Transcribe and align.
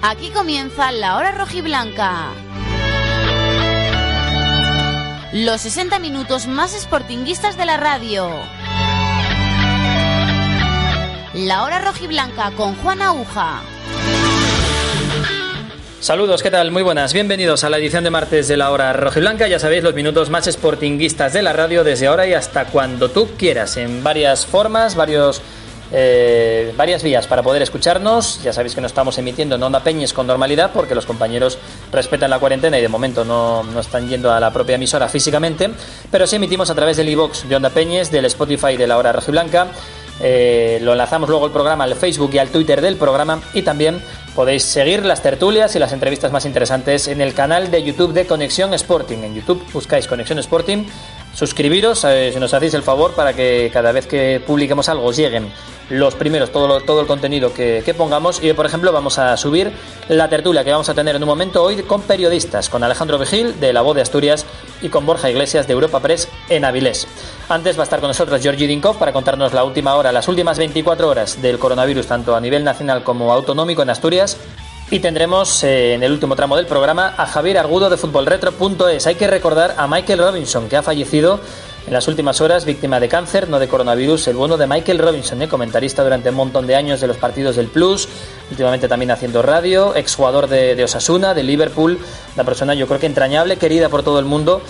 Aquí 0.00 0.30
comienza 0.30 0.92
la 0.92 1.16
hora 1.16 1.32
rojiblanca. 1.32 2.28
Los 5.32 5.60
60 5.62 5.98
minutos 5.98 6.46
más 6.46 6.72
sportinguistas 6.72 7.56
de 7.56 7.66
la 7.66 7.76
radio. 7.76 8.30
La 11.34 11.64
hora 11.64 11.80
rojiblanca 11.80 12.52
con 12.52 12.76
Juan 12.76 13.02
Aguja. 13.02 13.60
Saludos, 15.98 16.44
¿qué 16.44 16.52
tal? 16.52 16.70
Muy 16.70 16.84
buenas. 16.84 17.12
Bienvenidos 17.12 17.64
a 17.64 17.68
la 17.68 17.78
edición 17.78 18.04
de 18.04 18.10
martes 18.10 18.46
de 18.46 18.56
la 18.56 18.70
hora 18.70 18.92
rojiblanca. 18.92 19.48
Ya 19.48 19.58
sabéis, 19.58 19.82
los 19.82 19.94
minutos 19.94 20.30
más 20.30 20.46
sportinguistas 20.46 21.32
de 21.32 21.42
la 21.42 21.52
radio 21.52 21.82
desde 21.82 22.06
ahora 22.06 22.24
y 22.24 22.34
hasta 22.34 22.66
cuando 22.66 23.10
tú 23.10 23.30
quieras, 23.36 23.76
en 23.76 24.04
varias 24.04 24.46
formas, 24.46 24.94
varios 24.94 25.42
eh, 25.92 26.72
varias 26.76 27.02
vías 27.02 27.26
para 27.26 27.42
poder 27.42 27.62
escucharnos. 27.62 28.42
Ya 28.42 28.52
sabéis 28.52 28.74
que 28.74 28.80
no 28.80 28.86
estamos 28.86 29.18
emitiendo 29.18 29.56
en 29.56 29.62
Onda 29.62 29.82
Peñes 29.82 30.12
con 30.12 30.26
normalidad 30.26 30.70
porque 30.72 30.94
los 30.94 31.06
compañeros 31.06 31.58
respetan 31.92 32.30
la 32.30 32.38
cuarentena 32.38 32.78
y 32.78 32.82
de 32.82 32.88
momento 32.88 33.24
no, 33.24 33.62
no 33.62 33.80
están 33.80 34.08
yendo 34.08 34.32
a 34.32 34.40
la 34.40 34.52
propia 34.52 34.76
emisora 34.76 35.08
físicamente. 35.08 35.70
Pero 36.10 36.26
sí 36.26 36.36
emitimos 36.36 36.70
a 36.70 36.74
través 36.74 36.96
del 36.96 37.08
iBox 37.08 37.48
de 37.48 37.56
Onda 37.56 37.70
Peñes, 37.70 38.10
del 38.10 38.24
Spotify 38.26 38.76
de 38.76 38.86
la 38.86 38.98
Hora 38.98 39.12
Rojiblanca. 39.12 39.68
Eh, 40.20 40.80
lo 40.82 40.92
enlazamos 40.92 41.28
luego 41.28 41.46
el 41.46 41.52
programa 41.52 41.84
al 41.84 41.94
Facebook 41.94 42.30
y 42.32 42.38
al 42.38 42.48
Twitter 42.48 42.80
del 42.80 42.96
programa 42.96 43.40
y 43.54 43.62
también 43.62 44.02
podéis 44.34 44.64
seguir 44.64 45.04
las 45.04 45.22
tertulias 45.22 45.74
y 45.76 45.78
las 45.78 45.92
entrevistas 45.92 46.32
más 46.32 46.44
interesantes 46.44 47.08
en 47.08 47.20
el 47.20 47.34
canal 47.34 47.70
de 47.70 47.82
YouTube 47.82 48.12
de 48.12 48.26
Conexión 48.26 48.74
Sporting. 48.74 49.18
En 49.18 49.34
YouTube 49.34 49.64
buscáis 49.72 50.06
Conexión 50.06 50.38
Sporting, 50.38 50.84
suscribiros 51.34 52.04
eh, 52.04 52.30
si 52.32 52.40
nos 52.40 52.52
hacéis 52.54 52.74
el 52.74 52.82
favor 52.82 53.12
para 53.14 53.32
que 53.32 53.70
cada 53.72 53.92
vez 53.92 54.06
que 54.06 54.42
publiquemos 54.44 54.88
algo 54.88 55.12
lleguen 55.12 55.52
los 55.90 56.14
primeros, 56.14 56.50
todo, 56.50 56.80
todo 56.80 57.00
el 57.00 57.06
contenido 57.06 57.52
que, 57.52 57.94
pongamos. 57.96 58.42
Y 58.42 58.52
por 58.52 58.66
ejemplo, 58.66 58.92
vamos 58.92 59.18
a 59.18 59.36
subir 59.36 59.72
la 60.08 60.28
tertulia 60.28 60.64
que 60.64 60.70
vamos 60.70 60.88
a 60.88 60.94
tener 60.94 61.16
en 61.16 61.22
un 61.22 61.28
momento 61.28 61.62
hoy 61.62 61.82
con 61.82 62.02
periodistas, 62.02 62.68
con 62.68 62.84
Alejandro 62.84 63.18
Vigil 63.18 63.58
de 63.58 63.72
La 63.72 63.80
Voz 63.80 63.96
de 63.96 64.02
Asturias 64.02 64.44
y 64.82 64.88
con 64.88 65.06
Borja 65.06 65.30
Iglesias 65.30 65.66
de 65.66 65.72
Europa 65.72 66.00
Press 66.00 66.28
en 66.48 66.64
Avilés. 66.64 67.06
Antes 67.48 67.76
va 67.78 67.82
a 67.82 67.84
estar 67.84 68.00
con 68.00 68.08
nosotros 68.08 68.42
Georgi 68.42 68.66
Dinkov 68.66 68.98
para 68.98 69.12
contarnos 69.12 69.54
la 69.54 69.64
última 69.64 69.94
hora, 69.94 70.12
las 70.12 70.28
últimas 70.28 70.58
24 70.58 71.08
horas 71.08 71.40
del 71.40 71.58
coronavirus, 71.58 72.06
tanto 72.06 72.36
a 72.36 72.40
nivel 72.40 72.64
nacional 72.64 73.02
como 73.02 73.32
autonómico 73.32 73.82
en 73.82 73.90
Asturias. 73.90 74.36
Y 74.90 75.00
tendremos 75.00 75.64
eh, 75.64 75.92
en 75.92 76.02
el 76.02 76.12
último 76.12 76.34
tramo 76.34 76.56
del 76.56 76.64
programa 76.64 77.14
a 77.18 77.26
Javier 77.26 77.58
Argudo 77.58 77.90
de 77.90 77.98
FútbolRetro.es. 77.98 79.06
Hay 79.06 79.16
que 79.16 79.26
recordar 79.26 79.74
a 79.76 79.86
Michael 79.86 80.18
Robinson, 80.18 80.66
que 80.66 80.76
ha 80.78 80.82
fallecido 80.82 81.40
en 81.86 81.92
las 81.92 82.08
últimas 82.08 82.40
horas, 82.40 82.64
víctima 82.64 82.98
de 82.98 83.06
cáncer, 83.06 83.50
no 83.50 83.58
de 83.58 83.68
coronavirus, 83.68 84.28
el 84.28 84.36
bueno 84.36 84.56
de 84.56 84.66
Michael 84.66 84.98
Robinson, 84.98 85.42
¿eh? 85.42 85.48
comentarista 85.48 86.02
durante 86.02 86.30
un 86.30 86.36
montón 86.36 86.66
de 86.66 86.74
años 86.74 87.02
de 87.02 87.06
los 87.06 87.18
partidos 87.18 87.56
del 87.56 87.66
Plus, 87.66 88.08
últimamente 88.50 88.88
también 88.88 89.10
haciendo 89.10 89.42
radio, 89.42 89.94
exjugador 89.94 90.48
de, 90.48 90.74
de 90.74 90.84
Osasuna, 90.84 91.34
de 91.34 91.42
Liverpool, 91.42 91.98
una 92.34 92.44
persona 92.44 92.72
yo 92.72 92.86
creo 92.86 92.98
que 92.98 93.06
entrañable, 93.06 93.58
querida 93.58 93.90
por 93.90 94.02
todo 94.02 94.18
el 94.18 94.24
mundo 94.24 94.62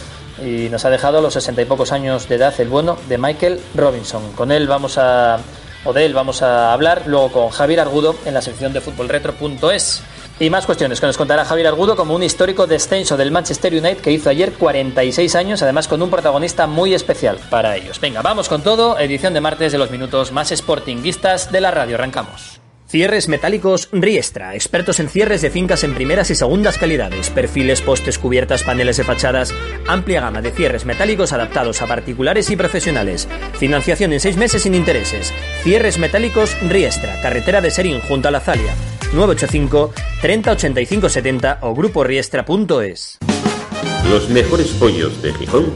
y 0.45 0.69
nos 0.69 0.85
ha 0.85 0.91
dejado 0.91 1.19
a 1.19 1.21
los 1.21 1.33
sesenta 1.33 1.63
y 1.63 1.65
pocos 1.65 1.93
años 1.93 2.29
de 2.29 2.37
edad 2.37 2.55
el 2.61 2.69
bueno 2.69 2.99
de 3.09 3.19
Michael 3.19 3.61
Robinson. 3.75 4.33
Con 4.33 4.51
él 4.51 4.67
vamos 4.67 4.99
a, 4.99 5.39
o 5.85 5.93
de 5.93 6.07
él 6.07 6.15
vamos 6.15 6.43
a 6.43 6.73
hablar 6.73 7.03
luego 7.07 7.31
con 7.31 7.51
Javier 7.51 7.81
Argudo 7.81 8.15
en 8.25 8.35
la 8.35 8.43
sección 8.43 8.73
de 8.73 8.81
futbolretro.es. 8.81 10.03
Y 10.41 10.51
más 10.51 10.67
cuestiones 10.67 11.01
que 11.01 11.07
nos 11.07 11.17
contará 11.17 11.45
Javier 11.45 11.67
Argudo 11.67 11.97
como 11.97 12.15
un 12.15 12.23
histórico 12.23 12.69
descenso 12.69 13.17
del 13.17 13.33
Manchester 13.33 13.73
United 13.73 13.99
que 13.99 14.13
hizo 14.13 14.31
ayer 14.31 14.53
46 14.53 15.35
años, 15.35 15.63
además 15.63 15.89
con 15.89 16.01
un 16.01 16.11
protagonista 16.11 16.69
muy 16.69 16.95
especial 16.95 17.39
para 17.51 17.77
ellos. 17.77 17.99
Venga, 17.99 18.23
vamos 18.23 18.49
con 18.49 18.63
todo, 18.63 18.99
edición 18.99 19.35
de 19.35 19.41
martes 19.41 19.73
de 19.73 19.79
los 19.79 19.91
minutos 19.91 20.31
más 20.31 20.51
sportinguistas 20.51 21.51
de 21.51 21.61
la 21.61 21.73
radio. 21.73 21.97
Arrancamos. 21.97 22.61
Cierres 22.89 23.29
metálicos 23.29 23.91
Riestra, 23.93 24.55
expertos 24.55 24.99
en 24.99 25.11
cierres 25.11 25.43
de 25.43 25.51
fincas 25.51 25.85
en 25.85 25.93
primeras 25.95 26.31
y 26.31 26.35
segundas 26.35 26.79
calidades, 26.79 27.29
perfiles, 27.29 27.83
postes, 27.83 28.19
cubiertas, 28.19 28.65
paneles 28.65 28.97
de 28.97 29.05
fachadas, 29.05 29.53
amplia 29.87 30.23
gama 30.23 30.41
de 30.41 30.53
cierres 30.53 30.87
metálicos 30.87 31.35
adaptados 31.35 31.83
a 31.83 31.87
particulares 31.87 32.49
y 32.49 32.57
profesionales, 32.57 33.29
financiación 33.59 34.15
en 34.15 34.21
seis 34.21 34.39
meses 34.39 34.63
sin 34.63 34.75
intereses, 34.75 35.35
cierres 35.63 35.99
metálicos 35.99 36.57
Riestra, 36.63 37.21
carretera 37.21 37.61
de 37.61 37.71
Serín 37.71 38.01
junto 38.01 38.29
a 38.29 38.31
la 38.31 38.41
Zalia, 38.41 38.75
985 39.13 39.93
30 40.23 40.53
85 40.53 41.09
70 41.11 41.59
o 41.61 41.75
gruporiestra.es. 41.75 43.19
Los 44.09 44.31
mejores 44.31 44.69
pollos 44.69 45.21
de 45.21 45.35
Gijón 45.35 45.75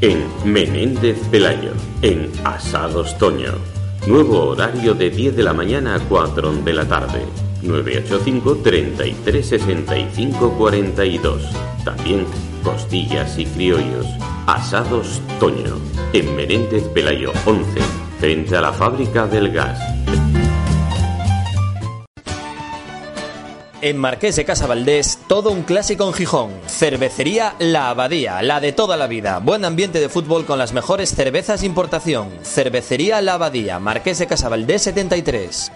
en 0.00 0.26
Menéndez 0.44 1.18
Pelayo, 1.30 1.72
en 2.02 2.32
Asados 2.44 3.16
Toño. 3.16 3.77
Nuevo 4.06 4.48
horario 4.48 4.94
de 4.94 5.10
10 5.10 5.36
de 5.36 5.42
la 5.42 5.52
mañana 5.52 5.96
a 5.96 6.00
4 6.00 6.52
de 6.64 6.72
la 6.72 6.86
tarde. 6.86 7.26
985 7.62 8.56
33 8.62 9.46
65 9.46 10.54
42. 10.56 11.42
También 11.84 12.24
costillas 12.62 13.38
y 13.38 13.44
criollos. 13.44 14.06
Asados 14.46 15.20
Toño, 15.40 15.76
en 16.12 16.34
Menéndez 16.36 16.84
Pelayo 16.88 17.32
11, 17.44 17.80
frente 18.18 18.56
a 18.56 18.62
la 18.62 18.72
fábrica 18.72 19.26
del 19.26 19.50
gas. 19.50 19.78
En 23.80 23.96
Marqués 23.96 24.34
de 24.34 24.44
Casa 24.44 24.66
Valdés, 24.66 25.20
todo 25.28 25.52
un 25.52 25.62
clásico 25.62 26.04
en 26.08 26.12
Gijón. 26.12 26.50
Cervecería 26.66 27.54
La 27.60 27.90
Abadía, 27.90 28.42
la 28.42 28.58
de 28.58 28.72
toda 28.72 28.96
la 28.96 29.06
vida. 29.06 29.38
Buen 29.38 29.64
ambiente 29.64 30.00
de 30.00 30.08
fútbol 30.08 30.46
con 30.46 30.58
las 30.58 30.72
mejores 30.72 31.14
cervezas 31.14 31.60
de 31.60 31.66
importación. 31.66 32.28
Cervecería 32.42 33.22
La 33.22 33.34
Abadía, 33.34 33.78
Marqués 33.78 34.18
de 34.18 34.26
Casa 34.26 34.48
Valdés 34.48 34.82
73. 34.82 35.70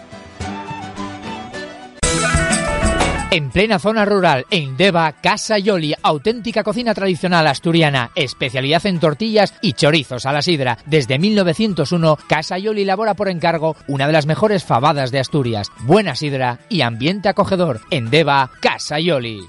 En 3.32 3.48
plena 3.48 3.78
zona 3.78 4.04
rural, 4.04 4.44
en 4.50 4.76
Deva, 4.76 5.10
Casa 5.12 5.56
Yoli, 5.56 5.94
auténtica 6.02 6.62
cocina 6.62 6.92
tradicional 6.92 7.46
asturiana, 7.46 8.10
especialidad 8.14 8.84
en 8.84 9.00
tortillas 9.00 9.54
y 9.62 9.72
chorizos 9.72 10.26
a 10.26 10.32
la 10.32 10.42
sidra. 10.42 10.76
Desde 10.84 11.18
1901, 11.18 12.18
Casa 12.28 12.58
Yoli 12.58 12.82
elabora 12.82 13.14
por 13.14 13.30
encargo 13.30 13.74
una 13.88 14.06
de 14.06 14.12
las 14.12 14.26
mejores 14.26 14.64
fabadas 14.64 15.12
de 15.12 15.20
Asturias. 15.20 15.72
Buena 15.80 16.14
sidra 16.14 16.58
y 16.68 16.82
ambiente 16.82 17.30
acogedor. 17.30 17.80
En 17.88 18.10
Deva, 18.10 18.50
Casa 18.60 19.00
Yoli. 19.00 19.40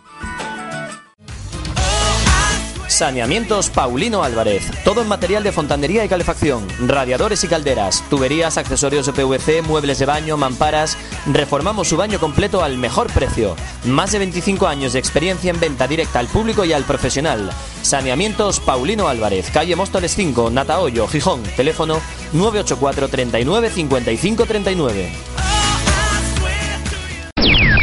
Saneamientos 2.93 3.71
Paulino 3.71 4.23
Álvarez. 4.23 4.69
Todo 4.83 5.01
en 5.01 5.07
material 5.07 5.41
de 5.41 5.51
fontanería 5.51 6.05
y 6.05 6.09
calefacción. 6.09 6.67
Radiadores 6.87 7.43
y 7.43 7.47
calderas. 7.47 8.03
Tuberías, 8.07 8.59
accesorios 8.59 9.07
de 9.07 9.13
PVC, 9.13 9.63
muebles 9.63 9.97
de 9.97 10.05
baño, 10.05 10.37
mamparas. 10.37 10.95
Reformamos 11.25 11.87
su 11.87 11.97
baño 11.97 12.19
completo 12.19 12.63
al 12.63 12.77
mejor 12.77 13.11
precio. 13.11 13.55
Más 13.85 14.11
de 14.11 14.19
25 14.19 14.67
años 14.67 14.93
de 14.93 14.99
experiencia 14.99 15.49
en 15.49 15.59
venta 15.59 15.87
directa 15.87 16.19
al 16.19 16.27
público 16.27 16.65
y 16.65 16.73
al 16.73 16.83
profesional. 16.83 17.49
Saneamientos 17.81 18.59
Paulino 18.59 19.07
Álvarez. 19.07 19.49
Calle 19.51 19.75
Móstoles 19.75 20.13
5, 20.13 20.51
Natahoyo, 20.51 21.07
Gijón. 21.07 21.41
Teléfono 21.57 21.99
984 22.33 23.07
39 23.07 23.71
55 23.71 24.45
39. 24.45 25.11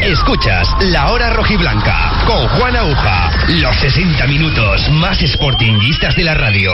Escuchas 0.03 0.67
La 0.81 1.11
Hora 1.11 1.31
Rojiblanca 1.31 2.25
con 2.27 2.49
Juan 2.49 2.75
Aguja. 2.75 3.31
Los 3.49 3.77
60 3.77 4.27
minutos 4.27 4.91
más 4.93 5.19
sportinguistas 5.19 6.17
de 6.17 6.25
la 6.25 6.35
radio. 6.35 6.73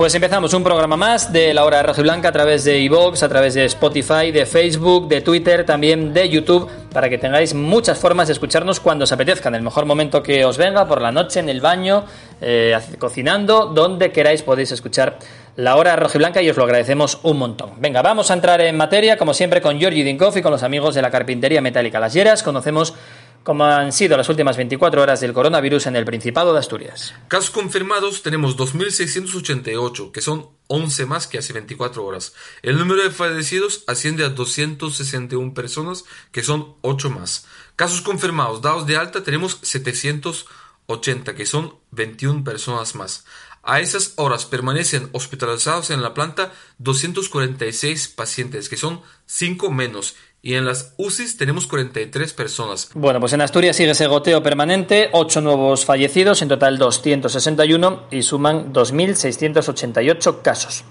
Pues 0.00 0.14
empezamos 0.14 0.54
un 0.54 0.64
programa 0.64 0.96
más 0.96 1.30
de 1.30 1.52
la 1.52 1.62
hora 1.62 1.82
roja 1.82 2.00
y 2.00 2.04
blanca 2.04 2.28
a 2.28 2.32
través 2.32 2.64
de 2.64 2.78
iVoox, 2.78 3.22
a 3.22 3.28
través 3.28 3.52
de 3.52 3.66
Spotify, 3.66 4.32
de 4.32 4.46
Facebook, 4.46 5.08
de 5.08 5.20
Twitter, 5.20 5.66
también 5.66 6.14
de 6.14 6.26
YouTube, 6.26 6.70
para 6.90 7.10
que 7.10 7.18
tengáis 7.18 7.52
muchas 7.52 7.98
formas 7.98 8.26
de 8.28 8.32
escucharnos 8.32 8.80
cuando 8.80 9.04
os 9.04 9.12
apetezca, 9.12 9.50
en 9.50 9.56
el 9.56 9.62
mejor 9.62 9.84
momento 9.84 10.22
que 10.22 10.42
os 10.46 10.56
venga, 10.56 10.88
por 10.88 11.02
la 11.02 11.12
noche, 11.12 11.40
en 11.40 11.50
el 11.50 11.60
baño, 11.60 12.06
eh, 12.40 12.78
cocinando, 12.98 13.66
donde 13.66 14.10
queráis 14.10 14.40
podéis 14.40 14.72
escuchar 14.72 15.18
la 15.56 15.76
hora 15.76 15.94
roja 15.96 16.16
y 16.16 16.18
blanca 16.18 16.40
y 16.40 16.48
os 16.48 16.56
lo 16.56 16.64
agradecemos 16.64 17.18
un 17.22 17.36
montón. 17.36 17.72
Venga, 17.78 18.00
vamos 18.00 18.30
a 18.30 18.34
entrar 18.34 18.62
en 18.62 18.78
materia, 18.78 19.18
como 19.18 19.34
siempre, 19.34 19.60
con 19.60 19.78
Georgi 19.78 20.02
Dinkov 20.02 20.34
y 20.38 20.40
con 20.40 20.50
los 20.50 20.62
amigos 20.62 20.94
de 20.94 21.02
la 21.02 21.10
carpintería 21.10 21.60
metálica 21.60 22.00
Las 22.00 22.14
Lleras. 22.14 22.42
Conocemos 22.42 22.94
como 23.42 23.64
han 23.64 23.92
sido 23.92 24.16
las 24.16 24.28
últimas 24.28 24.56
24 24.56 25.02
horas 25.02 25.20
del 25.20 25.32
coronavirus 25.32 25.86
en 25.86 25.96
el 25.96 26.04
Principado 26.04 26.52
de 26.52 26.58
Asturias. 26.58 27.14
Casos 27.28 27.50
confirmados 27.50 28.22
tenemos 28.22 28.56
2.688, 28.56 30.12
que 30.12 30.20
son 30.20 30.48
11 30.66 31.06
más 31.06 31.26
que 31.26 31.38
hace 31.38 31.52
24 31.52 32.04
horas. 32.04 32.34
El 32.62 32.78
número 32.78 33.02
de 33.02 33.10
fallecidos 33.10 33.84
asciende 33.86 34.24
a 34.24 34.28
261 34.28 35.54
personas, 35.54 36.04
que 36.32 36.42
son 36.42 36.74
8 36.82 37.10
más. 37.10 37.46
Casos 37.76 38.02
confirmados 38.02 38.60
dados 38.60 38.86
de 38.86 38.96
alta 38.96 39.22
tenemos 39.22 39.58
780, 39.62 41.34
que 41.34 41.46
son 41.46 41.76
21 41.92 42.44
personas 42.44 42.94
más. 42.94 43.24
A 43.62 43.80
esas 43.80 44.14
horas 44.16 44.46
permanecen 44.46 45.10
hospitalizados 45.12 45.90
en 45.90 46.00
la 46.02 46.14
planta 46.14 46.52
246 46.78 48.08
pacientes, 48.08 48.70
que 48.70 48.78
son 48.78 49.02
5 49.26 49.70
menos, 49.70 50.16
y 50.42 50.54
en 50.54 50.64
las 50.64 50.94
UCIs 50.96 51.36
tenemos 51.36 51.66
43 51.66 52.32
personas. 52.32 52.88
Bueno, 52.94 53.20
pues 53.20 53.32
en 53.32 53.42
Asturias 53.42 53.76
sigue 53.76 53.90
ese 53.90 54.06
goteo 54.06 54.40
permanente, 54.42 55.10
8 55.12 55.40
nuevos 55.40 55.84
fallecidos, 55.84 56.42
en 56.42 56.48
total 56.48 56.78
261 56.78 58.06
y 58.10 58.22
suman 58.22 58.72
2.688 58.72 60.42
casos. 60.42 60.84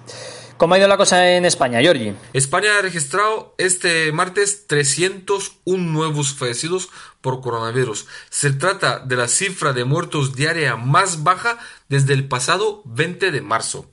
¿Cómo 0.58 0.74
ha 0.74 0.78
ido 0.78 0.88
la 0.90 0.98
cosa 0.98 1.32
en 1.32 1.46
España, 1.46 1.80
Giorgi? 1.80 2.14
España 2.34 2.78
ha 2.78 2.82
registrado 2.82 3.56
este 3.58 4.12
martes 4.12 4.68
301 4.68 5.54
nuevos 5.66 6.34
fallecidos 6.34 6.90
por 7.22 7.40
coronavirus. 7.40 8.08
Se 8.30 8.52
trata 8.52 9.00
de 9.00 9.16
la 9.16 9.30
cifra 9.30 9.72
de 9.72 9.86
muertos 9.86 10.36
diaria 10.36 10.76
más 10.76 11.24
baja 11.24 11.58
desde 11.88 12.14
el 12.14 12.28
pasado 12.28 12.82
20 12.84 13.32
de 13.32 13.40
marzo. 13.40 13.90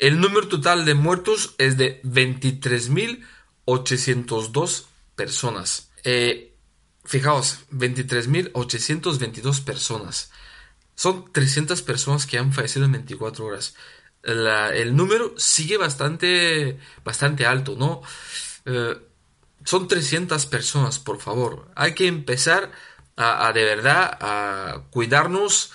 El 0.00 0.20
número 0.20 0.48
total 0.48 0.84
de 0.84 0.94
muertos 0.94 1.54
es 1.58 1.76
de 1.76 2.02
23.802 2.02 4.86
personas. 5.18 5.90
Eh, 6.04 6.54
fijaos, 7.04 7.58
23.822 7.72 9.64
personas. 9.64 10.30
Son 10.94 11.30
300 11.32 11.82
personas 11.82 12.24
que 12.26 12.38
han 12.38 12.52
fallecido 12.52 12.86
en 12.86 12.92
24 12.92 13.44
horas. 13.44 13.74
el 14.22 14.96
número 14.96 15.34
sigue 15.36 15.76
bastante, 15.76 16.78
bastante 17.04 17.46
alto, 17.46 17.76
¿no? 17.76 18.02
Eh, 18.64 18.96
son 19.64 19.88
300 19.88 20.46
personas, 20.46 20.98
por 20.98 21.20
favor. 21.20 21.70
Hay 21.74 21.94
que 21.94 22.06
empezar 22.06 22.70
a, 23.16 23.52
de 23.52 23.64
verdad 23.64 24.16
a 24.20 24.84
cuidarnos, 24.90 25.72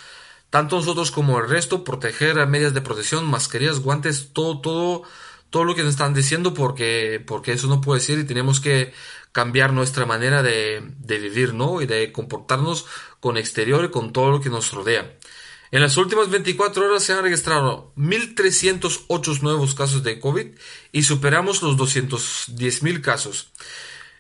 tanto 0.50 0.78
nosotros 0.78 1.12
como 1.12 1.40
el 1.40 1.50
resto, 1.50 1.84
proteger 1.84 2.36
medidas 2.48 2.74
de 2.74 2.82
protección, 2.82 3.26
mascarillas, 3.26 3.80
guantes, 3.80 4.34
todo, 4.34 4.62
todo, 4.62 5.04
todo 5.54 5.64
lo 5.66 5.76
que 5.76 5.84
nos 5.84 5.92
están 5.92 6.16
diciendo, 6.16 6.56
porque, 6.56 7.22
porque 7.24 7.52
eso 7.52 7.68
no 7.68 7.80
puede 7.80 8.02
ser 8.02 8.18
y 8.18 8.24
tenemos 8.24 8.60
que 8.60 8.92
cambiar 9.32 9.72
nuestra 9.72 10.08
manera 10.08 10.42
de, 10.42 10.82
vivir, 11.06 11.54
¿no? 11.54 11.80
Y 11.80 11.86
de 11.86 12.12
comportarnos 12.12 12.88
con 13.20 13.38
exterior 13.38 13.86
y 13.86 13.92
con 13.92 14.14
todo 14.14 14.32
lo 14.32 14.42
que 14.42 14.50
nos 14.50 14.72
rodea. 14.72 15.16
En 15.70 15.82
las 15.82 15.96
últimas 15.98 16.32
24 16.32 16.88
horas 16.88 17.04
se 17.04 17.14
han 17.14 17.22
registrado 17.22 17.94
1.308 17.98 19.42
nuevos 19.42 19.76
casos 19.76 20.02
de 20.02 20.20
COVID 20.20 20.48
y 20.92 21.04
superamos 21.04 21.62
los 21.62 21.78
210.000 21.78 23.02
casos. 23.02 23.52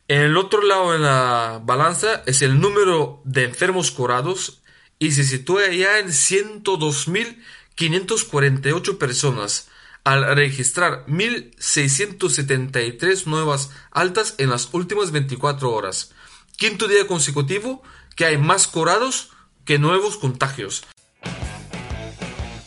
En 0.07 0.19
el 0.19 0.37
otro 0.37 0.61
lado 0.61 0.91
de 0.91 0.99
la 0.99 1.61
balanza 1.63 2.21
es 2.27 2.43
el 2.43 2.61
número 2.61 3.23
de 3.25 3.45
enfermos 3.45 3.89
curados 3.89 4.61
y 4.99 5.13
se 5.13 5.23
sitúa 5.23 5.71
ya 5.71 5.97
en 5.97 6.09
102.548 6.09 8.97
personas, 8.99 9.69
al 10.03 10.35
registrar 10.35 11.05
1.673 11.07 13.25
nuevas 13.25 13.71
altas 13.91 14.35
en 14.37 14.49
las 14.49 14.73
últimas 14.73 15.11
24 15.11 15.71
horas. 15.71 16.11
Quinto 16.57 16.87
día 16.87 17.07
consecutivo 17.07 17.83
que 18.15 18.25
hay 18.25 18.37
más 18.37 18.67
curados 18.67 19.31
que 19.65 19.79
nuevos 19.79 20.17
contagios. 20.17 20.83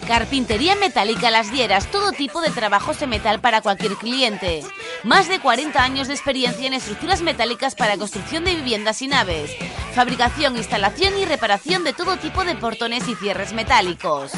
Carpintería 0.06 0.76
metálica 0.76 1.32
Las 1.32 1.50
Dieras, 1.50 1.90
todo 1.90 2.12
tipo 2.12 2.40
de 2.40 2.50
trabajos 2.50 3.00
de 3.00 3.08
metal 3.08 3.40
para 3.40 3.60
cualquier 3.60 3.96
cliente. 3.96 4.62
Más 5.02 5.28
de 5.28 5.40
40 5.40 5.82
años 5.82 6.06
de 6.06 6.14
experiencia 6.14 6.66
en 6.66 6.74
estructuras 6.74 7.22
metálicas 7.22 7.74
para 7.74 7.96
construcción 7.96 8.44
de 8.44 8.54
viviendas 8.54 9.02
y 9.02 9.08
naves. 9.08 9.50
Fabricación, 9.94 10.56
instalación 10.56 11.18
y 11.18 11.24
reparación 11.24 11.82
de 11.82 11.92
todo 11.92 12.18
tipo 12.18 12.44
de 12.44 12.54
portones 12.54 13.08
y 13.08 13.16
cierres 13.16 13.52
metálicos. 13.52 14.30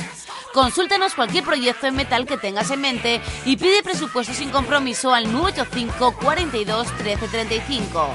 Consúltanos 0.53 1.15
cualquier 1.15 1.45
proyecto 1.45 1.87
en 1.87 1.97
metal 1.97 2.27
que 2.27 2.37
tengas 2.37 2.71
en 2.71 2.81
mente 2.81 3.21
y 3.45 3.57
pide 3.57 3.83
presupuesto 3.83 4.33
sin 4.33 4.51
compromiso 4.51 5.13
al 5.13 5.31
985 5.33 6.17
42 6.23 6.87
13 6.99 7.29
35. 7.29 8.09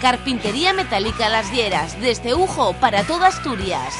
Carpintería 0.00 0.72
Metálica 0.72 1.28
Las 1.28 1.50
Dieras, 1.50 2.00
desde 2.00 2.34
Ujo 2.34 2.72
para 2.74 3.02
toda 3.04 3.28
Asturias. 3.28 3.94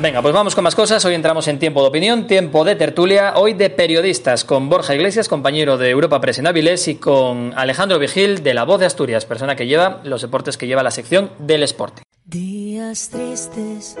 Venga, 0.00 0.20
pues 0.20 0.34
vamos 0.34 0.54
con 0.54 0.64
más 0.64 0.74
cosas. 0.74 1.04
Hoy 1.04 1.14
entramos 1.14 1.46
en 1.48 1.58
tiempo 1.58 1.82
de 1.82 1.88
opinión, 1.88 2.26
tiempo 2.26 2.64
de 2.64 2.76
tertulia, 2.76 3.34
hoy 3.36 3.54
de 3.54 3.70
periodistas, 3.70 4.44
con 4.44 4.68
Borja 4.68 4.94
Iglesias, 4.94 5.28
compañero 5.28 5.78
de 5.78 5.90
Europa 5.90 6.20
Press 6.20 6.38
en 6.38 6.46
Avilés, 6.46 6.88
y 6.88 6.96
con 6.96 7.52
Alejandro 7.56 7.98
Vigil, 7.98 8.42
de 8.42 8.54
La 8.54 8.64
Voz 8.64 8.80
de 8.80 8.86
Asturias, 8.86 9.26
persona 9.26 9.54
que 9.54 9.66
lleva 9.66 10.00
los 10.04 10.22
deportes 10.22 10.56
que 10.56 10.66
lleva 10.66 10.82
la 10.82 10.90
sección 10.90 11.30
del 11.38 11.62
Sporting. 11.62 12.02
Días 12.24 13.10
tristes 13.10 13.96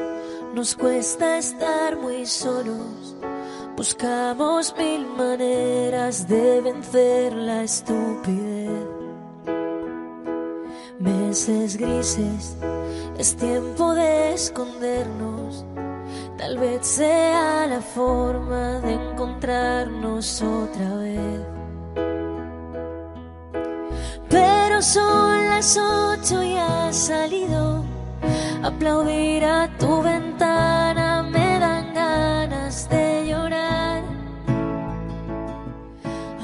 nos 0.54 0.74
cuesta 0.74 1.38
estar 1.38 1.96
muy 1.96 2.26
solos. 2.26 3.16
Buscamos 3.76 4.74
mil 4.76 5.06
maneras 5.06 6.28
de 6.28 6.60
vencer 6.60 7.32
la 7.32 7.62
estupidez. 7.62 8.86
Meses 10.98 11.76
grises, 11.76 12.56
es 13.18 13.34
tiempo 13.36 13.94
de 13.94 14.34
escondernos. 14.34 15.64
Tal 16.36 16.58
vez 16.58 16.86
sea 16.86 17.66
la 17.66 17.80
forma 17.80 18.80
de 18.80 18.92
encontrarnos 18.92 20.42
otra 20.42 20.96
vez. 20.96 21.46
Pero 24.28 24.82
son 24.82 25.46
las 25.46 25.76
ocho 25.76 26.42
y 26.42 26.56
ha 26.56 26.92
salido 26.92 27.91
Aplaudir 28.62 29.44
a 29.44 29.68
tu 29.78 30.02
ventana 30.02 31.11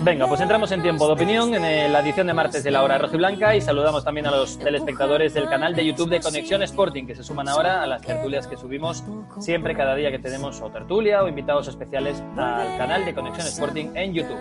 Venga, 0.08 0.26
pues 0.26 0.40
entramos 0.40 0.72
en 0.72 0.80
tiempo 0.80 1.06
de 1.06 1.12
opinión 1.12 1.54
en 1.54 1.92
la 1.92 2.00
edición 2.00 2.26
de 2.28 2.32
martes 2.32 2.64
de 2.64 2.70
la 2.70 2.82
hora 2.82 2.96
blanca 2.96 3.54
y 3.54 3.60
saludamos 3.60 4.02
también 4.04 4.26
a 4.26 4.30
los 4.30 4.58
telespectadores 4.58 5.34
del 5.34 5.50
canal 5.50 5.74
de 5.74 5.84
YouTube 5.84 6.08
de 6.08 6.20
Conexión 6.20 6.62
Sporting 6.62 7.04
que 7.04 7.14
se 7.14 7.22
suman 7.22 7.46
ahora 7.46 7.82
a 7.82 7.86
las 7.86 8.00
tertulias 8.00 8.46
que 8.46 8.56
subimos 8.56 9.04
siempre 9.38 9.76
cada 9.76 9.94
día 9.94 10.10
que 10.10 10.18
tenemos 10.18 10.62
o 10.62 10.70
tertulia 10.70 11.22
o 11.22 11.28
invitados 11.28 11.68
especiales 11.68 12.22
al 12.38 12.78
canal 12.78 13.04
de 13.04 13.14
Conexión 13.14 13.46
Sporting 13.48 13.88
en 13.96 14.14
YouTube. 14.14 14.38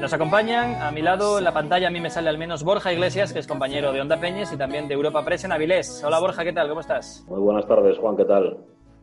Nos 0.00 0.12
acompañan 0.12 0.80
a 0.80 0.92
mi 0.92 1.02
lado 1.02 1.38
en 1.38 1.44
la 1.44 1.52
pantalla, 1.52 1.88
a 1.88 1.90
mí 1.90 1.98
me 1.98 2.08
sale 2.08 2.28
al 2.28 2.38
menos 2.38 2.62
Borja 2.62 2.92
Iglesias, 2.92 3.32
que 3.32 3.40
es 3.40 3.48
compañero 3.48 3.92
de 3.92 4.00
Onda 4.00 4.20
Peñes 4.20 4.52
y 4.52 4.56
también 4.56 4.86
de 4.86 4.94
Europa 4.94 5.24
Press 5.24 5.42
en 5.42 5.50
Avilés. 5.50 6.04
Hola 6.04 6.20
Borja, 6.20 6.44
¿qué 6.44 6.52
tal? 6.52 6.68
¿Cómo 6.68 6.82
estás? 6.82 7.24
Muy 7.26 7.40
buenas 7.40 7.66
tardes, 7.66 7.98
Juan, 7.98 8.16
¿qué 8.16 8.24
tal? 8.26 8.58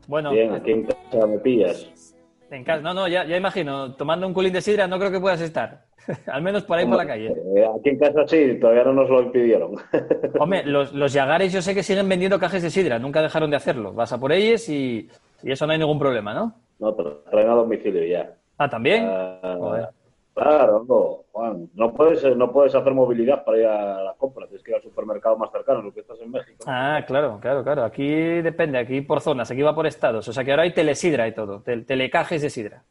Bueno, 0.08 0.32
bien, 0.32 0.54
aquí 0.54 0.72
en 0.72 0.84
casa 0.86 1.28
me 1.28 1.38
pillas. 1.40 2.15
En 2.56 2.64
casa, 2.64 2.82
no, 2.82 2.94
no, 2.94 3.08
ya, 3.08 3.26
imagino, 3.36 3.96
tomando 3.96 4.26
un 4.26 4.34
culín 4.34 4.54
de 4.54 4.62
sidra 4.62 4.88
no 4.88 4.98
creo 4.98 5.12
que 5.12 5.20
puedas 5.20 5.42
estar. 5.42 5.84
al 6.28 6.42
menos 6.42 6.64
por 6.64 6.78
ahí 6.78 6.86
por 6.86 6.98
la 6.98 7.08
calle. 7.08 7.28
Eh, 7.28 7.66
aquí 7.78 7.90
en 7.90 8.00
casa 8.00 8.26
sí, 8.28 8.58
todavía 8.60 8.84
no 8.86 8.94
nos 8.94 9.10
lo 9.10 9.24
impidieron. 9.24 9.76
Hombre, 10.40 10.64
los, 10.66 10.94
los 10.94 11.12
Yagares 11.12 11.52
yo 11.52 11.62
sé 11.62 11.74
que 11.76 11.84
siguen 11.84 12.08
vendiendo 12.08 12.40
cajas 12.40 12.62
de 12.62 12.70
sidra, 12.70 12.98
nunca 12.98 13.22
dejaron 13.22 13.50
de 13.50 13.58
hacerlo. 13.58 13.92
Vas 13.92 14.14
a 14.14 14.20
por 14.20 14.32
ellos 14.32 14.70
y, 14.70 15.10
eso 15.44 15.68
no 15.68 15.74
hay 15.74 15.80
ningún 15.80 16.00
problema, 16.00 16.34
¿no? 16.34 16.54
No, 16.80 16.96
pero 16.96 17.24
traen 17.30 17.50
a 17.50 17.54
domicilio 17.54 18.04
ya. 18.06 18.34
Ah, 18.58 18.70
¿también? 18.70 19.06
Ah, 19.08 19.90
Claro, 20.36 20.86
no, 20.86 21.24
Juan, 21.32 21.70
no 21.76 21.94
puedes, 21.94 22.22
eh, 22.26 22.36
no 22.36 22.52
puedes 22.52 22.76
hacer 22.76 22.94
movilidad 22.94 23.46
para 23.46 23.58
ir 23.58 23.66
a 23.68 24.04
la 24.04 24.14
compra, 24.16 24.46
tienes 24.48 24.66
que 24.66 24.72
ir 24.72 24.76
al 24.76 24.84
supermercado 24.84 25.38
más 25.38 25.50
cercano, 25.50 25.82
lo 25.82 25.94
que 25.94 26.02
estás 26.02 26.20
en 26.20 26.30
México. 26.30 26.66
Ah, 26.68 27.02
claro, 27.08 27.40
claro, 27.42 27.64
claro. 27.64 27.86
Aquí 27.86 28.06
depende, 28.42 28.78
aquí 28.78 29.00
por 29.00 29.22
zonas, 29.22 29.50
aquí 29.50 29.62
va 29.62 29.74
por 29.74 29.88
estados. 29.88 30.28
O 30.28 30.34
sea 30.34 30.44
que 30.44 30.52
ahora 30.52 30.64
hay 30.64 30.74
telesidra 30.74 31.26
y 31.26 31.34
todo, 31.34 31.62
telecajes 31.62 32.42
de 32.42 32.50
sidra. 32.50 32.84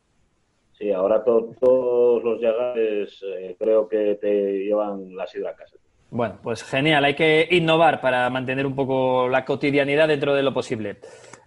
Sí, 0.73 0.91
ahora 0.91 1.23
todos 1.23 2.25
los 2.25 2.41
llagares 2.41 3.23
eh, 3.23 3.55
creo 3.59 3.87
que 3.91 4.15
te 4.19 4.65
llevan 4.65 5.15
la 5.15 5.27
sidra 5.27 5.51
a 5.51 5.55
casa. 5.55 5.77
Bueno, 6.11 6.39
pues 6.43 6.63
genial, 6.63 7.05
hay 7.05 7.15
que 7.15 7.47
innovar 7.51 8.01
para 8.01 8.31
mantener 8.31 8.65
un 8.65 8.75
poco 8.75 9.29
la 9.29 9.45
cotidianidad 9.45 10.09
dentro 10.09 10.35
de 10.35 10.43
lo 10.43 10.55
posible. 10.55 10.97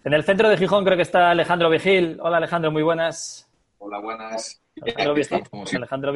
En 0.04 0.14
el 0.14 0.22
centro 0.22 0.48
de 0.48 0.58
Gijón 0.58 0.84
creo 0.84 0.96
que 0.96 1.02
está 1.02 1.32
Alejandro 1.32 1.68
Vigil. 1.68 2.18
Hola 2.22 2.36
Alejandro, 2.36 2.70
muy 2.70 2.84
buenas. 2.84 3.50
Hola, 3.78 3.98
buenas 3.98 4.62
Alejandro, 4.82 5.14
Vigil. 5.14 5.42
Alejandro 5.76 6.12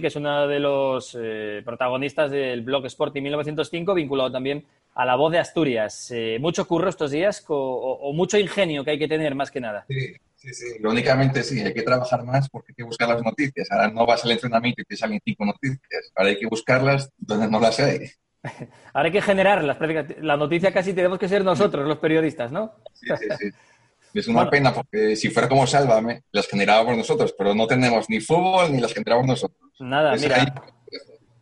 que 0.00 0.06
es 0.06 0.16
uno 0.16 0.48
de 0.48 0.60
los 0.60 1.16
eh, 1.20 1.62
protagonistas 1.64 2.30
del 2.30 2.62
blog 2.62 2.86
Sporting 2.86 3.22
1905, 3.22 3.94
vinculado 3.94 4.32
también 4.32 4.64
a 4.94 5.04
la 5.04 5.16
voz 5.16 5.32
de 5.32 5.38
Asturias. 5.38 6.10
Eh, 6.10 6.38
mucho 6.40 6.66
curro 6.66 6.88
estos 6.88 7.10
días 7.10 7.44
o, 7.48 7.56
o 7.56 8.12
mucho 8.12 8.38
ingenio 8.38 8.84
que 8.84 8.92
hay 8.92 8.98
que 8.98 9.08
tener, 9.08 9.34
más 9.34 9.50
que 9.50 9.60
nada. 9.60 9.84
Sí, 9.88 10.14
sí, 10.34 10.54
sí. 10.54 10.66
Únicamente 10.84 11.42
sí, 11.42 11.60
hay 11.60 11.74
que 11.74 11.82
trabajar 11.82 12.24
más 12.24 12.48
porque 12.48 12.72
hay 12.72 12.76
que 12.76 12.84
buscar 12.84 13.08
las 13.08 13.22
noticias. 13.22 13.70
Ahora 13.70 13.90
no 13.90 14.06
vas 14.06 14.24
al 14.24 14.32
entrenamiento 14.32 14.82
y 14.82 14.84
te 14.84 14.96
salen 14.96 15.20
cinco 15.24 15.44
noticias. 15.44 16.12
Ahora 16.14 16.30
hay 16.30 16.38
que 16.38 16.46
buscarlas 16.46 17.10
donde 17.18 17.48
no 17.48 17.60
las 17.60 17.80
hay. 17.80 18.10
Ahora 18.92 19.06
hay 19.06 19.12
que 19.12 19.22
generarlas. 19.22 19.78
La 20.20 20.36
noticia 20.36 20.72
casi 20.72 20.92
tenemos 20.92 21.18
que 21.18 21.28
ser 21.28 21.44
nosotros, 21.44 21.86
los 21.86 21.98
periodistas, 21.98 22.52
¿no? 22.52 22.74
Sí, 22.92 23.08
sí, 23.18 23.28
sí. 23.38 23.50
Es 24.14 24.28
una 24.28 24.48
pena 24.48 24.72
porque 24.72 25.16
si 25.16 25.28
fuera 25.28 25.48
como 25.48 25.66
Sálvame, 25.66 26.22
las 26.30 26.46
generábamos 26.46 26.96
nosotros, 26.96 27.34
pero 27.36 27.54
no 27.54 27.66
tenemos 27.66 28.08
ni 28.08 28.20
fútbol 28.20 28.72
ni 28.72 28.80
las 28.80 28.94
generamos 28.94 29.26
nosotros. 29.26 29.58
Nada, 29.80 30.14
Es 30.14 30.22
mira. 30.22 30.36
ahí. 30.36 30.46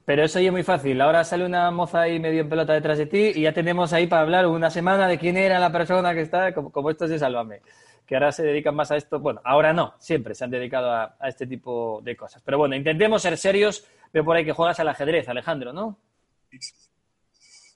Pero 0.05 0.25
eso 0.25 0.41
ya 0.41 0.47
es 0.47 0.53
muy 0.53 0.63
fácil. 0.65 1.01
Ahora 1.01 1.23
sale 1.23 1.45
una 1.45 1.71
moza 1.71 2.01
ahí 2.01 2.19
medio 2.19 2.41
en 2.41 2.49
pelota 2.49 2.73
detrás 2.73 2.99
de 2.99 3.07
ti 3.07 3.33
y 3.37 3.43
ya 3.43 3.53
tenemos 3.53 3.93
ahí 3.93 4.07
para 4.07 4.23
hablar 4.23 4.47
una 4.47 4.71
semana 4.71 5.07
de 5.07 5.19
quién 5.19 5.37
era 5.37 5.59
la 5.61 5.71
persona 5.71 6.13
que 6.15 6.23
está, 6.23 6.53
como, 6.55 6.73
como 6.73 6.91
estos 6.91 7.09
de 7.11 7.19
Sálvame. 7.19 7.61
Que 8.07 8.17
ahora 8.17 8.33
se 8.33 8.43
dedican 8.43 8.75
más 8.75 8.91
a 8.91 8.97
esto. 8.97 9.21
Bueno, 9.21 9.41
ahora 9.45 9.73
no, 9.73 9.95
siempre 9.99 10.35
se 10.35 10.43
han 10.45 10.51
dedicado 10.51 10.91
a, 10.91 11.15
a 11.21 11.29
este 11.29 11.47
tipo 11.47 12.01
de 12.03 12.17
cosas. 12.17 12.43
Pero 12.45 12.59
bueno, 12.59 12.75
intentemos 12.75 13.23
ser 13.23 13.39
serios. 13.39 13.85
Veo 14.13 14.25
por 14.25 14.37
ahí 14.37 14.45
que 14.45 14.53
juegas 14.53 14.81
al 14.81 14.89
ajedrez, 14.89 15.29
Alejandro, 15.29 15.73
¿no? 15.73 15.99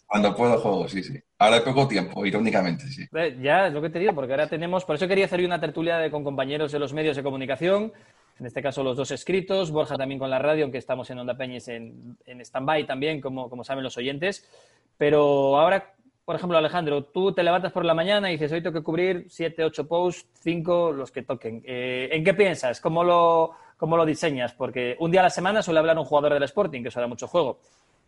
Cuando 0.06 0.34
puedo 0.36 0.58
juego, 0.58 0.88
sí, 0.88 1.02
sí. 1.02 1.20
Ahora 1.38 1.56
hay 1.56 1.62
poco 1.62 1.88
tiempo, 1.88 2.24
irónicamente, 2.24 2.86
sí. 2.86 3.06
Ya 3.42 3.66
es 3.66 3.72
lo 3.72 3.82
que 3.82 3.90
te 3.90 3.98
digo, 3.98 4.14
porque 4.14 4.32
ahora 4.32 4.48
tenemos. 4.48 4.84
Por 4.84 4.96
eso 4.96 5.08
quería 5.08 5.24
hacer 5.24 5.44
una 5.44 5.60
tertulia 5.60 6.08
con 6.10 6.22
compañeros 6.22 6.70
de 6.70 6.78
los 6.78 6.92
medios 6.92 7.16
de 7.16 7.22
comunicación. 7.22 7.92
En 8.38 8.46
este 8.46 8.62
caso, 8.62 8.84
los 8.84 8.96
dos 8.96 9.10
escritos. 9.10 9.72
Borja 9.72 9.96
también 9.96 10.20
con 10.20 10.30
la 10.30 10.38
radio, 10.38 10.64
aunque 10.64 10.78
estamos 10.78 11.10
en 11.10 11.18
Onda 11.18 11.36
Peñes 11.36 11.66
en, 11.68 12.16
en 12.24 12.40
stand-by 12.40 12.86
también, 12.86 13.20
como, 13.20 13.50
como 13.50 13.64
saben 13.64 13.82
los 13.82 13.96
oyentes. 13.96 14.48
Pero 14.96 15.58
ahora, 15.58 15.94
por 16.24 16.36
ejemplo, 16.36 16.56
Alejandro, 16.56 17.04
tú 17.04 17.32
te 17.32 17.42
levantas 17.42 17.72
por 17.72 17.84
la 17.84 17.94
mañana 17.94 18.28
y 18.30 18.34
dices: 18.34 18.52
Hoy 18.52 18.62
tengo 18.62 18.78
que 18.78 18.84
cubrir 18.84 19.26
siete, 19.28 19.64
ocho 19.64 19.88
posts, 19.88 20.28
cinco, 20.40 20.92
los 20.92 21.10
que 21.10 21.22
toquen. 21.22 21.62
Eh, 21.66 22.10
¿En 22.12 22.22
qué 22.22 22.32
piensas? 22.32 22.80
¿Cómo 22.80 23.02
lo, 23.02 23.52
¿Cómo 23.76 23.96
lo 23.96 24.06
diseñas? 24.06 24.52
Porque 24.52 24.96
un 25.00 25.10
día 25.10 25.20
a 25.20 25.24
la 25.24 25.30
semana 25.30 25.62
suele 25.62 25.80
hablar 25.80 25.98
un 25.98 26.04
jugador 26.04 26.34
del 26.34 26.44
Sporting, 26.44 26.82
que 26.82 26.88
eso 26.88 27.08
mucho 27.08 27.26
juego. 27.26 27.58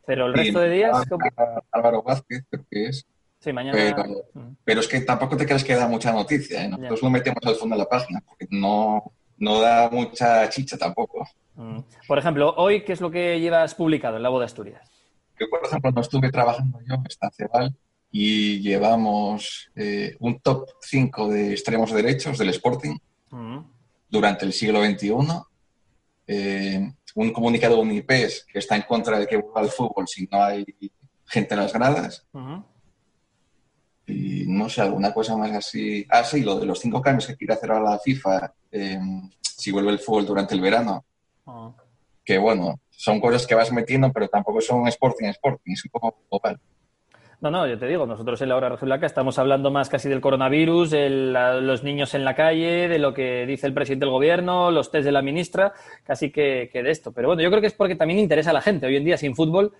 Pero 0.08 0.26
el 0.26 0.32
resto 0.32 0.60
de 0.60 0.70
días. 0.70 1.04
¿cómo? 1.06 1.24
Álvaro 1.70 2.02
Vázquez, 2.02 2.42
creo 2.48 2.64
que 2.70 2.86
es. 2.86 3.06
Sí, 3.38 3.52
mañana. 3.52 3.76
Pero, 3.76 4.24
pero 4.64 4.80
es 4.80 4.88
que 4.88 5.02
tampoco 5.02 5.36
te 5.36 5.44
crees 5.44 5.62
que 5.62 5.74
da 5.74 5.86
mucha 5.86 6.10
noticia. 6.12 6.64
¿eh? 6.64 6.68
Nosotros 6.68 7.02
lo 7.02 7.10
metemos 7.10 7.40
al 7.44 7.56
fondo 7.56 7.76
de 7.76 7.82
la 7.82 7.88
página 7.88 8.22
porque 8.26 8.46
no, 8.50 9.12
no 9.36 9.60
da 9.60 9.90
mucha 9.90 10.48
chicha 10.48 10.78
tampoco. 10.78 11.28
Mm. 11.54 11.80
Por 12.06 12.18
ejemplo, 12.18 12.54
hoy, 12.56 12.84
¿qué 12.84 12.94
es 12.94 13.02
lo 13.02 13.10
que 13.10 13.38
llevas 13.38 13.74
publicado 13.74 14.16
en 14.16 14.22
la 14.22 14.30
de 14.30 14.44
Asturias? 14.46 14.90
Yo, 15.38 15.46
por 15.50 15.60
ejemplo, 15.64 15.92
no 15.92 16.00
estuve 16.00 16.32
trabajando 16.32 16.80
yo 16.88 16.94
en 16.94 17.30
Cebal 17.30 17.76
y 18.10 18.60
llevamos 18.60 19.70
eh, 19.76 20.16
un 20.20 20.40
top 20.40 20.70
5 20.80 21.28
de 21.28 21.52
extremos 21.52 21.92
derechos 21.92 22.38
del 22.38 22.48
Sporting 22.48 22.96
Mm. 23.30 23.58
durante 24.08 24.44
el 24.44 24.52
siglo 24.52 24.84
XXI. 24.84 25.12
Eh, 26.30 26.92
un 27.14 27.32
comunicado 27.32 27.76
de 27.76 27.80
UNIPES 27.80 28.46
que 28.52 28.58
está 28.58 28.76
en 28.76 28.82
contra 28.82 29.18
de 29.18 29.26
que 29.26 29.38
vuelva 29.38 29.62
al 29.62 29.70
fútbol 29.70 30.06
si 30.06 30.28
no 30.30 30.44
hay 30.44 30.64
gente 31.24 31.54
en 31.54 31.60
las 31.60 31.72
gradas. 31.72 32.26
Y 34.06 34.44
no 34.46 34.68
sé, 34.68 34.82
alguna 34.82 35.12
cosa 35.12 35.36
más 35.36 35.50
así. 35.52 36.06
Ah, 36.10 36.22
sí, 36.22 36.42
lo 36.42 36.60
de 36.60 36.66
los 36.66 36.80
cinco 36.80 37.00
cambios 37.00 37.26
que 37.26 37.36
quiere 37.36 37.54
hacer 37.54 37.70
ahora 37.70 37.92
la 37.92 37.98
FIFA 37.98 38.54
eh, 38.70 39.00
si 39.42 39.72
vuelve 39.72 39.90
el 39.90 39.98
fútbol 39.98 40.26
durante 40.26 40.54
el 40.54 40.60
verano. 40.60 41.04
Ah. 41.46 41.72
Que 42.22 42.36
bueno, 42.36 42.78
son 42.90 43.20
cosas 43.20 43.46
que 43.46 43.54
vas 43.54 43.72
metiendo, 43.72 44.12
pero 44.12 44.28
tampoco 44.28 44.60
son 44.60 44.86
Sporting 44.86 45.28
Sporting, 45.28 45.72
es 45.72 45.84
un 45.86 45.90
poco 45.90 46.14
global. 46.30 46.60
No, 47.40 47.52
no, 47.52 47.68
yo 47.68 47.78
te 47.78 47.86
digo, 47.86 48.04
nosotros 48.04 48.42
en 48.42 48.48
la 48.48 48.56
hora 48.56 48.68
Blanca 48.70 49.06
estamos 49.06 49.38
hablando 49.38 49.70
más 49.70 49.88
casi 49.88 50.08
del 50.08 50.20
coronavirus, 50.20 50.92
los 50.92 51.84
niños 51.84 52.14
en 52.14 52.24
la 52.24 52.34
calle, 52.34 52.88
de 52.88 52.98
lo 52.98 53.14
que 53.14 53.46
dice 53.46 53.68
el 53.68 53.72
presidente 53.72 54.06
del 54.06 54.12
gobierno, 54.12 54.72
los 54.72 54.90
test 54.90 55.04
de 55.04 55.12
la 55.12 55.22
ministra, 55.22 55.72
casi 56.02 56.32
que, 56.32 56.68
que 56.72 56.82
de 56.82 56.90
esto. 56.90 57.12
Pero 57.12 57.28
bueno, 57.28 57.40
yo 57.40 57.48
creo 57.50 57.60
que 57.60 57.68
es 57.68 57.74
porque 57.74 57.94
también 57.94 58.18
interesa 58.18 58.50
a 58.50 58.54
la 58.54 58.60
gente. 58.60 58.86
Hoy 58.88 58.96
en 58.96 59.04
día, 59.04 59.16
sin 59.16 59.36
fútbol, 59.36 59.72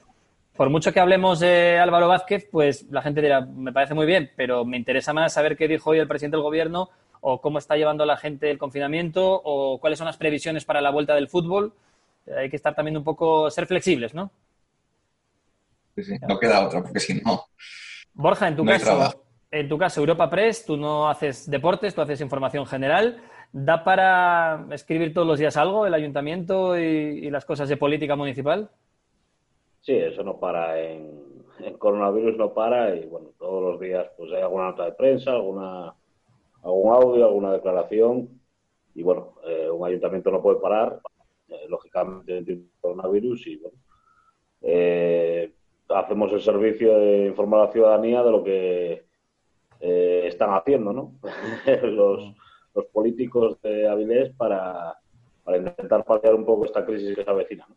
por 0.57 0.71
mucho 0.71 0.93
que 0.93 1.01
hablemos 1.01 1.41
de 1.41 1.79
Álvaro 1.79 2.07
Vázquez, 2.07 2.47
pues 2.49 2.87
la 2.93 3.03
gente 3.03 3.21
dirá, 3.23 3.41
me 3.41 3.73
parece 3.73 3.95
muy 3.95 4.07
bien, 4.07 4.31
pero 4.37 4.65
me 4.65 4.77
interesa 4.77 5.13
más 5.13 5.33
saber 5.33 5.57
qué 5.57 5.67
dijo 5.67 5.91
hoy 5.91 5.99
el 5.99 6.07
presidente 6.07 6.37
del 6.37 6.45
gobierno 6.45 6.91
o 7.21 7.41
cómo 7.41 7.59
está 7.59 7.77
llevando 7.77 8.07
la 8.07 8.17
gente 8.17 8.53
el 8.53 8.59
confinamiento 8.59 9.41
o 9.45 9.81
cuáles 9.81 9.99
son 9.99 10.07
las 10.07 10.17
previsiones 10.17 10.65
para 10.65 10.81
la 10.81 10.91
vuelta 10.91 11.17
del 11.17 11.27
fútbol. 11.27 11.73
Eh, 12.25 12.35
Hay 12.39 12.51
que 12.51 12.57
estar 12.57 12.77
también 12.77 12.97
un 12.97 13.03
poco, 13.03 13.51
ser 13.51 13.67
flexibles, 13.67 14.15
¿no? 14.15 14.31
Sí, 16.03 16.15
sí, 16.15 16.17
No 16.29 16.39
queda 16.39 16.65
otra, 16.67 16.83
porque 16.83 17.01
si 17.01 17.15
no. 17.15 17.43
Borja, 18.15 18.49
en 18.49 18.57
tu 18.57 18.65
No 18.65 18.71
caso, 18.71 19.25
en 19.51 19.69
tu 19.69 19.79
caso, 19.79 20.01
Europa 20.01 20.31
Press, 20.31 20.65
tú 20.65 20.77
no 20.77 21.09
haces 21.09 21.51
deportes, 21.51 21.95
tú 21.95 22.01
haces 22.03 22.21
información 22.21 22.67
general. 22.67 23.21
¿Da 23.51 23.83
para 23.83 24.67
escribir 24.71 25.13
todos 25.13 25.27
los 25.27 25.39
días 25.39 25.57
algo 25.57 25.87
el 25.87 25.95
ayuntamiento 25.95 26.79
y, 26.79 26.83
y 26.83 27.31
las 27.31 27.45
cosas 27.45 27.69
de 27.69 27.77
política 27.77 28.15
municipal? 28.15 28.71
Sí, 29.81 29.95
eso 29.95 30.23
no 30.23 30.39
para 30.39 30.79
en, 30.81 31.45
en 31.61 31.79
coronavirus, 31.79 32.37
no 32.37 32.53
para 32.53 32.95
y 32.95 33.07
bueno, 33.07 33.31
todos 33.39 33.73
los 33.73 33.81
días 33.81 34.07
pues 34.17 34.31
hay 34.33 34.43
alguna 34.43 34.67
nota 34.67 34.85
de 34.85 34.93
prensa, 34.93 35.33
alguna 35.33 35.95
algún 36.63 36.93
audio, 36.93 37.25
alguna 37.27 37.53
declaración 37.53 38.29
y 38.95 39.03
bueno, 39.03 39.35
eh, 39.47 39.71
un 39.71 39.87
ayuntamiento 39.87 40.31
no 40.31 40.43
puede 40.43 40.61
parar, 40.61 41.01
eh, 41.49 41.67
lógicamente 41.69 42.39
en 42.39 42.71
coronavirus 42.81 43.47
y 43.47 43.57
bueno, 43.57 43.79
eh, 44.63 45.55
hacemos 45.89 46.33
el 46.33 46.41
servicio 46.41 46.99
de 46.99 47.27
informar 47.27 47.61
a 47.61 47.65
la 47.67 47.73
ciudadanía 47.73 48.23
de 48.23 48.31
lo 48.31 48.45
que 48.45 49.05
eh, 49.81 50.23
están 50.27 50.51
haciendo, 50.51 50.93
¿no? 50.93 51.13
los, 51.83 52.35
los 52.75 52.85
políticos 52.87 53.61
de 53.63 53.89
Avilés 53.89 54.33
para, 54.37 54.95
para 55.45 55.57
intentar 55.57 56.05
paliar 56.05 56.35
un 56.35 56.45
poco 56.45 56.65
esta 56.65 56.85
crisis 56.85 57.17
que 57.17 57.25
se 57.25 57.31
avecina, 57.31 57.67
¿no? 57.69 57.77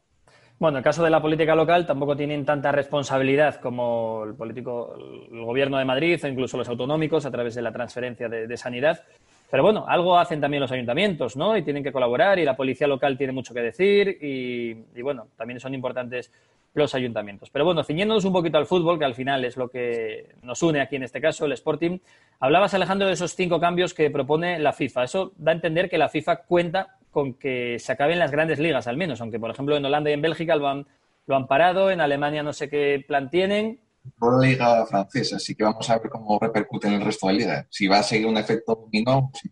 Bueno, 0.61 0.77
en 0.77 0.81
el 0.81 0.83
caso 0.83 1.03
de 1.03 1.09
la 1.09 1.19
política 1.19 1.55
local 1.55 1.87
tampoco 1.87 2.15
tienen 2.15 2.45
tanta 2.45 2.71
responsabilidad 2.71 3.55
como 3.55 4.25
el 4.27 4.35
político, 4.35 4.95
el 5.31 5.43
gobierno 5.43 5.79
de 5.79 5.85
Madrid 5.85 6.23
o 6.23 6.27
incluso 6.27 6.55
los 6.55 6.69
autonómicos 6.69 7.25
a 7.25 7.31
través 7.31 7.55
de 7.55 7.63
la 7.63 7.71
transferencia 7.71 8.29
de, 8.29 8.45
de 8.45 8.57
sanidad. 8.57 9.03
Pero 9.49 9.63
bueno, 9.63 9.85
algo 9.87 10.19
hacen 10.19 10.39
también 10.39 10.61
los 10.61 10.71
ayuntamientos, 10.71 11.35
¿no? 11.35 11.57
Y 11.57 11.63
tienen 11.63 11.83
que 11.83 11.91
colaborar 11.91 12.37
y 12.37 12.45
la 12.45 12.55
policía 12.55 12.85
local 12.85 13.17
tiene 13.17 13.33
mucho 13.33 13.55
que 13.55 13.61
decir 13.61 14.19
y, 14.21 14.85
y 14.93 15.01
bueno, 15.01 15.29
también 15.35 15.59
son 15.59 15.73
importantes 15.73 16.31
los 16.73 16.95
ayuntamientos. 16.95 17.49
Pero 17.49 17.65
bueno, 17.65 17.83
ciñéndonos 17.83 18.23
un 18.25 18.33
poquito 18.33 18.57
al 18.57 18.65
fútbol, 18.65 18.97
que 18.97 19.05
al 19.05 19.15
final 19.15 19.43
es 19.43 19.57
lo 19.57 19.69
que 19.69 20.35
nos 20.43 20.61
une 20.63 20.79
aquí 20.81 20.95
en 20.95 21.03
este 21.03 21.19
caso, 21.19 21.45
el 21.45 21.51
Sporting, 21.51 21.99
hablabas, 22.39 22.73
Alejandro, 22.73 23.07
de 23.07 23.13
esos 23.13 23.35
cinco 23.35 23.59
cambios 23.59 23.93
que 23.93 24.09
propone 24.09 24.57
la 24.59 24.71
FIFA. 24.73 25.03
Eso 25.03 25.33
da 25.37 25.51
a 25.51 25.55
entender 25.55 25.89
que 25.89 25.97
la 25.97 26.09
FIFA 26.09 26.43
cuenta 26.43 26.97
con 27.11 27.33
que 27.33 27.77
se 27.79 27.91
acaben 27.91 28.19
las 28.19 28.31
grandes 28.31 28.59
ligas, 28.59 28.87
al 28.87 28.95
menos, 28.95 29.19
aunque 29.19 29.39
por 29.39 29.51
ejemplo 29.51 29.75
en 29.75 29.83
Holanda 29.83 30.09
y 30.09 30.13
en 30.13 30.21
Bélgica 30.21 30.55
lo 30.55 30.69
han, 30.69 30.87
lo 31.27 31.35
han 31.35 31.45
parado, 31.47 31.91
en 31.91 31.99
Alemania 31.99 32.41
no 32.41 32.53
sé 32.53 32.69
qué 32.69 33.03
plan 33.05 33.29
tienen. 33.29 33.81
Por 34.17 34.41
la 34.41 34.47
liga 34.47 34.85
francesa, 34.85 35.35
así 35.35 35.53
que 35.53 35.63
vamos 35.65 35.87
a 35.89 35.99
ver 35.99 36.09
cómo 36.09 36.39
repercute 36.39 36.87
en 36.87 36.93
el 36.93 37.01
resto 37.01 37.27
de 37.27 37.33
la 37.33 37.39
liga. 37.39 37.67
Si 37.69 37.87
va 37.87 37.99
a 37.99 38.03
seguir 38.03 38.27
un 38.27 38.37
efecto 38.37 38.75
dominó, 38.75 39.29
si 39.33 39.49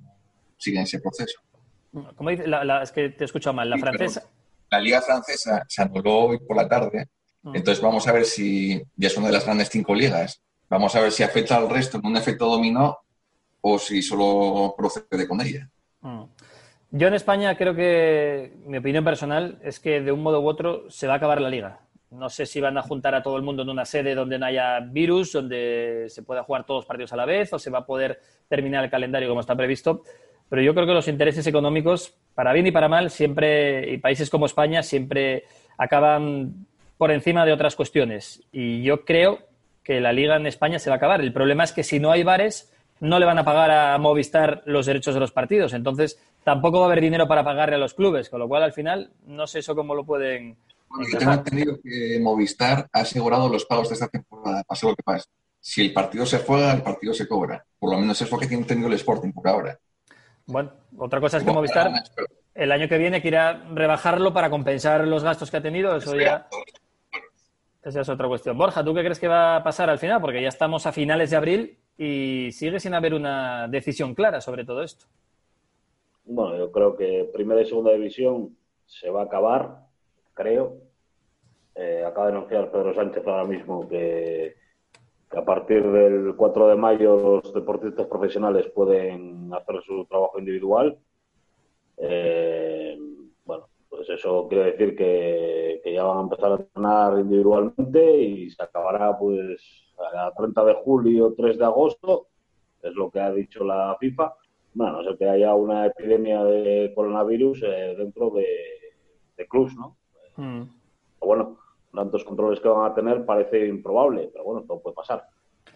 sigue 0.57 0.81
ese 0.81 0.99
proceso. 1.01 1.39
¿Cómo 2.15 2.29
dice? 2.29 2.47
La- 2.47 2.63
la- 2.63 2.81
es 2.81 2.91
que 2.91 3.09
te 3.09 3.23
he 3.23 3.25
escuchado 3.25 3.53
mal. 3.53 3.69
La 3.69 3.75
Sí, 3.75 3.81
francesa. 3.81 4.23
La 4.71 4.79
liga 4.79 5.01
francesa 5.01 5.65
se 5.67 5.81
anuló 5.81 6.25
hoy 6.25 6.39
por 6.39 6.55
la 6.55 6.67
tarde, 6.67 7.07
entonces 7.43 7.81
vamos 7.81 8.07
a 8.07 8.11
ver 8.11 8.25
si 8.25 8.81
ya 8.95 9.07
es 9.07 9.17
una 9.17 9.27
de 9.27 9.33
las 9.33 9.45
grandes 9.45 9.69
cinco 9.69 9.95
ligas. 9.95 10.41
Vamos 10.69 10.95
a 10.95 11.01
ver 11.01 11.11
si 11.11 11.23
afecta 11.23 11.57
al 11.57 11.69
resto 11.69 11.97
en 11.97 12.05
un 12.05 12.17
efecto 12.17 12.45
dominó 12.45 12.99
o 13.61 13.79
si 13.79 14.01
solo 14.01 14.75
procede 14.77 15.27
con 15.27 15.41
ella. 15.41 15.69
Yo 16.91 17.07
en 17.07 17.13
España 17.13 17.55
creo 17.57 17.75
que 17.75 18.53
mi 18.65 18.77
opinión 18.77 19.03
personal 19.03 19.59
es 19.63 19.79
que 19.79 20.01
de 20.01 20.11
un 20.11 20.21
modo 20.21 20.41
u 20.41 20.47
otro 20.47 20.89
se 20.89 21.07
va 21.07 21.13
a 21.13 21.17
acabar 21.17 21.41
la 21.41 21.49
liga. 21.49 21.81
No 22.11 22.29
sé 22.29 22.47
si 22.47 22.59
van 22.59 22.77
a 22.77 22.81
juntar 22.81 23.13
a 23.13 23.21
todo 23.21 23.37
el 23.37 23.43
mundo 23.43 23.61
en 23.61 23.69
una 23.69 23.85
sede 23.85 24.15
donde 24.15 24.39
no 24.39 24.47
haya 24.47 24.79
virus, 24.79 25.33
donde 25.33 26.07
se 26.09 26.23
pueda 26.23 26.43
jugar 26.43 26.65
todos 26.65 26.79
los 26.79 26.85
partidos 26.87 27.13
a 27.13 27.15
la 27.15 27.25
vez, 27.25 27.53
o 27.53 27.59
se 27.59 27.69
va 27.69 27.79
a 27.79 27.85
poder 27.85 28.19
terminar 28.47 28.83
el 28.83 28.89
calendario 28.89 29.29
como 29.29 29.41
está 29.41 29.55
previsto. 29.55 30.01
Pero 30.49 30.61
yo 30.61 30.73
creo 30.73 30.87
que 30.87 30.93
los 30.93 31.07
intereses 31.07 31.45
económicos, 31.45 32.13
para 32.33 32.53
bien 32.53 32.67
y 32.67 32.71
para 32.71 32.89
mal, 32.89 33.11
siempre, 33.11 33.91
y 33.91 33.97
países 33.99 34.29
como 34.29 34.47
España, 34.47 34.81
siempre 34.81 35.43
acaban 35.77 36.65
por 36.97 37.11
encima 37.11 37.45
de 37.45 37.53
otras 37.53 37.75
cuestiones. 37.75 38.41
Y 38.51 38.81
yo 38.83 39.05
creo 39.05 39.39
que 39.83 40.01
la 40.01 40.11
liga 40.11 40.35
en 40.35 40.47
España 40.47 40.79
se 40.79 40.89
va 40.89 40.95
a 40.95 40.97
acabar. 40.97 41.21
El 41.21 41.33
problema 41.33 41.63
es 41.63 41.71
que 41.71 41.83
si 41.83 41.99
no 41.99 42.11
hay 42.11 42.23
bares, 42.23 42.71
no 42.99 43.19
le 43.19 43.25
van 43.25 43.37
a 43.37 43.45
pagar 43.45 43.71
a 43.71 43.97
Movistar 43.97 44.61
los 44.65 44.85
derechos 44.85 45.13
de 45.13 45.19
los 45.19 45.31
partidos. 45.31 45.73
Entonces, 45.73 46.19
tampoco 46.43 46.79
va 46.79 46.85
a 46.85 46.87
haber 46.87 47.01
dinero 47.01 47.27
para 47.27 47.43
pagarle 47.43 47.75
a 47.75 47.79
los 47.79 47.93
clubes, 47.93 48.29
con 48.29 48.39
lo 48.39 48.47
cual 48.47 48.63
al 48.63 48.73
final 48.73 49.11
no 49.25 49.47
sé 49.47 49.59
eso 49.59 49.75
cómo 49.75 49.95
lo 49.95 50.03
pueden 50.03 50.57
Bueno, 50.89 51.05
yo 51.11 51.17
tengo 51.17 51.33
entendido 51.33 51.79
que 51.81 52.19
Movistar 52.21 52.89
ha 52.91 52.99
asegurado 52.99 53.49
los 53.49 53.65
pagos 53.65 53.89
de 53.89 53.93
esta 53.95 54.07
temporada, 54.07 54.63
pase 54.63 54.87
lo 54.87 54.95
que 54.95 55.03
pase. 55.03 55.27
Si 55.61 55.81
el 55.81 55.93
partido 55.93 56.25
se 56.25 56.39
juega, 56.39 56.71
el 56.73 56.81
partido 56.81 57.13
se 57.13 57.27
cobra. 57.27 57.63
Por 57.77 57.91
lo 57.91 57.99
menos 57.99 58.21
es 58.21 58.31
lo 58.31 58.37
que 58.37 58.47
tiene 58.47 58.61
entendido 58.61 58.87
el 58.87 58.95
Sporting 58.95 59.31
por 59.31 59.47
ahora. 59.47 59.77
Bueno, 60.49 60.71
otra 60.97 61.21
cosa 61.21 61.37
es 61.37 61.43
que 61.43 61.51
Movistar 61.51 61.91
el 62.55 62.71
año 62.71 62.89
que 62.89 62.97
viene 62.97 63.21
quiera 63.21 63.67
rebajarlo 63.71 64.33
para 64.33 64.49
compensar 64.49 65.07
los 65.07 65.23
gastos 65.23 65.51
que 65.51 65.57
ha 65.57 65.61
tenido, 65.61 65.95
eso 65.95 66.15
ya... 66.15 66.47
Esa 67.81 68.01
es 68.01 68.09
otra 68.09 68.27
cuestión. 68.27 68.57
Borja, 68.57 68.83
¿tú 68.83 68.93
qué 68.93 69.01
crees 69.01 69.19
que 69.19 69.27
va 69.27 69.55
a 69.55 69.63
pasar 69.63 69.89
al 69.89 69.99
final? 69.99 70.19
Porque 70.19 70.41
ya 70.41 70.49
estamos 70.49 70.85
a 70.85 70.91
finales 70.91 71.29
de 71.29 71.37
abril 71.37 71.77
y 71.97 72.51
sigue 72.51 72.79
sin 72.79 72.93
haber 72.93 73.13
una 73.13 73.67
decisión 73.67 74.13
clara 74.13 74.41
sobre 74.41 74.65
todo 74.65 74.83
esto. 74.83 75.05
Bueno, 76.25 76.57
yo 76.57 76.71
creo 76.71 76.97
que 76.97 77.29
primera 77.33 77.61
y 77.61 77.65
segunda 77.65 77.93
división 77.93 78.57
se 78.85 79.09
va 79.09 79.21
a 79.21 79.25
acabar, 79.25 79.85
creo. 80.33 80.77
Eh, 81.75 82.03
acaba 82.05 82.27
de 82.27 82.33
anunciar 82.33 82.69
Pedro 82.71 82.93
Sánchez 82.93 83.25
ahora 83.25 83.45
mismo 83.45 83.87
que, 83.87 84.57
a 85.31 85.45
partir 85.45 85.83
del 85.89 86.35
4 86.35 86.67
de 86.67 86.75
mayo 86.75 87.41
los 87.43 87.53
deportistas 87.53 88.07
profesionales 88.07 88.69
pueden 88.73 89.51
hacer 89.53 89.81
su 89.83 90.05
trabajo 90.05 90.39
individual. 90.39 90.97
Eh, 91.97 92.97
bueno, 93.45 93.67
pues 93.89 94.09
eso 94.09 94.47
quiere 94.47 94.71
decir 94.71 94.95
que, 94.95 95.81
que, 95.83 95.93
ya 95.93 96.03
van 96.03 96.17
a 96.17 96.21
empezar 96.21 96.51
a 96.51 96.55
entrenar 96.55 97.19
individualmente 97.19 98.17
y 98.21 98.49
se 98.49 98.63
acabará 98.63 99.17
pues 99.17 99.93
a 100.15 100.31
30 100.35 100.65
de 100.65 100.73
julio, 100.75 101.33
3 101.37 101.57
de 101.57 101.65
agosto, 101.65 102.27
es 102.81 102.93
lo 102.95 103.11
que 103.11 103.19
ha 103.19 103.31
dicho 103.31 103.63
la 103.63 103.95
FIFA 103.99 104.33
bueno, 104.73 105.01
no 105.01 105.03
sé 105.03 105.17
que 105.17 105.27
haya 105.27 105.53
una 105.55 105.87
epidemia 105.87 106.43
de 106.43 106.91
coronavirus 106.95 107.63
eh, 107.63 107.95
dentro 107.97 108.29
de, 108.29 108.45
de 109.37 109.47
clubs, 109.47 109.75
¿no? 109.75 109.97
Mm. 110.37 110.69
bueno, 111.19 111.57
tantos 111.93 112.23
controles 112.23 112.59
que 112.59 112.67
van 112.67 112.91
a 112.91 112.93
tener 112.93 113.25
parece 113.25 113.67
improbable, 113.67 114.29
pero 114.31 114.43
bueno, 114.43 114.63
todo 114.67 114.81
puede 114.81 114.95
pasar. 114.95 115.25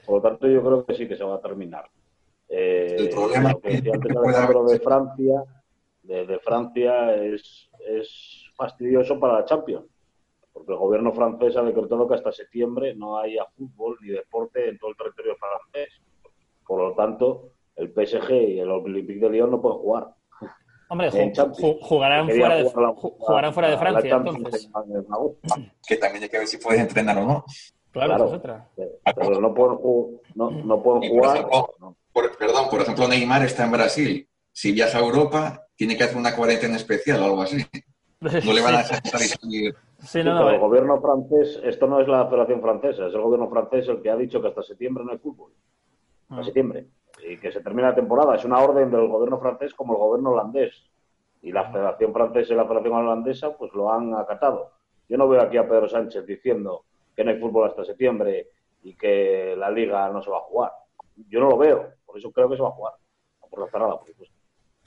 Por 0.05 0.15
lo 0.15 0.21
tanto, 0.21 0.47
yo 0.47 0.61
creo 0.61 0.85
que 0.85 0.93
sí 0.93 1.07
que 1.07 1.15
se 1.15 1.23
va 1.23 1.35
a 1.35 1.41
terminar. 1.41 1.85
Eh, 2.49 2.95
el 2.99 3.09
problema 3.09 3.51
lo 3.51 3.59
que 3.61 3.69
decía 3.69 3.93
antes 3.95 4.13
de 4.13 4.79
Francia, 4.79 5.43
de, 6.03 6.39
Francia 6.39 7.15
es, 7.15 7.69
es 7.79 8.51
fastidioso 8.55 9.19
para 9.19 9.39
la 9.39 9.45
Champions, 9.45 9.85
porque 10.51 10.73
el 10.73 10.77
gobierno 10.77 11.13
francés 11.13 11.55
ha 11.55 11.63
decretado 11.63 12.07
que 12.07 12.15
hasta 12.15 12.31
septiembre 12.31 12.93
no 12.95 13.17
haya 13.17 13.45
fútbol 13.57 13.97
ni 14.01 14.09
deporte 14.09 14.69
en 14.69 14.77
todo 14.77 14.91
el 14.91 14.97
territorio 14.97 15.35
francés. 15.35 16.01
Por 16.65 16.79
lo 16.79 16.93
tanto, 16.93 17.53
el 17.75 17.91
PSG 17.91 18.31
y 18.31 18.59
el 18.59 18.69
Olympique 18.69 19.19
de 19.19 19.29
Lyon 19.29 19.51
no 19.51 19.61
pueden 19.61 19.79
jugar. 19.79 20.13
Hombre, 20.93 21.09
jugarán, 21.81 22.29
fuera 22.29 22.55
de, 22.57 22.65
jugarán 22.69 23.51
fuera 23.51 23.69
de 23.71 23.77
Francia, 23.79 24.15
entonces. 24.15 24.69
Que 25.87 25.97
también 25.97 26.23
hay 26.23 26.29
que 26.29 26.37
ver 26.37 26.47
si 26.47 26.57
puedes 26.57 26.79
entrenar 26.79 27.17
o 27.17 27.25
no. 27.25 27.45
Claro, 27.89 28.27
es 28.27 28.33
otra. 28.33 28.69
Pero 28.75 29.41
no 29.41 29.55
pueden, 29.55 29.79
no, 30.35 30.51
no 30.51 30.83
pueden 30.83 31.09
jugar. 31.09 31.47
perdón, 32.37 32.69
por 32.69 32.81
ejemplo, 32.81 33.07
Neymar 33.07 33.41
está 33.41 33.65
en 33.65 33.71
Brasil. 33.71 34.29
Si 34.51 34.71
viaja 34.71 34.99
a 34.99 35.01
Europa, 35.01 35.65
tiene 35.75 35.97
que 35.97 36.03
hacer 36.03 36.17
una 36.17 36.35
cuarentena 36.35 36.75
especial 36.75 37.23
o 37.23 37.25
algo 37.25 37.41
así. 37.41 37.65
No 38.21 38.53
le 38.53 38.61
van 38.61 38.75
a 38.75 38.77
dejar 38.83 39.01
salir. 39.07 39.75
Sí, 39.97 40.23
no, 40.23 40.47
el 40.47 40.59
gobierno 40.59 41.01
francés, 41.01 41.59
esto 41.63 41.87
no 41.87 42.01
es 42.01 42.07
la 42.07 42.27
Federación 42.27 42.61
Francesa, 42.61 43.07
es 43.07 43.15
el 43.15 43.21
gobierno 43.21 43.49
francés 43.49 43.87
el 43.87 43.99
que 43.99 44.11
ha 44.11 44.15
dicho 44.15 44.39
que 44.43 44.49
hasta 44.49 44.61
septiembre 44.61 45.03
no 45.03 45.11
hay 45.11 45.17
fútbol. 45.17 45.53
Hasta 46.29 46.41
ah. 46.41 46.43
septiembre 46.43 46.85
y 47.27 47.37
que 47.37 47.51
se 47.51 47.61
termina 47.61 47.89
la 47.89 47.95
temporada. 47.95 48.35
Es 48.35 48.45
una 48.45 48.59
orden 48.59 48.91
del 48.91 49.07
gobierno 49.07 49.39
francés 49.39 49.73
como 49.73 49.93
el 49.93 49.99
gobierno 49.99 50.31
holandés. 50.31 50.73
Y 51.41 51.51
la 51.51 51.69
Federación 51.71 52.13
Francesa 52.13 52.53
y 52.53 52.55
la 52.55 52.65
Federación 52.65 52.93
Holandesa 52.93 53.57
pues 53.57 53.73
lo 53.73 53.91
han 53.91 54.13
acatado. 54.15 54.71
Yo 55.09 55.17
no 55.17 55.27
veo 55.27 55.41
aquí 55.41 55.57
a 55.57 55.67
Pedro 55.67 55.89
Sánchez 55.89 56.25
diciendo 56.25 56.85
que 57.15 57.23
no 57.23 57.31
hay 57.31 57.39
fútbol 57.39 57.67
hasta 57.67 57.83
septiembre 57.83 58.47
y 58.81 58.95
que 58.95 59.55
la 59.57 59.69
liga 59.69 60.09
no 60.09 60.21
se 60.21 60.29
va 60.29 60.37
a 60.37 60.41
jugar. 60.41 60.71
Yo 61.29 61.41
no 61.41 61.49
lo 61.49 61.57
veo, 61.57 61.89
por 62.05 62.17
eso 62.17 62.31
creo 62.31 62.49
que 62.49 62.55
se 62.55 62.61
va 62.61 62.69
a 62.69 62.71
jugar. 62.71 62.93
Por 63.49 63.59
la 63.59 63.67
cerrada, 63.67 63.99
por 63.99 64.07
supuesto. 64.07 64.35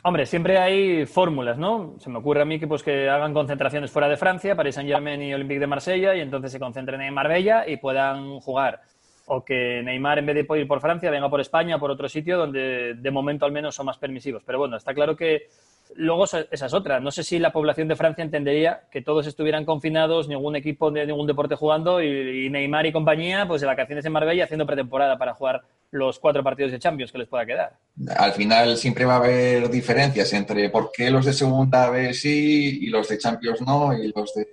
Hombre, 0.02 0.26
siempre 0.26 0.58
hay 0.58 1.04
fórmulas, 1.06 1.58
¿no? 1.58 1.94
Se 1.98 2.10
me 2.10 2.18
ocurre 2.18 2.42
a 2.42 2.44
mí 2.44 2.58
que 2.58 2.66
pues 2.66 2.82
que 2.82 3.08
hagan 3.08 3.34
concentraciones 3.34 3.90
fuera 3.90 4.08
de 4.08 4.16
Francia, 4.16 4.56
Paris 4.56 4.76
Saint-Germain 4.76 5.20
y 5.22 5.34
Olympique 5.34 5.60
de 5.60 5.66
Marsella, 5.66 6.14
y 6.14 6.20
entonces 6.20 6.52
se 6.52 6.58
concentren 6.58 7.00
en 7.00 7.14
Marbella 7.14 7.68
y 7.68 7.76
puedan 7.76 8.40
jugar 8.40 8.80
o 9.26 9.45
que 9.45 9.83
Neymar 9.85 10.18
en 10.18 10.26
vez 10.26 10.47
de 10.47 10.59
ir 10.59 10.68
por 10.68 10.80
Francia 10.80 11.11
venga 11.11 11.28
por 11.28 11.40
España, 11.40 11.78
por 11.78 11.90
otro 11.90 12.09
sitio 12.09 12.38
donde 12.38 12.95
de 12.95 13.11
momento 13.11 13.45
al 13.45 13.52
menos 13.52 13.75
son 13.75 13.86
más 13.86 13.99
permisivos. 13.99 14.43
Pero 14.45 14.58
bueno, 14.58 14.76
está 14.76 14.95
claro 14.95 15.17
que 15.17 15.49
luego 15.95 16.25
esa 16.25 16.47
es 16.50 16.75
otra. 16.75 17.00
No 17.00 17.10
sé 17.10 17.25
si 17.25 17.39
la 17.39 17.52
población 17.52 17.89
de 17.89 17.97
Francia 17.97 18.23
entendería 18.23 18.82
que 18.91 19.02
todos 19.02 19.26
estuvieran 19.26 19.65
confinados, 19.65 20.28
ningún 20.28 20.54
equipo 20.54 20.91
de 20.91 21.06
ningún 21.06 21.26
deporte 21.26 21.56
jugando 21.56 22.02
y, 22.02 22.49
Neymar 22.50 22.86
y 22.86 22.93
compañía 22.93 23.47
pues 23.49 23.60
de 23.60 23.67
vacaciones 23.67 24.04
en 24.04 24.12
Marbella 24.12 24.45
haciendo 24.45 24.67
pretemporada 24.67 25.19
para 25.19 25.34
jugar 25.34 25.62
los 25.91 26.19
cuatro 26.19 26.43
partidos 26.43 26.73
de 26.73 26.78
Champions 26.78 27.10
que 27.10 27.19
les 27.19 27.28
pueda 27.28 27.47
quedar. 27.47 27.73
Al 28.17 28.32
final 28.32 28.76
siempre 28.76 29.04
va 29.04 29.15
a 29.15 29.19
haber 29.19 29.69
diferencias 29.71 30.32
entre 30.32 30.71
por 30.71 30.91
qué 30.93 31.10
los 31.10 31.25
de 31.25 31.32
segunda 31.32 31.91
B 31.91 32.15
sí 32.15 32.78
y 32.82 32.86
los 32.91 33.08
de 33.08 33.19
Champions 33.19 33.60
no 33.62 33.93
y 33.93 34.12
los 34.15 34.34
de 34.34 34.47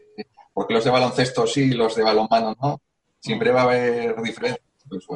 por 0.53 0.67
qué 0.67 0.73
los 0.73 0.83
de 0.83 0.91
baloncesto 0.91 1.47
sí 1.47 1.71
y 1.71 1.73
los 1.73 1.95
de 1.95 2.03
balonmano 2.03 2.55
no 2.61 2.81
siempre 3.23 3.51
va 3.51 3.61
a 3.61 3.63
haber 3.63 4.21
diferencias. 4.21 4.61
Pues 4.89 5.07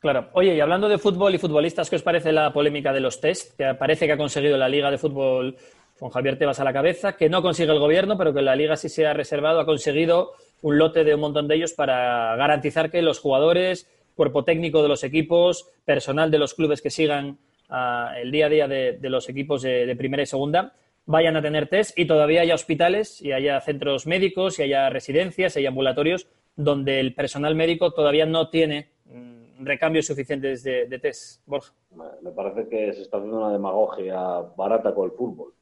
claro. 0.00 0.28
Oye, 0.32 0.54
y 0.54 0.60
hablando 0.60 0.88
de 0.88 0.98
fútbol 0.98 1.34
y 1.34 1.38
futbolistas, 1.38 1.90
¿qué 1.90 1.96
os 1.96 2.02
parece 2.02 2.32
la 2.32 2.52
polémica 2.52 2.92
de 2.92 3.00
los 3.00 3.20
test? 3.20 3.56
Que 3.56 3.74
parece 3.74 4.06
que 4.06 4.12
ha 4.12 4.16
conseguido 4.16 4.56
la 4.56 4.68
Liga 4.68 4.90
de 4.90 4.98
Fútbol 4.98 5.56
con 5.98 6.10
Javier 6.10 6.38
Tebas 6.38 6.60
a 6.60 6.64
la 6.64 6.72
cabeza, 6.72 7.16
que 7.16 7.28
no 7.28 7.42
consigue 7.42 7.72
el 7.72 7.78
gobierno, 7.78 8.16
pero 8.16 8.32
que 8.32 8.42
la 8.42 8.56
Liga 8.56 8.76
sí 8.76 8.88
se 8.88 9.06
ha 9.06 9.12
reservado, 9.12 9.60
ha 9.60 9.66
conseguido 9.66 10.32
un 10.62 10.78
lote 10.78 11.04
de 11.04 11.14
un 11.14 11.20
montón 11.20 11.48
de 11.48 11.56
ellos 11.56 11.72
para 11.72 12.36
garantizar 12.36 12.90
que 12.90 13.02
los 13.02 13.18
jugadores, 13.18 13.90
cuerpo 14.14 14.44
técnico 14.44 14.82
de 14.82 14.88
los 14.88 15.02
equipos, 15.02 15.68
personal 15.84 16.30
de 16.30 16.38
los 16.38 16.54
clubes 16.54 16.80
que 16.80 16.90
sigan 16.90 17.38
ah, 17.68 18.14
el 18.20 18.30
día 18.30 18.46
a 18.46 18.48
día 18.48 18.68
de, 18.68 18.98
los 19.02 19.28
equipos 19.28 19.62
de, 19.62 19.94
primera 19.96 20.22
y 20.22 20.26
segunda, 20.26 20.74
vayan 21.06 21.36
a 21.36 21.42
tener 21.42 21.68
test 21.68 21.98
y 21.98 22.06
todavía 22.06 22.42
haya 22.42 22.54
hospitales 22.54 23.20
y 23.20 23.32
haya 23.32 23.60
centros 23.60 24.06
médicos 24.06 24.58
y 24.58 24.62
haya 24.62 24.88
residencias 24.90 25.56
y 25.56 25.60
haya 25.60 25.68
ambulatorios 25.70 26.28
donde 26.56 27.00
el 27.00 27.14
personal 27.14 27.54
médico 27.54 27.92
todavía 27.92 28.26
no 28.26 28.50
tiene 28.50 28.92
mm, 29.06 29.64
recambios 29.64 30.06
suficientes 30.06 30.62
de, 30.62 30.98
test. 30.98 31.42
Borja. 31.46 31.72
Me 32.20 32.30
parece 32.32 32.68
que 32.68 32.92
se 32.92 33.02
está 33.02 33.18
haciendo 33.18 33.38
una 33.38 33.52
demagogia 33.52 34.40
barata 34.56 34.94
con 34.94 35.06
el 35.06 35.12
fútbol. 35.12 35.54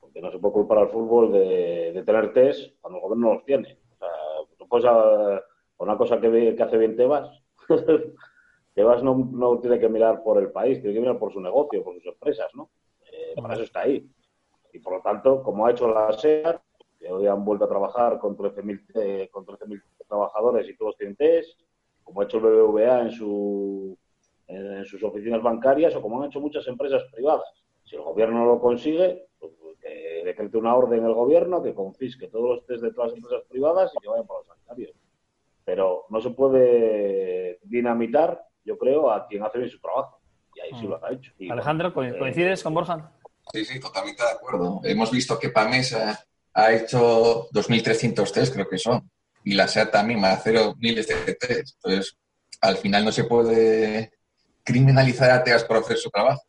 Porque 0.00 0.20
no 0.20 0.30
se 0.30 0.38
puede 0.38 0.54
culpar 0.54 0.78
al 0.78 0.88
fútbol 0.88 1.32
de, 1.32 2.02
tener 2.04 2.32
test 2.32 2.74
cuando 2.80 2.98
el 2.98 3.02
gobierno 3.02 3.34
los 3.34 3.44
tiene. 3.44 3.78
O 4.68 4.80
sea, 4.80 5.42
una 5.78 5.96
cosa 5.96 6.20
que, 6.20 6.56
hace 6.60 6.78
bien 6.78 6.96
Tebas, 6.96 7.28
Tebas 8.74 9.02
no, 9.02 9.28
no, 9.32 9.58
tiene 9.58 9.80
que 9.80 9.88
mirar 9.88 10.22
por 10.22 10.38
el 10.38 10.52
país, 10.52 10.80
tiene 10.80 10.94
que 10.94 11.00
mirar 11.00 11.18
por 11.18 11.32
su 11.32 11.40
negocio, 11.40 11.82
por 11.82 11.94
sus 11.94 12.06
empresas, 12.06 12.48
¿no? 12.54 12.70
Eh, 13.12 13.34
para 13.40 13.54
eso 13.54 13.64
está 13.64 13.80
ahí. 13.80 14.08
Y 14.72 14.78
por 14.78 14.94
lo 14.94 15.02
tanto, 15.02 15.42
como 15.42 15.66
ha 15.66 15.72
hecho 15.72 15.88
la 15.92 16.12
SEAT, 16.12 16.60
que 16.98 17.10
hoy 17.10 17.26
han 17.26 17.44
vuelto 17.44 17.64
a 17.64 17.68
trabajar 17.68 18.18
con 18.18 18.36
13.000 18.36 18.84
eh, 18.94 19.28
con 19.32 19.44
13 19.44 19.64
trabajadores 20.10 20.68
y 20.68 20.76
todos 20.76 20.96
tienen 20.98 21.16
test, 21.16 21.58
como 22.02 22.20
ha 22.20 22.24
hecho 22.24 22.36
el 22.36 22.42
BBVA 22.42 23.02
en, 23.02 23.10
su, 23.12 23.96
en, 24.48 24.84
sus 24.84 25.02
oficinas 25.02 25.42
bancarias 25.42 25.94
o 25.94 26.02
como 26.02 26.20
han 26.20 26.28
hecho 26.28 26.40
muchas 26.40 26.66
empresas 26.66 27.02
privadas. 27.12 27.48
Si 27.84 27.96
el 27.96 28.02
gobierno 28.02 28.40
no 28.40 28.46
lo 28.46 28.60
consigue, 28.60 29.28
pues, 29.38 29.52
que 29.80 30.22
decrete 30.24 30.58
una 30.58 30.74
orden 30.76 31.04
el 31.04 31.14
gobierno 31.14 31.62
que 31.62 31.74
confisque 31.74 32.28
todos 32.28 32.56
los 32.56 32.66
test 32.66 32.82
de 32.82 32.92
todas 32.92 33.12
las 33.12 33.18
empresas 33.18 33.46
privadas 33.48 33.92
y 33.96 34.00
que 34.02 34.08
vayan 34.08 34.26
por 34.26 34.40
los 34.40 34.46
sanitarios. 34.48 34.92
Pero 35.64 36.04
no 36.10 36.20
se 36.20 36.30
puede 36.30 37.58
dinamitar, 37.62 38.44
yo 38.64 38.76
creo, 38.76 39.10
a 39.10 39.26
quien 39.26 39.42
hace 39.44 39.58
bien 39.58 39.70
su 39.70 39.80
trabajo. 39.80 40.20
Y 40.54 40.60
ahí 40.60 40.70
sí 40.78 40.86
lo 40.86 41.02
ha 41.02 41.12
hecho. 41.12 41.32
Alejandro, 41.48 41.88
eh, 42.02 42.18
¿coincides 42.18 42.62
con 42.62 42.74
Borja? 42.74 43.12
Sí, 43.52 43.64
sí, 43.64 43.80
totalmente 43.80 44.22
de 44.22 44.30
acuerdo. 44.30 44.80
Hemos 44.84 45.10
visto 45.10 45.38
que 45.38 45.50
PAMESA 45.50 46.24
ha 46.54 46.72
hecho 46.72 47.48
2.300 47.50 48.32
test, 48.32 48.54
creo 48.54 48.68
que 48.68 48.78
son, 48.78 49.08
y 49.44 49.54
la 49.54 49.68
SEAT 49.68 49.90
también 49.90 50.22
va 50.22 50.30
a 50.30 50.34
hacer 50.34 50.58
miles 50.78 51.08
de 51.08 51.34
test. 51.34 51.76
Entonces, 51.76 52.16
al 52.60 52.76
final 52.76 53.04
no 53.04 53.12
se 53.12 53.24
puede 53.24 54.12
criminalizar 54.62 55.30
a 55.30 55.42
TEAS 55.42 55.64
por 55.64 55.78
hacer 55.78 55.96
su 55.96 56.10
trabajo. 56.10 56.42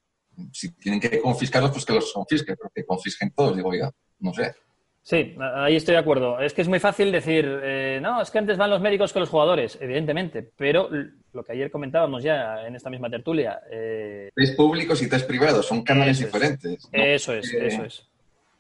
Si 0.52 0.72
tienen 0.74 1.00
que 1.00 1.20
confiscarlos, 1.20 1.72
pues 1.72 1.86
que 1.86 1.94
los 1.94 2.12
confisquen, 2.14 2.56
pero 2.58 2.72
que 2.74 2.86
confisquen 2.86 3.32
todos, 3.32 3.56
digo 3.56 3.74
yo, 3.74 3.92
no 4.20 4.34
sé. 4.34 4.56
Sí, 5.04 5.36
ahí 5.56 5.76
estoy 5.76 5.94
de 5.94 6.00
acuerdo. 6.00 6.40
Es 6.40 6.54
que 6.54 6.62
es 6.62 6.68
muy 6.68 6.80
fácil 6.80 7.12
decir, 7.12 7.60
eh, 7.64 8.00
no, 8.02 8.22
es 8.22 8.30
que 8.30 8.38
antes 8.38 8.58
van 8.58 8.70
los 8.70 8.82
médicos 8.82 9.12
que 9.12 9.20
los 9.20 9.30
jugadores, 9.30 9.78
evidentemente, 9.82 10.48
pero 10.56 10.90
lo 11.34 11.44
que 11.44 11.54
ayer 11.54 11.72
comentábamos 11.72 12.24
ya 12.24 12.68
en 12.68 12.76
esta 12.76 12.90
misma 12.90 13.10
tertulia. 13.10 13.62
Eh... 13.72 14.30
Test 14.36 14.56
públicos 14.56 15.02
y 15.02 15.10
test 15.10 15.28
privados, 15.28 15.66
son 15.66 15.84
canales 15.84 16.20
diferentes. 16.20 16.88
Eso 16.92 17.34
es, 17.34 17.52
eso 17.52 17.84
es. 17.84 18.11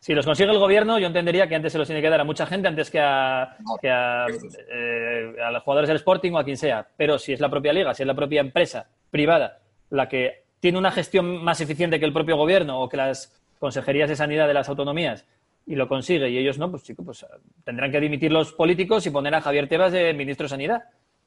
Si 0.01 0.15
los 0.15 0.25
consigue 0.25 0.51
el 0.51 0.57
gobierno, 0.57 0.97
yo 0.97 1.05
entendería 1.05 1.47
que 1.47 1.53
antes 1.53 1.71
se 1.71 1.77
los 1.77 1.87
tiene 1.87 2.01
que 2.01 2.09
dar 2.09 2.21
a 2.21 2.23
mucha 2.23 2.47
gente 2.47 2.67
antes 2.67 2.89
que 2.89 2.99
a, 2.99 3.55
eh, 3.83 5.35
a, 5.45 5.51
los 5.51 5.61
jugadores 5.61 5.87
del 5.87 5.97
Sporting 5.97 6.31
o 6.31 6.39
a 6.39 6.43
quien 6.43 6.57
sea. 6.57 6.87
Pero 6.97 7.19
si 7.19 7.33
es 7.33 7.39
la 7.39 7.49
propia 7.49 7.71
liga, 7.71 7.93
si 7.93 8.01
es 8.01 8.07
la 8.07 8.15
propia 8.15 8.41
empresa 8.41 8.87
privada 9.11 9.59
la 9.91 10.09
que 10.09 10.45
tiene 10.59 10.79
una 10.79 10.89
gestión 10.89 11.43
más 11.43 11.61
eficiente 11.61 11.99
que 11.99 12.05
el 12.05 12.13
propio 12.13 12.35
gobierno 12.35 12.81
o 12.81 12.89
que 12.89 12.97
las 12.97 13.39
consejerías 13.59 14.09
de 14.09 14.15
sanidad 14.15 14.47
de 14.47 14.55
las 14.55 14.69
autonomías 14.69 15.23
y 15.67 15.75
lo 15.75 15.87
consigue 15.87 16.29
y 16.29 16.37
ellos 16.39 16.57
no, 16.57 16.71
pues 16.71 16.83
chicos, 16.83 17.05
pues 17.05 17.25
tendrán 17.63 17.91
que 17.91 17.99
dimitir 17.99 18.31
los 18.31 18.53
políticos 18.53 19.05
y 19.05 19.11
poner 19.11 19.35
a 19.35 19.41
Javier 19.41 19.67
Tebas 19.67 19.91
de 19.91 20.15
ministro 20.15 20.45
de 20.45 20.49
Sanidad. 20.49 20.83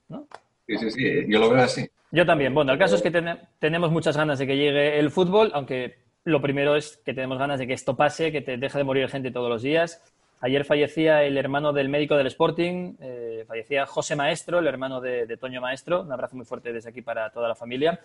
¿no? 0.08 0.26
Sí, 0.66 0.78
sí, 0.78 0.90
sí, 0.90 1.24
yo 1.28 1.38
lo 1.38 1.50
veo 1.50 1.62
así. 1.62 1.88
Yo 2.10 2.26
también. 2.26 2.52
Bueno, 2.52 2.72
el 2.72 2.78
caso 2.78 2.96
es 2.96 3.02
que 3.02 3.12
tenemos 3.60 3.92
muchas 3.92 4.16
ganas 4.16 4.40
de 4.40 4.48
que 4.48 4.56
llegue 4.56 4.98
el 4.98 5.12
fútbol, 5.12 5.52
aunque 5.54 6.03
lo 6.24 6.40
primero 6.40 6.76
es 6.76 7.00
que 7.04 7.14
tenemos 7.14 7.38
ganas 7.38 7.58
de 7.58 7.66
que 7.66 7.74
esto 7.74 7.96
pase, 7.96 8.32
que 8.32 8.40
te 8.40 8.56
deje 8.56 8.78
de 8.78 8.84
morir 8.84 9.08
gente 9.08 9.30
todos 9.30 9.50
los 9.50 9.62
días. 9.62 10.02
Ayer 10.40 10.64
fallecía 10.64 11.22
el 11.22 11.36
hermano 11.38 11.72
del 11.72 11.88
médico 11.88 12.16
del 12.16 12.26
Sporting, 12.26 12.94
eh, 13.00 13.44
fallecía 13.46 13.86
José 13.86 14.16
Maestro, 14.16 14.58
el 14.58 14.66
hermano 14.66 15.00
de, 15.00 15.36
Toño 15.38 15.60
Maestro. 15.60 16.02
Un 16.02 16.12
abrazo 16.12 16.36
muy 16.36 16.44
fuerte 16.44 16.72
desde 16.72 16.90
aquí 16.90 17.02
para 17.02 17.30
toda 17.30 17.48
la 17.48 17.54
familia. 17.54 17.98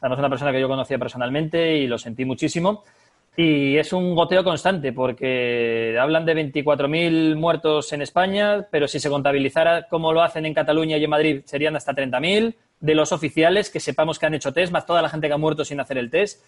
Además, 0.00 0.18
una 0.18 0.30
persona 0.30 0.52
que 0.52 0.60
yo 0.60 0.68
conocía 0.68 0.98
personalmente 0.98 1.76
y 1.76 1.86
lo 1.86 1.98
sentí 1.98 2.24
muchísimo. 2.24 2.84
Y 3.36 3.78
es 3.78 3.92
un 3.94 4.14
goteo 4.14 4.44
constante 4.44 4.92
porque 4.92 5.96
hablan 5.98 6.26
de 6.26 6.34
24.000 6.34 7.36
muertos 7.36 7.92
en 7.92 8.02
España, 8.02 8.66
pero 8.70 8.86
si 8.86 9.00
se 9.00 9.08
contabilizara 9.08 9.86
como 9.88 10.12
lo 10.12 10.22
hacen 10.22 10.44
en 10.44 10.52
Cataluña 10.52 10.98
y 10.98 11.04
en 11.04 11.10
Madrid 11.10 11.42
serían 11.46 11.76
hasta 11.76 11.92
30.000 11.92 12.54
de 12.80 12.94
los 12.94 13.12
oficiales 13.12 13.70
que 13.70 13.80
sepamos 13.80 14.18
que 14.18 14.26
han 14.26 14.34
hecho 14.34 14.52
test, 14.52 14.72
más 14.72 14.84
toda 14.84 15.00
la 15.00 15.08
gente 15.08 15.28
que 15.28 15.34
ha 15.34 15.38
muerto 15.38 15.64
sin 15.64 15.80
hacer 15.80 15.96
el 15.96 16.10
test. 16.10 16.42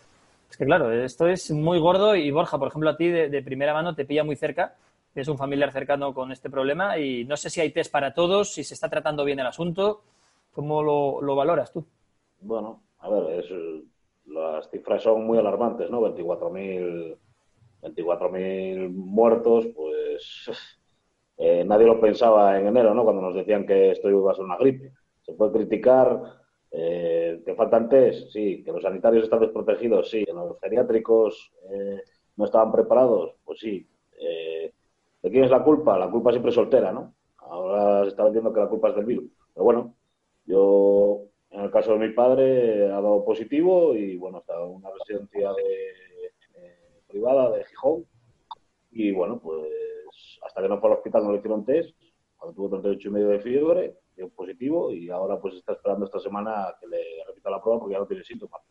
Es 0.51 0.57
que 0.57 0.65
claro, 0.65 0.93
esto 0.93 1.27
es 1.27 1.51
muy 1.51 1.79
gordo 1.79 2.15
y 2.15 2.31
Borja, 2.31 2.59
por 2.59 2.69
ejemplo, 2.69 2.91
a 2.91 2.97
ti 2.97 3.09
de, 3.09 3.43
primera 3.43 3.75
mano 3.75 3.95
te 3.95 4.05
pilla 4.05 4.25
muy 4.25 4.37
cerca, 4.37 4.77
es 5.15 5.29
un 5.29 5.39
familiar 5.39 5.73
cercano 5.73 6.15
con 6.15 6.33
este 6.33 6.51
problema 6.51 6.99
y 6.99 7.25
no 7.25 7.37
sé 7.37 7.51
si 7.51 7.61
hay 7.61 7.71
test 7.71 7.91
para 7.91 8.15
todos, 8.15 8.53
si 8.53 8.65
se 8.65 8.75
está 8.75 8.89
tratando 8.89 9.25
bien 9.25 9.41
el 9.41 9.47
asunto. 9.47 10.03
¿Cómo 10.53 10.83
lo, 10.83 11.21
lo 11.21 11.35
valoras 11.35 11.73
tú? 11.73 11.85
Bueno, 12.41 12.83
a 13.01 13.09
ver, 13.09 13.41
es 13.41 13.51
las 14.27 14.71
cifras 14.71 15.03
son 15.03 15.27
muy 15.27 15.37
alarmantes, 15.37 15.91
¿no? 15.91 16.01
24.000 16.01 17.17
24.000 17.85 18.91
muertos, 18.91 19.67
pues 19.75 20.47
eh, 21.37 21.65
nadie 21.65 21.87
lo 21.87 22.01
pensaba 22.01 22.59
en 22.59 22.67
enero, 22.67 22.95
¿no? 22.95 23.05
Cuando 23.05 23.23
nos 23.23 23.35
decían 23.35 23.67
que 23.67 23.91
esto 23.91 24.09
iba 24.09 24.31
a 24.31 24.35
ser 24.35 24.45
una 24.45 24.57
gripe. 24.57 24.93
Se 25.23 25.33
puede 25.33 25.53
criticar, 25.53 26.21
eh, 26.77 27.41
que 27.45 27.55
faltan 27.55 27.89
test, 27.89 28.31
sí, 28.33 28.65
que 28.65 28.73
los 28.73 28.83
sanitarios 28.83 29.25
están 29.25 29.39
desprotegidos, 29.39 30.11
sí, 30.11 30.25
que 30.25 30.33
los 30.33 30.59
geriátricos 30.61 31.53
eh, 31.71 32.03
no 32.37 32.47
estaban 32.47 32.73
preparados, 32.73 33.37
pues 33.45 33.61
sí. 33.61 33.87
¿De 35.23 35.31
quién 35.31 35.45
es 35.45 35.51
la 35.51 35.63
culpa? 35.63 35.97
La 35.99 36.11
culpa 36.11 36.31
siempre 36.31 36.51
es 36.51 36.55
soltera, 36.55 36.93
¿no? 36.93 37.15
Ahora 37.39 38.03
se 38.03 38.09
está 38.09 38.27
diciendo 38.27 38.53
que 38.53 38.61
la 38.61 38.69
culpa 38.69 38.89
es 38.89 38.97
del 38.97 39.05
virus. 39.05 39.31
Pero 39.55 39.65
bueno, 39.65 39.95
yo 40.47 41.23
en 41.51 41.61
el 41.61 41.71
caso 41.71 41.93
de 41.93 42.09
mi 42.09 42.13
padre 42.13 42.87
ha 42.87 43.01
dado 43.01 43.25
positivo 43.25 43.95
y 43.95 44.17
bueno, 44.17 44.39
está 44.39 44.55
en 44.61 44.71
una 44.71 44.91
residencia 44.91 45.51
privada 47.07 47.51
de 47.51 47.65
Gijón. 47.65 48.05
Y 48.91 49.13
bueno, 49.13 49.39
pues 49.39 50.39
hasta 50.45 50.61
que 50.61 50.69
no 50.69 50.81
fue 50.81 50.91
al 50.91 50.97
hospital 50.97 51.25
no 51.25 51.33
le 51.33 51.39
hicieron 51.39 51.65
test. 51.65 51.97
Cuando 52.37 52.57
tuvo 52.57 52.69
38 52.71 53.09
y 53.09 53.13
medio 53.13 53.29
de 53.29 53.41
fiebre, 53.41 53.95
dio 54.17 54.29
positivo 54.29 54.93
y 54.93 55.11
ahora 55.11 55.39
pues 55.41 55.55
está 55.55 55.73
esperando 55.73 56.07
esta 56.07 56.19
semana 56.19 56.75
que 56.81 56.87
le 56.87 57.03
repita 57.27 57.51
la 57.51 57.61
prueba 57.61 57.81
porque 57.81 57.95
ya 57.95 58.01
no 58.01 58.07
tiene 58.07 58.25
síntomas. 58.25 58.63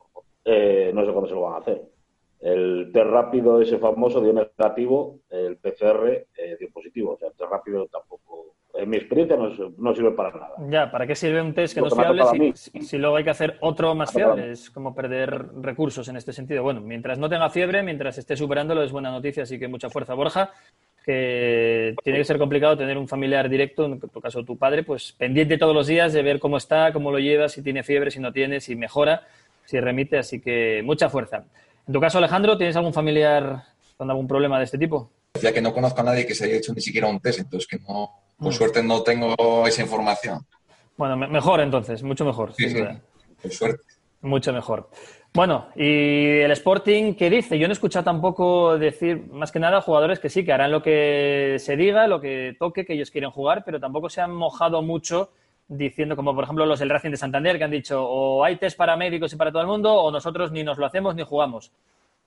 Eh, 0.46 0.92
no 0.94 1.06
sé 1.06 1.12
cuándo 1.12 1.30
se 1.30 1.36
lo 1.36 1.42
van 1.42 1.54
a 1.54 1.58
hacer. 1.58 1.82
El 2.40 2.92
test 2.92 3.08
rápido 3.08 3.62
ese 3.62 3.78
famoso 3.78 4.22
dio 4.22 4.34
negativo, 4.34 5.20
el 5.30 5.58
PCR 5.58 6.28
eh, 6.38 6.58
dio 6.60 6.70
positivo. 6.72 7.14
O 7.14 7.18
sea, 7.18 7.30
el 7.30 7.36
test 7.36 7.50
rápido 7.50 7.88
tampoco 7.88 8.56
en 8.74 8.90
mi 8.90 8.98
experiencia 8.98 9.38
no, 9.38 9.94
sirve 9.94 10.12
para 10.12 10.32
nada. 10.32 10.56
Ya, 10.68 10.92
¿para 10.92 11.06
qué 11.06 11.16
sirve 11.16 11.42
un 11.42 11.54
test 11.54 11.76
que 11.76 11.82
no 11.82 11.88
es 11.88 11.94
fiable 11.94 12.54
si, 12.56 12.98
luego 12.98 13.16
hay 13.18 13.24
que 13.24 13.30
hacer 13.30 13.58
otro 13.62 13.94
más 13.94 14.12
fiable? 14.12 14.52
Es 14.52 14.72
como 14.72 14.96
perder 14.96 15.48
recursos 15.62 16.08
en 16.10 16.18
este 16.18 16.34
sentido. 16.34 16.64
Bueno, 16.64 16.82
mientras 16.82 17.20
no 17.20 17.30
tenga 17.30 17.50
fiebre, 17.50 17.84
mientras 17.84 18.18
esté 18.18 18.36
superándolo, 18.36 18.84
es 18.84 18.92
buena 18.92 19.12
noticia, 19.12 19.44
así 19.44 19.60
que 19.60 19.68
mucha 19.68 19.90
fuerza, 19.90 20.16
Borja. 20.16 20.52
Que 21.04 21.96
tiene 22.04 22.20
que 22.20 22.26
ser 22.26 22.38
complicado 22.38 22.78
tener 22.78 22.98
un 22.98 23.08
familiar 23.08 23.50
directo, 23.50 23.86
en 23.86 24.00
tu 24.00 24.22
caso 24.22 24.44
tu 24.44 24.58
padre, 24.58 24.84
pues 24.84 25.14
pendiente 25.18 25.58
todos 25.58 25.76
los 25.76 25.88
días 25.88 26.14
de 26.14 26.24
ver 26.24 26.40
cómo 26.40 26.58
está, 26.58 26.94
cómo 26.94 27.12
lo 27.12 27.20
lleva, 27.20 27.50
si 27.50 27.62
tiene 27.62 27.84
fiebre, 27.84 28.10
si 28.10 28.20
no 28.20 28.32
tiene, 28.32 28.62
si 28.62 28.76
mejora, 28.76 29.28
si 29.66 29.80
remite, 29.80 30.18
así 30.18 30.40
que 30.40 30.82
mucha 30.84 31.10
fuerza. 31.10 31.44
En 31.86 31.94
tu 31.94 32.00
caso, 32.00 32.20
Alejandro, 32.20 32.58
¿tienes 32.58 32.76
algún 32.78 32.94
familiar 32.94 33.64
con 33.98 34.10
algún 34.10 34.28
problema 34.28 34.58
de 34.58 34.66
este 34.66 34.78
tipo? 34.78 35.12
Decía 35.34 35.54
que 35.54 35.62
no 35.62 35.74
conozco 35.74 36.00
a 36.02 36.04
nadie 36.06 36.26
que 36.26 36.36
se 36.36 36.46
haya 36.46 36.56
hecho 36.56 36.74
ni 36.74 36.82
siquiera 36.82 37.08
un 37.08 37.20
test, 37.20 37.40
entonces 37.40 37.68
que 37.68 37.80
no, 37.80 38.10
por 38.38 38.50
mm. 38.50 38.56
suerte 38.56 38.84
no 38.84 39.04
tengo 39.04 39.68
esa 39.68 39.82
información. 39.82 40.46
Bueno, 40.96 41.18
mejor 41.18 41.60
entonces, 41.60 42.04
mucho 42.04 42.24
mejor. 42.24 42.54
Sí, 42.54 42.70
sí, 42.70 42.82
por 43.42 43.52
suerte. 43.52 43.84
Mucho 44.22 44.54
mejor. 44.54 44.90
Bueno, 45.36 45.66
y 45.76 46.42
el 46.42 46.52
Sporting, 46.52 47.16
¿qué 47.16 47.28
dice? 47.28 47.58
Yo 47.58 47.68
no 47.68 47.72
he 47.72 47.74
escuchado 47.74 48.06
tampoco 48.06 48.78
decir, 48.78 49.26
más 49.32 49.52
que 49.52 49.58
nada, 49.58 49.82
jugadores 49.82 50.20
que 50.20 50.30
sí, 50.30 50.46
que 50.46 50.54
harán 50.54 50.72
lo 50.72 50.84
que 50.84 51.56
se 51.58 51.76
diga, 51.76 52.06
lo 52.06 52.22
que 52.22 52.56
toque, 52.60 52.86
que 52.86 52.94
ellos 52.94 53.10
quieren 53.10 53.32
jugar, 53.32 53.64
pero 53.66 53.80
tampoco 53.80 54.12
se 54.12 54.22
han 54.22 54.32
mojado 54.32 54.84
mucho 54.84 55.32
diciendo, 55.68 56.16
como 56.16 56.36
por 56.36 56.44
ejemplo 56.44 56.68
los 56.68 56.80
del 56.80 56.92
Racing 56.92 57.10
de 57.10 57.18
Santander, 57.18 57.58
que 57.58 57.64
han 57.64 57.72
dicho, 57.72 58.08
o 58.08 58.44
hay 58.44 58.58
test 58.58 58.78
para 58.78 58.96
médicos 58.96 59.34
y 59.34 59.36
para 59.36 59.52
todo 59.52 59.64
el 59.64 59.68
mundo, 59.68 59.92
o 59.92 60.12
nosotros 60.12 60.52
ni 60.52 60.64
nos 60.64 60.78
lo 60.78 60.86
hacemos 60.86 61.16
ni 61.16 61.24
jugamos. 61.24 61.72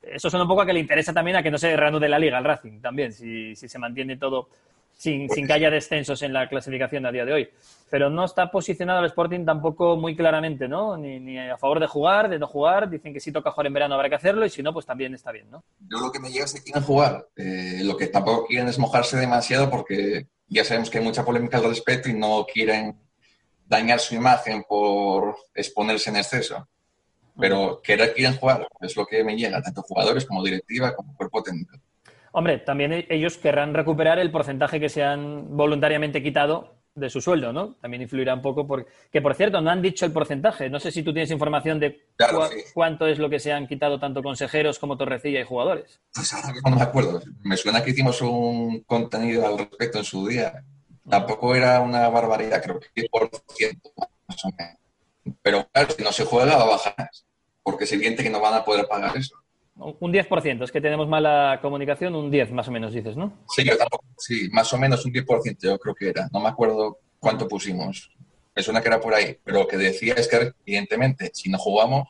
Eso 0.03 0.29
suena 0.29 0.43
un 0.43 0.49
poco 0.49 0.63
a 0.63 0.67
que 0.67 0.73
le 0.73 0.81
interesa 0.81 1.13
también 1.13 1.37
a 1.37 1.45
que 1.45 1.51
no 1.53 1.59
se 1.59 1.77
reanude 1.77 2.09
la 2.09 2.19
liga 2.19 2.39
al 2.39 2.45
Racing, 2.45 2.81
también, 2.81 3.13
si, 3.13 3.55
si 3.55 3.69
se 3.69 3.79
mantiene 3.79 4.17
todo 4.17 4.49
sin, 4.97 5.29
sin 5.29 5.47
que 5.47 5.53
haya 5.53 5.71
descensos 5.71 6.23
en 6.23 6.33
la 6.33 6.49
clasificación 6.49 7.05
a 7.07 7.13
día 7.13 7.25
de 7.25 7.33
hoy. 7.33 7.49
Pero 7.91 8.11
no 8.11 8.25
está 8.25 8.51
posicionado 8.51 9.01
el 9.01 9.07
Sporting 9.07 9.45
tampoco 9.45 9.97
muy 9.97 10.17
claramente, 10.17 10.67
¿no? 10.67 10.97
Ni, 10.97 11.21
ni, 11.21 11.39
a 11.39 11.57
favor 11.57 11.79
de 11.79 11.87
jugar, 11.87 12.29
de 12.29 12.39
no 12.39 12.47
jugar. 12.47 12.91
Dicen 12.91 13.13
que 13.13 13.21
si 13.21 13.31
toca 13.31 13.53
jugar 13.53 13.67
en 13.67 13.75
verano 13.75 13.95
habrá 13.95 14.09
que 14.09 14.17
hacerlo 14.17 14.45
y 14.47 14.51
si 14.51 14.63
no, 14.63 14.73
pues 14.73 14.87
también 14.87 15.15
está 15.15 15.31
bien, 15.31 15.51
¿no? 15.51 15.63
Yo 15.79 15.99
lo 16.01 16.11
que 16.11 16.19
me 16.19 16.31
llega 16.31 16.47
es 16.47 16.55
que 16.55 16.63
quieren 16.63 16.83
jugar. 16.83 17.29
Eh, 17.37 17.83
lo 17.85 17.97
que 17.97 18.09
tampoco 18.09 18.47
quieren 18.47 18.69
es 18.69 18.79
mojarse 18.79 19.17
demasiado 19.19 19.71
porque 19.71 20.27
ya 20.49 20.65
sabemos 20.65 20.91
que 20.91 20.99
hay 20.99 21.05
mucha 21.05 21.25
polémica 21.25 21.59
al 21.59 21.65
respecto 21.65 22.09
y 22.09 22.15
no 22.15 22.47
quieren 22.53 22.99
dañar 23.67 24.01
su 24.01 24.15
imagen 24.15 24.65
por 24.69 25.37
exponerse 25.55 26.11
en 26.11 26.17
exceso. 26.17 26.69
Pero 27.39 27.83
querer 27.83 28.15
quieren 28.15 28.39
jugar, 28.39 28.67
es 28.81 28.97
lo 28.97 29.05
que 29.05 29.23
me 29.23 29.37
llega, 29.37 29.61
tanto 29.61 29.83
jugadores 29.83 30.25
como 30.25 30.43
directiva 30.43 30.95
como 30.95 31.15
cuerpo 31.15 31.43
técnico. 31.43 31.77
Hombre, 32.37 32.59
también 32.59 32.93
e-, 32.93 33.07
ellos 33.09 33.39
querrán 33.39 33.73
recuperar 33.73 34.19
el 34.19 34.31
porcentaje 34.31 34.79
que 34.79 34.91
se 34.91 35.03
han 35.03 35.57
voluntariamente 35.57 36.23
quitado 36.23 36.77
de 36.95 37.09
su 37.09 37.23
sueldo, 37.23 37.51
¿no? 37.51 37.77
También 37.77 38.03
influirá 38.03 38.35
un 38.35 38.43
poco 38.43 38.67
porque, 38.67 38.91
que 39.11 39.23
por 39.23 39.35
cierto, 39.35 39.63
no 39.63 39.71
han 39.71 39.81
dicho 39.81 40.05
el 40.05 40.13
porcentaje. 40.13 40.69
No 40.69 40.79
sé 40.79 40.93
si 40.93 41.03
tú 41.03 41.15
tienes 41.15 41.31
información 41.31 41.81
de 41.81 42.09
cuánto 42.75 43.07
es 43.07 43.19
lo 43.19 43.31
que 43.31 43.39
se 43.39 43.53
han 43.53 43.67
quitado 43.67 43.99
tanto 43.99 44.23
consejeros 44.23 44.79
como 44.79 44.99
Torrecilla 44.99 45.41
y 45.41 45.45
jugadores. 45.45 45.99
Pues 46.15 46.31
ahora 46.35 46.53
mismo 46.53 46.69
no 46.71 46.77
me 46.77 46.83
acuerdo. 46.83 47.23
Me 47.43 47.57
suena 47.57 47.83
que 47.83 47.93
hicimos 47.93 48.21
un 48.21 48.83
contenido 48.83 49.47
al 49.47 49.57
respecto 49.57 49.97
en 49.97 50.05
su 50.05 50.29
día. 50.29 50.63
Tampoco 51.09 51.55
era 51.55 51.81
una 51.81 52.07
barbaridad, 52.11 52.63
creo 52.63 52.81
que 52.81 53.09
10% 53.09 53.81
más 54.29 54.45
o 54.45 54.49
menos. 54.59 54.77
Pero 55.41 55.67
claro, 55.73 55.89
si 55.97 56.03
no 56.03 56.13
se 56.13 56.27
juega 56.27 56.57
va 56.57 56.65
a 56.65 56.69
bajar, 56.69 57.11
porque 57.63 57.85
es 57.85 57.93
evidente 57.93 58.23
que 58.23 58.31
no 58.31 58.41
van 58.41 58.55
a 58.55 58.65
poder 58.65 58.87
pagar 58.87 59.17
eso. 59.17 59.37
Un 59.79 60.13
10%, 60.13 60.65
es 60.65 60.73
que 60.73 60.81
tenemos 60.81 61.07
mala 61.07 61.59
comunicación, 61.61 62.15
un 62.15 62.31
10 62.31 62.51
más 62.53 62.67
o 62.69 62.71
menos, 62.71 62.95
dices, 62.95 63.15
¿no? 63.15 63.41
Sí, 63.49 63.63
yo 63.63 63.77
tampoco, 63.77 64.05
sí, 64.17 64.49
más 64.51 64.73
o 64.73 64.79
menos 64.79 65.05
un 65.05 65.13
10% 65.13 65.57
yo 65.61 65.79
creo 65.79 65.95
que 65.95 66.09
era. 66.09 66.29
No 66.33 66.41
me 66.41 66.49
acuerdo 66.49 66.99
cuánto 67.19 67.47
pusimos. 67.47 68.11
Me 68.55 68.63
suena 68.63 68.81
que 68.81 68.89
era 68.89 69.01
por 69.01 69.15
ahí. 69.15 69.37
Pero 69.45 69.59
lo 69.61 69.69
que 69.69 69.77
decía 69.77 70.15
es 70.15 70.29
que, 70.29 70.53
evidentemente, 70.65 71.31
si 71.35 71.51
no 71.51 71.59
jugamos, 71.59 72.09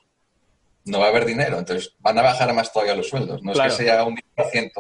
no 0.84 1.00
va 1.00 1.06
a 1.06 1.08
haber 1.08 1.24
dinero. 1.24 1.58
Entonces 1.58 1.96
van 1.98 2.16
a 2.18 2.22
bajar 2.22 2.54
más 2.54 2.72
todavía 2.72 2.94
los 2.94 3.08
sueldos. 3.08 3.42
No 3.42 3.52
es 3.52 3.58
que 3.58 3.70
sea 3.70 4.04
un 4.04 4.16
10%. 4.16 4.70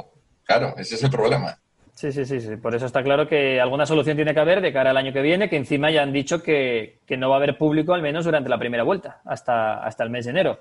Claro, 0.44 0.74
ese 0.78 0.94
es 0.94 1.02
el 1.02 1.10
problema. 1.10 1.58
Sí, 1.94 2.12
sí, 2.12 2.24
sí, 2.24 2.40
sí. 2.40 2.56
Por 2.56 2.72
eso 2.76 2.86
está 2.86 3.02
claro 3.02 3.26
que 3.26 3.60
alguna 3.60 3.84
solución 3.84 4.14
tiene 4.16 4.32
que 4.32 4.38
haber 4.38 4.60
de 4.60 4.72
cara 4.72 4.90
al 4.90 4.96
año 4.96 5.12
que 5.12 5.22
viene, 5.22 5.48
que 5.50 5.56
encima 5.56 5.90
ya 5.90 6.02
han 6.02 6.12
dicho 6.12 6.40
que, 6.40 7.00
que 7.04 7.16
no 7.16 7.30
va 7.30 7.36
a 7.36 7.38
haber 7.38 7.58
público 7.58 7.94
al 7.94 8.02
menos 8.02 8.26
durante 8.26 8.48
la 8.48 8.58
primera 8.58 8.84
vuelta, 8.84 9.22
hasta, 9.24 9.82
hasta 9.82 10.04
el 10.04 10.10
mes 10.10 10.26
de 10.26 10.30
enero 10.30 10.60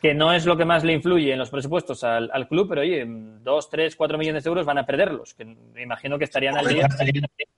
que 0.00 0.14
no 0.14 0.32
es 0.32 0.46
lo 0.46 0.56
que 0.56 0.64
más 0.64 0.84
le 0.84 0.92
influye 0.92 1.32
en 1.32 1.38
los 1.38 1.50
presupuestos 1.50 2.04
al, 2.04 2.48
club, 2.48 2.68
pero 2.68 2.82
oye, 2.82 3.04
dos, 3.06 3.68
tres, 3.68 3.96
cuatro 3.96 4.18
millones 4.18 4.44
de 4.44 4.48
euros 4.48 4.66
van 4.66 4.78
a 4.78 4.86
perderlos, 4.86 5.34
que 5.34 5.44
me 5.44 5.82
imagino 5.82 6.18
que 6.18 6.24
estarían 6.24 6.56
al 6.56 6.68
día. 6.68 6.88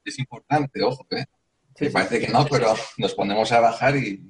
Es 0.04 0.18
importante, 0.18 0.82
ojo, 0.82 1.06
¿eh? 1.10 1.24
me 1.80 1.90
parece 1.90 2.20
que 2.20 2.28
no, 2.28 2.46
pero 2.46 2.74
nos 2.98 3.14
ponemos 3.14 3.50
a 3.52 3.60
bajar 3.60 3.96
y, 3.96 4.20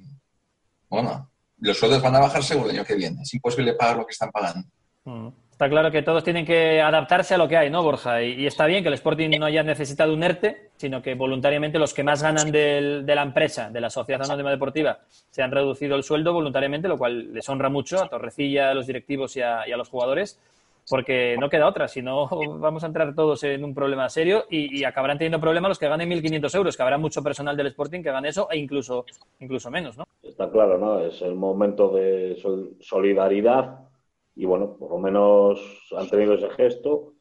bueno, 0.89 1.29
los 1.59 1.77
sueldos 1.77 2.01
van 2.01 2.15
a 2.15 2.19
bajar 2.19 2.43
seguro 2.43 2.69
el 2.69 2.75
año 2.75 2.85
que 2.85 2.95
viene. 2.95 3.21
Es 3.21 3.33
imposible 3.33 3.73
pagar 3.73 3.97
lo 3.97 4.05
que 4.05 4.11
están 4.11 4.31
pagando. 4.31 4.67
Mm. 5.05 5.27
Está 5.61 5.69
claro 5.69 5.91
que 5.91 6.01
todos 6.01 6.23
tienen 6.23 6.43
que 6.43 6.81
adaptarse 6.81 7.35
a 7.35 7.37
lo 7.37 7.47
que 7.47 7.55
hay, 7.55 7.69
¿no, 7.69 7.83
Borja? 7.83 8.23
Y, 8.23 8.47
está 8.47 8.65
bien 8.65 8.81
que 8.81 8.87
el 8.87 8.95
Sporting 8.95 9.29
no 9.37 9.45
haya 9.45 9.61
necesitado 9.61 10.11
un 10.11 10.23
ERTE, 10.23 10.71
sino 10.75 11.03
que 11.03 11.13
voluntariamente 11.13 11.77
los 11.77 11.93
que 11.93 12.03
más 12.03 12.23
ganan 12.23 12.51
de 12.51 13.03
la 13.05 13.21
empresa, 13.21 13.69
de 13.69 13.79
la 13.79 13.91
Sociedad 13.91 14.23
Anónima 14.23 14.49
Deportiva, 14.49 14.97
se 15.29 15.43
han 15.43 15.51
reducido 15.51 15.95
el 15.95 16.01
sueldo 16.01 16.33
voluntariamente, 16.33 16.87
lo 16.87 16.97
cual 16.97 17.31
les 17.31 17.47
honra 17.47 17.69
mucho 17.69 18.01
a 18.01 18.09
Torrecilla, 18.09 18.71
a 18.71 18.73
los 18.73 18.87
directivos 18.87 19.37
y 19.37 19.41
a, 19.41 19.67
los 19.77 19.87
jugadores, 19.87 20.39
porque 20.89 21.37
no 21.39 21.47
queda 21.47 21.67
otra, 21.67 21.87
si 21.87 22.01
no 22.01 22.27
vamos 22.59 22.83
a 22.83 22.87
entrar 22.87 23.13
todos 23.13 23.43
en 23.43 23.63
un 23.63 23.75
problema 23.75 24.09
serio 24.09 24.45
y, 24.49 24.83
acabarán 24.83 25.19
teniendo 25.19 25.39
problemas 25.39 25.69
los 25.69 25.77
que 25.77 25.87
ganen 25.87 26.09
1.500 26.09 26.55
euros, 26.55 26.75
que 26.75 26.81
habrá 26.81 26.97
mucho 26.97 27.21
personal 27.21 27.55
del 27.55 27.67
Sporting 27.67 28.01
que 28.01 28.09
gane 28.09 28.29
eso 28.29 28.47
e 28.49 28.57
incluso, 28.57 29.05
incluso 29.39 29.69
menos, 29.69 29.95
¿no? 29.95 30.05
Está 30.23 30.49
claro, 30.49 30.79
¿no? 30.79 31.01
Es 31.01 31.21
el 31.21 31.35
momento 31.35 31.89
de 31.89 32.35
solidaridad 32.79 33.90
y 34.35 34.45
bueno, 34.45 34.75
por 34.77 34.91
lo 34.91 34.97
menos 34.97 35.89
han 35.97 36.09
tenido 36.09 36.33
ese 36.33 36.49
gesto 36.49 37.13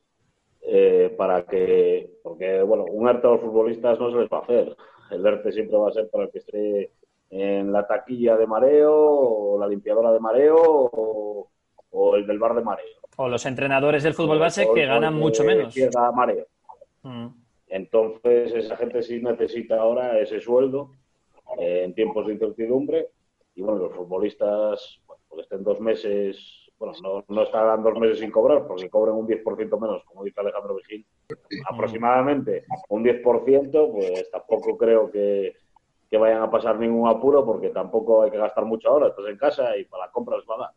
eh, 0.63 1.15
para 1.17 1.45
que, 1.45 2.19
porque 2.23 2.63
bueno, 2.63 2.85
un 2.85 3.09
arte 3.09 3.27
a 3.27 3.31
los 3.31 3.41
futbolistas 3.41 3.99
no 3.99 4.11
se 4.11 4.19
les 4.19 4.29
va 4.31 4.39
a 4.39 4.43
hacer. 4.43 4.77
El 5.11 5.27
arte 5.27 5.53
siempre 5.53 5.77
va 5.77 5.89
a 5.89 5.93
ser 5.93 6.09
para 6.09 6.25
el 6.25 6.31
que 6.31 6.39
esté 6.39 6.93
en 7.31 7.73
la 7.73 7.87
taquilla 7.87 8.37
de 8.37 8.47
mareo, 8.47 8.93
o 8.93 9.59
la 9.59 9.67
limpiadora 9.67 10.13
de 10.13 10.21
mareo, 10.21 10.57
o, 10.61 11.51
o 11.91 12.17
el 12.17 12.27
del 12.27 12.39
bar 12.39 12.55
de 12.55 12.63
mareo. 12.63 13.01
O 13.17 13.29
los 13.29 13.45
entrenadores 13.47 14.03
del 14.03 14.15
fútbol 14.15 14.39
base 14.39 14.67
que 14.75 14.87
ganan 14.87 15.15
mucho 15.15 15.45
menos. 15.45 15.75
Mareo. 16.15 16.47
Mm. 17.03 17.29
Entonces, 17.69 18.53
esa 18.55 18.77
gente 18.77 19.03
sí 19.03 19.21
necesita 19.23 19.81
ahora 19.81 20.19
ese 20.19 20.41
sueldo 20.41 20.93
eh, 21.59 21.83
en 21.85 21.95
tiempos 21.95 22.27
de 22.27 22.35
incertidumbre. 22.35 23.09
Y 23.55 23.63
bueno, 23.63 23.79
los 23.79 23.95
futbolistas, 23.95 25.01
bueno, 25.07 25.23
pues 25.29 25.43
estén 25.43 25.63
dos 25.63 25.81
meses, 25.81 26.60
bueno, 26.81 26.95
no, 27.03 27.25
no 27.29 27.43
estarán 27.43 27.83
dos 27.83 27.95
meses 27.99 28.19
sin 28.19 28.31
cobrar 28.31 28.67
porque 28.67 28.89
cobren 28.89 29.15
un 29.15 29.27
10% 29.29 29.79
menos, 29.79 30.03
como 30.05 30.25
dice 30.25 30.41
Alejandro 30.41 30.75
Vigil, 30.77 31.05
aproximadamente 31.71 32.65
un 32.89 33.05
10%, 33.05 33.93
pues 33.93 34.31
tampoco 34.31 34.77
creo 34.79 35.11
que, 35.11 35.53
que 36.11 36.17
vayan 36.19 36.43
a 36.43 36.51
pasar 36.51 36.79
ningún 36.79 37.09
apuro 37.09 37.45
porque 37.45 37.69
tampoco 37.69 38.23
hay 38.23 38.31
que 38.31 38.39
gastar 38.39 38.65
mucho 38.65 38.89
ahora. 38.89 39.09
Estás 39.09 39.27
en 39.29 39.37
casa 39.37 39.77
y 39.77 39.85
para 39.85 40.07
la 40.07 40.11
compra 40.13 40.37
les 40.39 40.47
va 40.47 40.67
a. 40.67 40.73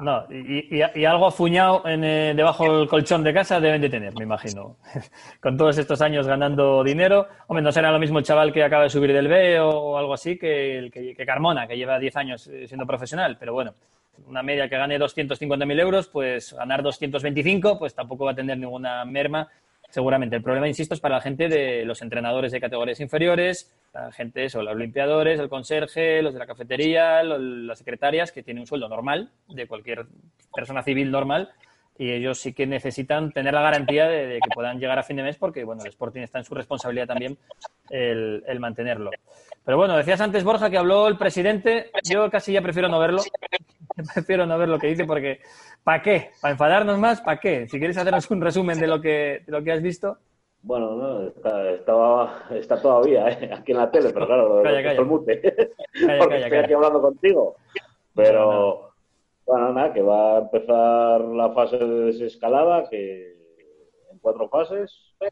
No, 0.00 0.24
y, 0.30 0.78
y- 0.78 1.04
algo 1.04 1.26
afuñado 1.26 1.82
en, 1.86 2.04
eh, 2.04 2.32
debajo 2.34 2.78
del 2.78 2.88
colchón 2.88 3.24
de 3.24 3.34
casa 3.34 3.60
deben 3.60 3.80
de 3.80 3.88
tener, 3.90 4.14
me 4.14 4.22
imagino. 4.24 4.76
Con 5.42 5.56
todos 5.56 5.76
estos 5.76 6.00
años 6.00 6.26
ganando 6.26 6.82
dinero. 6.84 7.26
Hombre, 7.48 7.62
no 7.62 7.72
será 7.72 7.90
lo 7.92 7.98
mismo 7.98 8.18
el 8.18 8.24
chaval 8.24 8.52
que 8.52 8.62
acaba 8.62 8.84
de 8.84 8.90
subir 8.90 9.12
del 9.12 9.26
B 9.28 9.60
o 9.60 9.98
algo 9.98 10.14
así 10.14 10.38
que, 10.38 10.88
que 10.92 11.26
Carmona, 11.26 11.66
que 11.66 11.76
lleva 11.76 11.98
10 11.98 12.16
años 12.16 12.46
eh, 12.48 12.66
siendo 12.66 12.86
profesional. 12.86 13.36
Pero 13.40 13.52
bueno, 13.52 13.74
una 14.26 14.42
media 14.42 14.68
que 14.68 14.76
gane 14.76 14.98
250.000 14.98 15.80
euros, 15.80 16.08
pues 16.08 16.52
ganar 16.52 16.82
225, 16.82 17.78
pues 17.78 17.94
tampoco 17.94 18.24
va 18.24 18.32
a 18.32 18.34
tener 18.34 18.58
ninguna 18.58 19.04
merma. 19.04 19.48
Seguramente. 19.90 20.36
El 20.36 20.42
problema, 20.42 20.68
insisto, 20.68 20.92
es 20.92 21.00
para 21.00 21.14
la 21.14 21.20
gente 21.22 21.48
de 21.48 21.86
los 21.86 22.02
entrenadores 22.02 22.52
de 22.52 22.60
categorías 22.60 23.00
inferiores, 23.00 23.74
la 23.94 24.12
gente, 24.12 24.44
eso, 24.44 24.60
los 24.62 24.76
limpiadores, 24.76 25.40
el 25.40 25.48
conserje, 25.48 26.20
los 26.20 26.34
de 26.34 26.38
la 26.40 26.46
cafetería, 26.46 27.22
lo- 27.22 27.38
las 27.38 27.78
secretarias, 27.78 28.30
que 28.30 28.42
tienen 28.42 28.60
un 28.60 28.66
sueldo 28.66 28.86
normal, 28.90 29.30
de 29.48 29.66
cualquier 29.66 30.04
persona 30.54 30.82
civil 30.82 31.10
normal, 31.10 31.48
y 31.98 32.12
ellos 32.12 32.38
sí 32.38 32.52
que 32.52 32.66
necesitan 32.66 33.32
tener 33.32 33.52
la 33.52 33.60
garantía 33.60 34.08
de, 34.08 34.26
de 34.26 34.34
que 34.40 34.50
puedan 34.54 34.78
llegar 34.78 34.98
a 34.98 35.02
fin 35.02 35.16
de 35.16 35.24
mes, 35.24 35.36
porque 35.36 35.64
bueno, 35.64 35.82
el 35.82 35.88
Sporting 35.88 36.20
está 36.20 36.38
en 36.38 36.44
su 36.44 36.54
responsabilidad 36.54 37.08
también 37.08 37.36
el, 37.90 38.44
el 38.46 38.60
mantenerlo. 38.60 39.10
Pero 39.64 39.76
bueno, 39.76 39.96
decías 39.96 40.20
antes, 40.20 40.44
Borja, 40.44 40.70
que 40.70 40.78
habló 40.78 41.08
el 41.08 41.18
presidente. 41.18 41.90
Yo 42.08 42.30
casi 42.30 42.52
ya 42.52 42.62
prefiero 42.62 42.88
no 42.88 42.98
verlo. 42.98 43.20
prefiero 44.14 44.46
no 44.46 44.56
ver 44.56 44.68
lo 44.68 44.78
que 44.78 44.86
dice 44.86 45.04
porque 45.04 45.40
¿para 45.82 46.00
qué? 46.02 46.30
¿Para 46.40 46.52
enfadarnos 46.52 46.98
más? 46.98 47.20
¿Para 47.20 47.40
qué? 47.40 47.66
Si 47.66 47.78
quieres 47.78 47.96
hacernos 47.98 48.30
un 48.30 48.40
resumen 48.40 48.78
de 48.78 48.86
lo 48.86 49.00
que, 49.00 49.42
de 49.44 49.52
lo 49.52 49.62
que 49.62 49.72
has 49.72 49.82
visto. 49.82 50.18
Bueno, 50.62 50.94
no, 50.96 51.28
está, 51.28 51.70
estaba, 51.70 52.44
está 52.50 52.80
todavía 52.80 53.28
¿eh? 53.28 53.50
aquí 53.52 53.72
en 53.72 53.78
la 53.78 53.90
tele, 53.90 54.10
pero 54.12 54.26
claro, 54.26 54.56
lo, 54.56 54.62
Calla, 54.62 54.80
lo 54.80 54.88
calla. 54.88 55.02
mute. 55.02 55.40
Calla, 55.40 56.18
porque 56.18 56.38
estoy 56.38 56.58
aquí 56.58 56.72
hablando 56.72 57.00
contigo. 57.00 57.56
Pero, 58.14 58.87
bueno, 59.48 59.72
nada, 59.72 59.92
que 59.94 60.02
va 60.02 60.36
a 60.36 60.40
empezar 60.42 61.20
la 61.22 61.52
fase 61.52 61.78
de 61.78 61.86
desescalada, 62.12 62.88
que 62.90 63.32
en 64.12 64.18
cuatro 64.20 64.48
fases, 64.48 65.14
eh, 65.20 65.28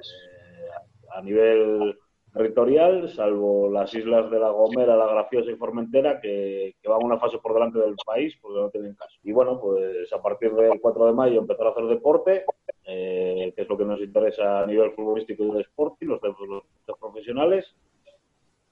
a 1.14 1.20
nivel 1.22 1.98
territorial, 2.32 3.08
salvo 3.10 3.70
las 3.70 3.94
islas 3.94 4.30
de 4.30 4.38
La 4.38 4.50
Gomera, 4.50 4.96
La 4.96 5.06
Graciosa 5.06 5.50
y 5.50 5.56
Formentera, 5.56 6.20
que, 6.20 6.74
que 6.82 6.88
van 6.88 7.02
una 7.04 7.18
fase 7.18 7.38
por 7.38 7.54
delante 7.54 7.78
del 7.78 7.94
país 8.04 8.36
porque 8.42 8.60
no 8.60 8.70
tienen 8.70 8.94
caso. 8.94 9.16
Y 9.22 9.32
bueno, 9.32 9.58
pues 9.60 10.12
a 10.12 10.20
partir 10.22 10.52
del 10.54 10.80
4 10.80 11.06
de 11.06 11.12
mayo 11.14 11.40
empezar 11.40 11.66
a 11.66 11.70
hacer 11.70 11.84
deporte, 11.86 12.44
eh, 12.84 13.52
que 13.56 13.62
es 13.62 13.68
lo 13.68 13.78
que 13.78 13.84
nos 13.86 14.00
interesa 14.00 14.60
a 14.60 14.66
nivel 14.66 14.92
futbolístico 14.92 15.44
y 15.44 15.50
de 15.52 15.60
Sporting, 15.62 16.06
los, 16.08 16.20
de- 16.20 16.28
los 16.28 16.62
deportes 16.86 16.96
profesionales. 17.00 17.74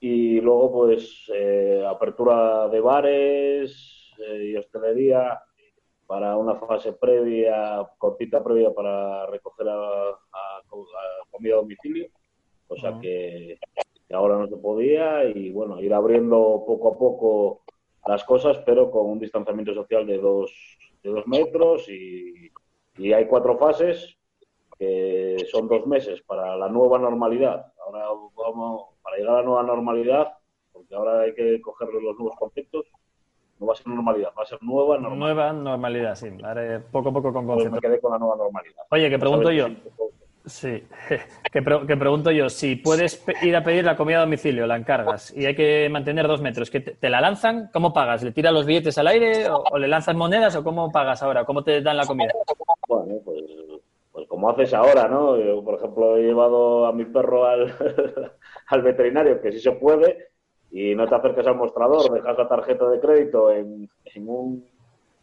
Y 0.00 0.40
luego, 0.42 0.70
pues, 0.72 1.30
eh, 1.35 1.83
apertura 1.88 2.68
de 2.68 2.80
bares 2.80 4.03
eh, 4.18 4.44
y 4.53 4.57
hostelería 4.57 5.40
para 6.07 6.37
una 6.37 6.57
fase 6.57 6.92
previa, 6.94 7.87
cortita 7.98 8.42
previa 8.44 8.72
para 8.74 9.27
recoger 9.27 9.68
a, 9.68 9.74
a- 10.11 10.59
a 10.59 10.62
comida 11.31 11.55
a 11.55 11.59
domicilio, 11.59 12.09
cosa 12.66 12.90
Ujú. 12.90 13.00
que, 13.00 13.59
que 14.09 14.14
ahora 14.14 14.37
no 14.38 14.46
se 14.48 14.57
podía 14.57 15.24
y 15.24 15.50
bueno, 15.50 15.81
ir 15.81 15.94
abriendo 15.94 16.64
poco 16.66 16.88
a 16.94 16.98
poco 16.98 17.62
las 18.07 18.24
cosas, 18.24 18.59
pero 18.66 18.90
con 18.90 19.07
un 19.07 19.18
distanciamiento 19.18 19.74
social 19.74 20.07
de 20.07 20.18
dos, 20.18 20.53
de 21.03 21.11
dos 21.11 21.27
metros 21.27 21.88
y, 21.88 22.50
y 22.98 23.12
hay 23.12 23.27
cuatro 23.27 23.57
fases 23.59 24.16
que 24.79 25.44
son 25.50 25.68
dos 25.68 25.87
meses 25.87 26.22
para 26.22 26.57
la 26.57 26.68
nueva 26.68 26.98
normalidad. 26.98 27.72
Ahora 27.87 28.09
vamos, 28.37 28.83
para 29.03 29.16
llegar 29.16 29.37
a 29.37 29.38
la 29.40 29.44
nueva 29.44 29.62
normalidad, 29.62 30.33
porque 30.72 30.94
ahora 30.94 31.20
hay 31.22 31.35
que 31.35 31.61
coger 31.61 31.88
los 31.88 32.16
nuevos 32.18 32.37
conceptos, 32.38 32.87
no 33.64 33.66
va 33.66 33.72
a 33.72 33.77
ser 33.77 33.87
normalidad, 33.88 34.31
va 34.38 34.42
a 34.42 34.46
ser 34.46 34.59
nueva 34.62 34.98
normalidad. 34.98 35.16
Nueva 35.35 35.53
normalidad, 35.53 36.14
sí. 36.14 36.29
Ahora, 36.42 36.83
poco 36.92 37.09
a 37.09 37.12
poco 37.12 37.33
con 37.33 37.46
Pues 37.46 37.57
me 37.64 37.70
concepto. 37.70 37.81
quedé 37.81 38.00
con 38.00 38.12
la 38.12 38.18
nueva 38.18 38.37
normalidad. 38.37 38.83
Oye, 38.90 39.09
que 39.11 39.18
pregunto 39.18 39.50
yo. 39.50 39.68
sí, 40.46 40.85
que, 41.53 41.62
pre- 41.62 41.87
que 41.87 41.96
pregunto 41.96 42.31
yo, 42.31 42.48
si 42.50 42.77
puedes 42.77 43.24
ir 43.42 43.57
a 43.57 43.64
pedir 43.64 43.85
la 43.85 43.96
comida 43.96 44.18
a 44.18 44.20
domicilio, 44.22 44.66
la 44.66 44.77
encargas 44.77 45.35
y 45.37 45.46
hay 45.46 45.55
que 45.55 45.88
mantener 45.90 46.27
dos 46.29 46.42
metros, 46.42 46.70
¿que 46.70 46.81
te, 46.81 46.92
te 46.92 47.09
la 47.09 47.20
lanzan? 47.20 47.70
¿Cómo 47.72 47.92
pagas? 47.94 48.22
¿Le 48.22 48.33
tiras 48.33 48.53
los 48.53 48.66
billetes 48.66 48.98
al 48.98 49.07
aire 49.09 49.48
o, 49.48 49.62
o 49.70 49.79
le 49.79 49.88
lanzas 49.88 50.14
monedas 50.14 50.55
o 50.57 50.62
cómo 50.62 50.92
pagas 50.92 51.22
ahora? 51.22 51.44
¿Cómo 51.44 51.64
te 51.64 51.81
dan 51.81 51.96
la 51.96 52.07
comida? 52.07 52.33
Bueno, 52.88 53.14
pues, 53.24 53.40
pues 54.12 54.29
como 54.29 54.50
haces 54.50 54.74
ahora, 54.74 55.09
¿no? 55.09 55.37
Yo, 55.38 55.64
por 55.64 55.77
ejemplo, 55.77 56.16
he 56.16 56.22
llevado 56.22 56.87
a 56.87 56.92
mi 56.92 57.05
perro 57.07 57.46
al, 57.46 57.74
al 58.68 58.83
veterinario, 58.83 59.40
que 59.40 59.50
sí 59.53 59.61
se 59.61 59.72
puede, 59.72 60.29
y 60.76 60.94
no 60.96 61.06
te 61.06 61.14
acercas 61.14 61.46
al 61.46 61.54
mostrador, 61.56 62.10
dejas 62.12 62.37
la 62.37 62.48
tarjeta 62.48 62.88
de 62.90 62.98
crédito 63.00 63.50
en, 63.52 63.88
en 64.14 64.28
un 64.28 64.66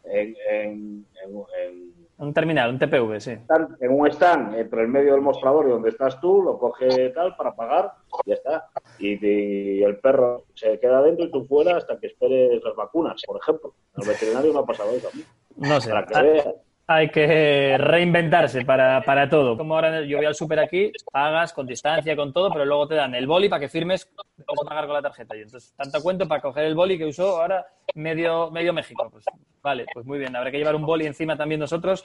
en, 0.04 0.34
en- 0.50 1.06
en- 1.24 1.44
en- 1.62 1.92
Un 2.18 2.32
terminal, 2.32 2.70
un 2.70 2.78
TPV, 2.78 3.20
sí. 3.20 3.32
en 3.80 3.90
un 3.92 4.06
stand 4.08 4.54
entre 4.56 4.80
el 4.82 4.88
medio 4.88 5.12
del 5.12 5.20
mostrador 5.20 5.66
y 5.66 5.70
donde 5.70 5.90
estás 5.90 6.20
tú, 6.20 6.42
lo 6.42 6.58
coge 6.58 7.10
tal 7.10 7.36
para 7.36 7.54
pagar 7.54 7.92
y 8.24 8.30
ya 8.30 8.34
está. 8.34 8.68
Y, 8.98 9.24
y 9.24 9.82
el 9.84 9.98
perro 9.98 10.44
se 10.54 10.78
queda 10.80 11.02
dentro 11.02 11.26
y 11.26 11.30
tú 11.30 11.44
fuera 11.44 11.76
hasta 11.76 11.98
que 11.98 12.06
esperes 12.08 12.62
las 12.64 12.74
vacunas, 12.74 13.20
por 13.26 13.38
ejemplo. 13.40 13.74
El 13.96 14.08
veterinario 14.08 14.52
no 14.52 14.60
ha 14.60 14.66
pasado 14.66 14.90
eso. 14.92 15.08
No 15.56 15.80
sé. 15.80 15.90
Para 15.90 16.06
que 16.06 16.22
veas. 16.22 16.48
Hay 16.94 17.08
que 17.10 17.76
reinventarse 17.78 18.64
para, 18.64 19.02
para 19.02 19.28
todo. 19.28 19.56
Como 19.56 19.74
ahora 19.74 20.02
yo 20.02 20.18
voy 20.18 20.26
al 20.26 20.34
súper 20.34 20.60
aquí, 20.60 20.92
pagas 21.10 21.52
con 21.52 21.66
distancia, 21.66 22.14
con 22.16 22.32
todo, 22.32 22.52
pero 22.52 22.64
luego 22.64 22.88
te 22.88 22.94
dan 22.94 23.14
el 23.14 23.26
boli 23.26 23.48
para 23.48 23.60
que 23.60 23.68
firmes, 23.68 24.06
puedes 24.06 24.68
pagar 24.68 24.86
con 24.86 24.94
la 24.94 25.02
tarjeta. 25.02 25.36
Y 25.36 25.42
entonces, 25.42 25.74
tanto 25.76 26.02
cuento 26.02 26.28
para 26.28 26.40
coger 26.40 26.64
el 26.64 26.74
boli 26.74 26.98
que 26.98 27.06
usó 27.06 27.40
ahora 27.40 27.66
medio, 27.94 28.50
medio 28.50 28.72
México. 28.72 29.08
Pues 29.10 29.24
vale, 29.62 29.86
pues 29.92 30.06
muy 30.06 30.18
bien. 30.18 30.34
Habrá 30.36 30.50
que 30.50 30.58
llevar 30.58 30.74
un 30.76 30.84
boli 30.84 31.06
encima 31.06 31.36
también 31.36 31.60
nosotros 31.60 32.02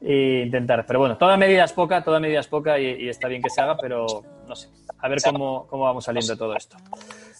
e 0.00 0.42
intentar. 0.44 0.84
Pero 0.86 1.00
bueno, 1.00 1.16
toda 1.16 1.36
medida 1.36 1.64
es 1.64 1.72
poca, 1.72 2.02
toda 2.02 2.20
medida 2.20 2.40
es 2.40 2.46
poca 2.46 2.78
y, 2.78 3.04
y 3.04 3.08
está 3.08 3.28
bien 3.28 3.42
que 3.42 3.50
se 3.50 3.60
haga, 3.60 3.76
pero 3.76 4.06
no 4.46 4.56
sé. 4.56 4.68
A 4.98 5.08
ver 5.08 5.18
cómo, 5.22 5.66
cómo 5.68 5.84
vamos 5.84 6.04
saliendo 6.04 6.32
de 6.32 6.38
todo 6.38 6.56
esto. 6.56 6.76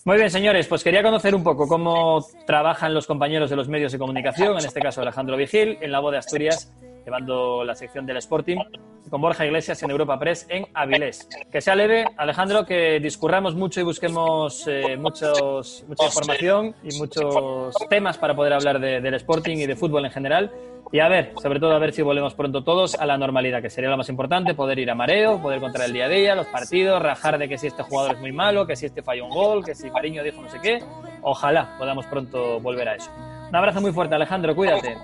Muy 0.04 0.18
bien, 0.18 0.30
señores, 0.30 0.68
pues 0.68 0.84
quería 0.84 1.02
conocer 1.02 1.34
un 1.34 1.42
poco 1.42 1.66
cómo 1.66 2.24
trabajan 2.46 2.94
los 2.94 3.08
compañeros 3.08 3.50
de 3.50 3.56
los 3.56 3.68
medios 3.68 3.90
de 3.90 3.98
comunicación, 3.98 4.52
en 4.52 4.64
este 4.64 4.80
caso 4.80 5.02
Alejandro 5.02 5.36
Vigil, 5.36 5.78
en 5.80 5.90
la 5.90 5.98
voz 5.98 6.12
de 6.12 6.18
Asturias, 6.18 6.72
llevando 7.16 7.64
la 7.64 7.74
sección 7.74 8.04
del 8.04 8.16
Sporting, 8.18 8.58
con 9.08 9.20
Borja 9.20 9.46
Iglesias 9.46 9.80
en 9.84 9.90
Europa 9.92 10.18
Press 10.18 10.46
en 10.50 10.66
Avilés. 10.74 11.28
Que 11.52 11.60
sea 11.60 11.76
leve, 11.76 12.04
Alejandro, 12.16 12.66
que 12.66 12.98
discurramos 12.98 13.54
mucho 13.54 13.80
y 13.80 13.84
busquemos 13.84 14.66
eh, 14.66 14.96
muchos, 14.98 15.84
mucha 15.88 16.06
información 16.06 16.74
y 16.82 16.98
muchos 16.98 17.72
temas 17.88 18.18
para 18.18 18.34
poder 18.34 18.52
hablar 18.52 18.80
de- 18.80 19.00
del 19.00 19.14
Sporting 19.14 19.56
y 19.58 19.66
de 19.66 19.76
fútbol 19.76 20.04
en 20.04 20.10
general. 20.10 20.50
Y 20.92 20.98
a 21.00 21.08
ver, 21.08 21.32
sobre 21.40 21.58
todo 21.60 21.72
a 21.72 21.78
ver 21.78 21.92
si 21.92 22.02
volvemos 22.02 22.34
pronto 22.34 22.62
todos 22.64 22.96
a 22.96 23.06
la 23.06 23.16
normalidad, 23.16 23.62
que 23.62 23.70
sería 23.70 23.90
lo 23.90 23.96
más 23.96 24.08
importante, 24.08 24.54
poder 24.54 24.78
ir 24.80 24.90
a 24.90 24.94
mareo, 24.96 25.40
poder 25.40 25.60
contar 25.60 25.82
el 25.86 25.92
día 25.92 26.06
a 26.06 26.08
día, 26.08 26.34
los 26.34 26.46
partidos, 26.46 27.00
rajar 27.02 27.38
de 27.38 27.48
que 27.48 27.58
si 27.58 27.68
este 27.68 27.82
jugador 27.84 28.14
es 28.14 28.20
muy 28.20 28.32
malo, 28.32 28.66
que 28.66 28.74
si 28.76 28.86
este 28.86 29.02
falló 29.02 29.24
un 29.26 29.30
gol, 29.30 29.64
que 29.64 29.74
si 29.76 29.88
Mariño 29.90 30.22
dijo 30.24 30.42
no 30.42 30.48
sé 30.48 30.58
qué. 30.60 30.82
Ojalá 31.22 31.76
podamos 31.78 32.06
pronto 32.06 32.60
volver 32.60 32.88
a 32.88 32.94
eso. 32.96 33.10
Un 33.48 33.56
abrazo 33.56 33.80
muy 33.80 33.92
fuerte, 33.92 34.14
Alejandro, 34.14 34.54
cuídate. 34.54 34.96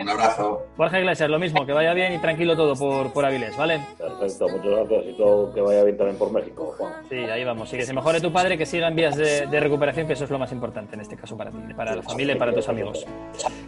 Un 0.00 0.08
abrazo. 0.08 0.62
Borja 0.76 0.98
Iglesias, 1.00 1.28
lo 1.28 1.38
mismo, 1.38 1.66
que 1.66 1.72
vaya 1.72 1.92
bien 1.92 2.14
y 2.14 2.18
tranquilo 2.18 2.56
todo 2.56 2.74
por, 2.74 3.12
por 3.12 3.24
Avilés, 3.26 3.56
¿vale? 3.56 3.80
Perfecto, 3.98 4.48
muchas 4.48 4.70
gracias 4.88 5.04
y 5.06 5.16
todo 5.16 5.52
que 5.52 5.60
vaya 5.60 5.84
bien 5.84 5.96
también 5.96 6.16
por 6.16 6.32
México, 6.32 6.74
Juan. 6.78 6.92
Sí, 7.08 7.16
ahí 7.16 7.44
vamos. 7.44 7.72
Y 7.74 7.76
que 7.76 7.84
se 7.84 7.92
mejore 7.92 8.20
tu 8.20 8.32
padre, 8.32 8.56
que 8.56 8.64
siga 8.64 8.88
en 8.88 8.96
vías 8.96 9.16
de, 9.16 9.46
de 9.46 9.60
recuperación, 9.60 10.06
que 10.06 10.14
eso 10.14 10.24
es 10.24 10.30
lo 10.30 10.38
más 10.38 10.50
importante 10.52 10.94
en 10.94 11.00
este 11.02 11.16
caso 11.16 11.36
para 11.36 11.50
ti, 11.50 11.58
para 11.76 11.94
la 11.96 12.02
familia 12.02 12.34
y 12.34 12.38
para 12.38 12.54
tus 12.54 12.68
amigos. 12.68 13.04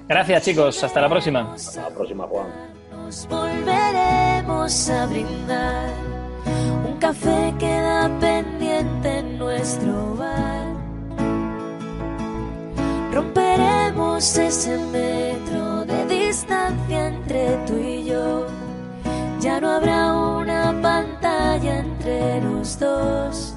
Gracias, 0.08 0.44
chicos. 0.44 0.82
Hasta 0.82 1.00
la 1.00 1.08
próxima. 1.08 1.52
Hasta 1.52 1.82
la 1.82 1.94
próxima, 1.94 2.26
Juan. 2.26 2.46
Nos 2.92 3.28
volveremos 3.28 4.90
a 4.90 5.06
brindar. 5.06 5.90
Un 6.86 6.96
café 6.98 7.54
queda 7.58 8.10
pendiente 8.18 9.18
en 9.18 9.38
nuestro 9.38 10.14
bar. 10.16 10.79
Romperemos 13.12 14.37
ese 14.37 14.79
metro 14.79 15.85
de 15.85 16.07
distancia 16.07 17.09
entre 17.09 17.57
tú 17.66 17.77
y 17.77 18.05
yo. 18.05 18.46
Ya 19.40 19.61
no 19.61 19.70
habrá 19.70 20.12
una 20.12 20.73
pantalla 20.81 21.79
entre 21.79 22.40
los 22.42 22.79
dos. 22.79 23.55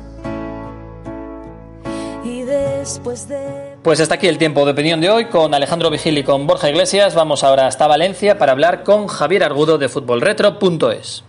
Y 2.24 2.42
después 2.44 3.28
de 3.28 3.76
Pues 3.84 4.00
hasta 4.00 4.16
aquí 4.16 4.28
el 4.28 4.38
tiempo 4.38 4.66
de 4.66 4.72
opinión 4.72 5.02
de 5.02 5.10
hoy 5.10 5.26
con 5.26 5.54
Alejandro 5.54 5.92
Vigil 5.92 6.18
y 6.18 6.24
con 6.24 6.48
Borja 6.48 6.70
Iglesias. 6.70 7.14
Vamos 7.14 7.44
ahora 7.44 7.68
hasta 7.68 7.86
Valencia 7.86 8.40
para 8.40 8.54
hablar 8.54 8.84
con 8.84 9.08
Javier 9.08 9.44
Argudo 9.44 9.78
de 9.78 9.90
futbolretro.es. 9.90 11.26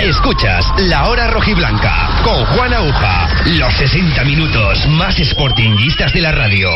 Escuchas 0.00 0.66
La 0.88 1.08
Hora 1.08 1.30
Rojiblanca 1.30 2.20
con 2.24 2.44
Juan 2.44 2.74
Aguja. 2.74 3.28
Los 3.46 3.72
60 3.74 4.24
minutos 4.24 4.86
más 4.88 5.14
sportinguistas 5.16 6.12
de 6.12 6.20
la 6.20 6.32
radio. 6.32 6.68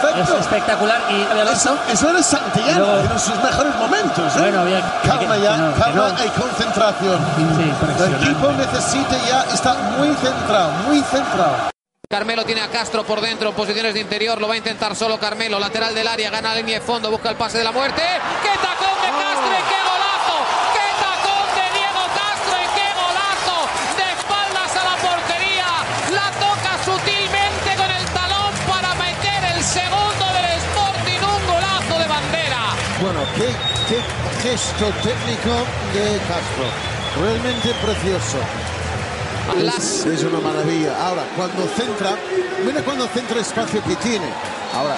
Perfecto. 0.00 0.34
Es 0.34 0.40
espectacular 0.40 1.00
y 1.10 1.22
Eso, 1.52 1.76
eso 1.92 2.10
era 2.10 2.22
Santillán 2.22 2.78
Luego- 2.78 2.98
en 3.12 3.18
sus 3.20 3.36
mejores 3.42 3.74
momentos. 3.76 4.36
¿eh? 4.36 4.40
Bueno, 4.40 4.60
había- 4.60 4.82
calma 5.04 5.36
ya, 5.36 5.56
no, 5.56 5.74
que 5.74 5.80
calma 5.80 6.08
no. 6.08 6.24
y 6.24 6.28
concentración. 6.30 7.18
el 7.98 8.14
equipo 8.22 8.52
necesita 8.52 9.16
ya 9.28 9.42
estar 9.52 9.76
muy 9.98 10.08
centrado, 10.16 10.70
muy 10.86 11.00
centrado. 11.02 11.70
Carmelo 12.08 12.44
tiene 12.44 12.60
a 12.62 12.68
Castro 12.68 13.02
por 13.04 13.20
dentro, 13.20 13.48
en 13.48 13.54
posiciones 13.56 13.92
de 13.94 14.00
interior, 14.00 14.40
lo 14.40 14.46
va 14.46 14.54
a 14.54 14.56
intentar 14.56 14.94
solo 14.94 15.18
Carmelo, 15.18 15.58
lateral 15.58 15.92
del 15.94 16.06
área, 16.06 16.30
gana 16.30 16.50
la 16.50 16.54
línea 16.56 16.78
de 16.78 16.84
fondo, 16.86 17.10
busca 17.10 17.30
el 17.30 17.36
pase 17.36 17.58
de 17.58 17.64
la 17.64 17.72
muerte. 17.72 18.00
¡Qué 18.42 18.50
tacón 18.60 19.02
de 19.02 19.10
Bueno, 33.00 33.20
qué, 33.36 33.48
qué 33.88 34.00
gesto 34.42 34.86
técnico 35.02 35.52
de 35.92 36.18
Castro. 36.26 36.64
Realmente 37.20 37.74
precioso. 37.84 38.38
Es, 39.58 40.06
es 40.06 40.24
una 40.24 40.40
maravilla. 40.40 40.96
Ahora, 41.06 41.24
cuando 41.36 41.66
centra, 41.76 42.16
mira 42.64 42.82
cuando 42.82 43.06
centra 43.08 43.36
el 43.36 43.42
espacio 43.42 43.82
que 43.84 43.96
tiene. 43.96 44.26
Ahora, 44.74 44.96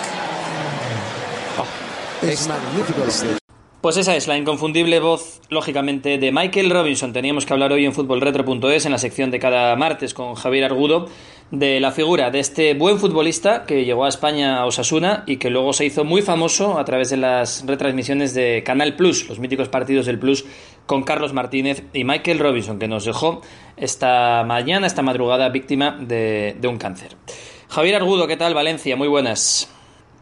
es 2.22 2.46
magnífico 2.46 3.00
lo 3.00 3.04
que 3.06 3.10
es. 3.10 3.47
Pues 3.80 3.96
esa 3.96 4.16
es 4.16 4.26
la 4.26 4.36
inconfundible 4.36 4.98
voz, 4.98 5.40
lógicamente, 5.50 6.18
de 6.18 6.32
Michael 6.32 6.68
Robinson. 6.68 7.12
Teníamos 7.12 7.46
que 7.46 7.52
hablar 7.52 7.70
hoy 7.70 7.86
en 7.86 7.92
futbolretro.es, 7.92 8.86
en 8.86 8.90
la 8.90 8.98
sección 8.98 9.30
de 9.30 9.38
cada 9.38 9.76
martes 9.76 10.14
con 10.14 10.34
Javier 10.34 10.64
Argudo, 10.64 11.06
de 11.52 11.78
la 11.78 11.92
figura 11.92 12.32
de 12.32 12.40
este 12.40 12.74
buen 12.74 12.98
futbolista 12.98 13.66
que 13.66 13.84
llegó 13.84 14.04
a 14.04 14.08
España 14.08 14.58
a 14.58 14.66
Osasuna 14.66 15.22
y 15.28 15.36
que 15.36 15.48
luego 15.48 15.72
se 15.72 15.86
hizo 15.86 16.02
muy 16.02 16.22
famoso 16.22 16.76
a 16.76 16.84
través 16.84 17.10
de 17.10 17.18
las 17.18 17.64
retransmisiones 17.68 18.34
de 18.34 18.64
Canal 18.66 18.96
Plus, 18.96 19.28
los 19.28 19.38
míticos 19.38 19.68
partidos 19.68 20.06
del 20.06 20.18
Plus, 20.18 20.44
con 20.86 21.04
Carlos 21.04 21.32
Martínez 21.32 21.84
y 21.92 22.02
Michael 22.02 22.40
Robinson, 22.40 22.80
que 22.80 22.88
nos 22.88 23.04
dejó 23.04 23.42
esta 23.76 24.42
mañana, 24.42 24.88
esta 24.88 25.02
madrugada, 25.02 25.50
víctima 25.50 25.96
de, 26.00 26.56
de 26.60 26.66
un 26.66 26.78
cáncer. 26.78 27.16
Javier 27.68 27.94
Argudo, 27.94 28.26
¿qué 28.26 28.36
tal? 28.36 28.54
Valencia, 28.54 28.96
muy 28.96 29.06
buenas. 29.06 29.72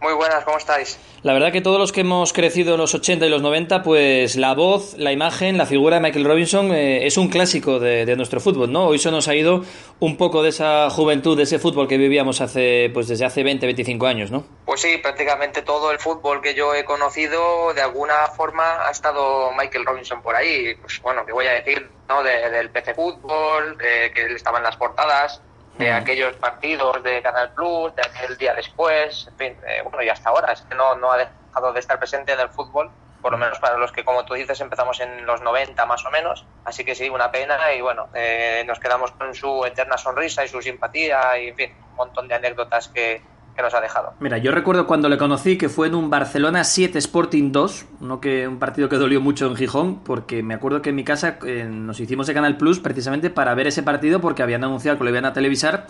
Muy 0.00 0.12
buenas, 0.12 0.44
¿cómo 0.44 0.58
estáis? 0.58 0.98
La 1.22 1.32
verdad 1.32 1.50
que 1.50 1.62
todos 1.62 1.78
los 1.80 1.90
que 1.90 2.02
hemos 2.02 2.32
crecido 2.34 2.74
en 2.74 2.80
los 2.80 2.94
80 2.94 3.26
y 3.26 3.30
los 3.30 3.40
90, 3.42 3.82
pues 3.82 4.36
la 4.36 4.54
voz, 4.54 4.94
la 4.98 5.10
imagen, 5.10 5.56
la 5.56 5.64
figura 5.66 5.96
de 5.96 6.02
Michael 6.02 6.24
Robinson 6.26 6.70
eh, 6.72 7.06
es 7.06 7.16
un 7.16 7.28
clásico 7.28 7.80
de, 7.80 8.04
de 8.04 8.14
nuestro 8.14 8.38
fútbol, 8.38 8.70
¿no? 8.70 8.86
Hoy 8.86 8.98
se 8.98 9.10
nos 9.10 9.26
ha 9.26 9.34
ido 9.34 9.64
un 9.98 10.16
poco 10.18 10.42
de 10.42 10.50
esa 10.50 10.90
juventud, 10.90 11.36
de 11.36 11.44
ese 11.44 11.58
fútbol 11.58 11.88
que 11.88 11.96
vivíamos 11.96 12.40
hace, 12.42 12.90
pues 12.92 13.08
desde 13.08 13.24
hace 13.24 13.42
20, 13.42 13.64
25 13.66 14.06
años, 14.06 14.30
¿no? 14.30 14.44
Pues 14.66 14.82
sí, 14.82 14.98
prácticamente 14.98 15.62
todo 15.62 15.90
el 15.90 15.98
fútbol 15.98 16.42
que 16.42 16.54
yo 16.54 16.74
he 16.74 16.84
conocido, 16.84 17.72
de 17.74 17.80
alguna 17.80 18.26
forma 18.36 18.86
ha 18.86 18.90
estado 18.90 19.50
Michael 19.58 19.86
Robinson 19.86 20.20
por 20.22 20.36
ahí. 20.36 20.74
Pues 20.80 21.00
bueno, 21.02 21.24
¿qué 21.26 21.32
voy 21.32 21.46
a 21.46 21.52
decir? 21.52 21.88
¿no? 22.08 22.22
De- 22.22 22.50
del 22.50 22.70
PC 22.70 22.94
Fútbol, 22.94 23.76
de 23.78 24.12
que 24.14 24.26
él 24.26 24.36
estaba 24.36 24.58
en 24.58 24.64
las 24.64 24.76
portadas, 24.76 25.40
de 25.78 25.92
aquellos 25.92 26.34
partidos 26.36 27.02
de 27.02 27.22
Canal 27.22 27.52
Plus, 27.52 27.94
de 27.94 28.02
aquel 28.02 28.36
día 28.36 28.54
después, 28.54 29.28
en 29.28 29.36
fin, 29.36 29.56
eh, 29.66 29.82
bueno, 29.82 30.02
y 30.02 30.08
hasta 30.08 30.30
ahora, 30.30 30.52
es 30.52 30.62
que 30.62 30.74
no, 30.74 30.94
no 30.96 31.12
ha 31.12 31.18
dejado 31.18 31.72
de 31.72 31.80
estar 31.80 31.98
presente 31.98 32.32
en 32.32 32.40
el 32.40 32.48
fútbol, 32.48 32.90
por 33.20 33.32
lo 33.32 33.38
menos 33.38 33.58
para 33.58 33.76
los 33.76 33.92
que, 33.92 34.04
como 34.04 34.24
tú 34.24 34.34
dices, 34.34 34.60
empezamos 34.60 35.00
en 35.00 35.26
los 35.26 35.40
90 35.42 35.84
más 35.86 36.04
o 36.06 36.10
menos, 36.10 36.46
así 36.64 36.84
que 36.84 36.94
sí, 36.94 37.08
una 37.08 37.30
pena 37.30 37.72
y 37.72 37.80
bueno, 37.80 38.08
eh, 38.14 38.64
nos 38.66 38.78
quedamos 38.78 39.12
con 39.12 39.34
su 39.34 39.64
eterna 39.64 39.98
sonrisa 39.98 40.44
y 40.44 40.48
su 40.48 40.62
simpatía 40.62 41.38
y, 41.38 41.48
en 41.48 41.56
fin, 41.56 41.76
un 41.90 41.96
montón 41.96 42.28
de 42.28 42.34
anécdotas 42.34 42.88
que, 42.88 43.22
que 43.56 43.62
nos 43.62 43.74
ha 43.74 43.80
dejado. 43.80 44.12
Mira, 44.20 44.38
yo 44.38 44.52
recuerdo 44.52 44.86
cuando 44.86 45.08
le 45.08 45.16
conocí 45.16 45.56
que 45.56 45.68
fue 45.68 45.88
en 45.88 45.94
un 45.94 46.10
Barcelona 46.10 46.62
7 46.62 46.98
Sporting 46.98 47.52
2, 47.52 47.86
uno 48.00 48.20
que, 48.20 48.46
un 48.46 48.58
partido 48.58 48.88
que 48.88 48.96
dolió 48.96 49.20
mucho 49.20 49.46
en 49.46 49.56
Gijón, 49.56 50.00
porque 50.00 50.42
me 50.42 50.54
acuerdo 50.54 50.82
que 50.82 50.90
en 50.90 50.96
mi 50.96 51.04
casa 51.04 51.38
eh, 51.44 51.64
nos 51.64 51.98
hicimos 51.98 52.26
de 52.26 52.34
Canal 52.34 52.56
Plus 52.56 52.78
precisamente 52.78 53.30
para 53.30 53.54
ver 53.54 53.66
ese 53.66 53.82
partido 53.82 54.20
porque 54.20 54.42
habían 54.42 54.62
anunciado 54.62 54.98
que 54.98 55.04
lo 55.04 55.10
iban 55.10 55.24
a 55.24 55.32
televisar 55.32 55.86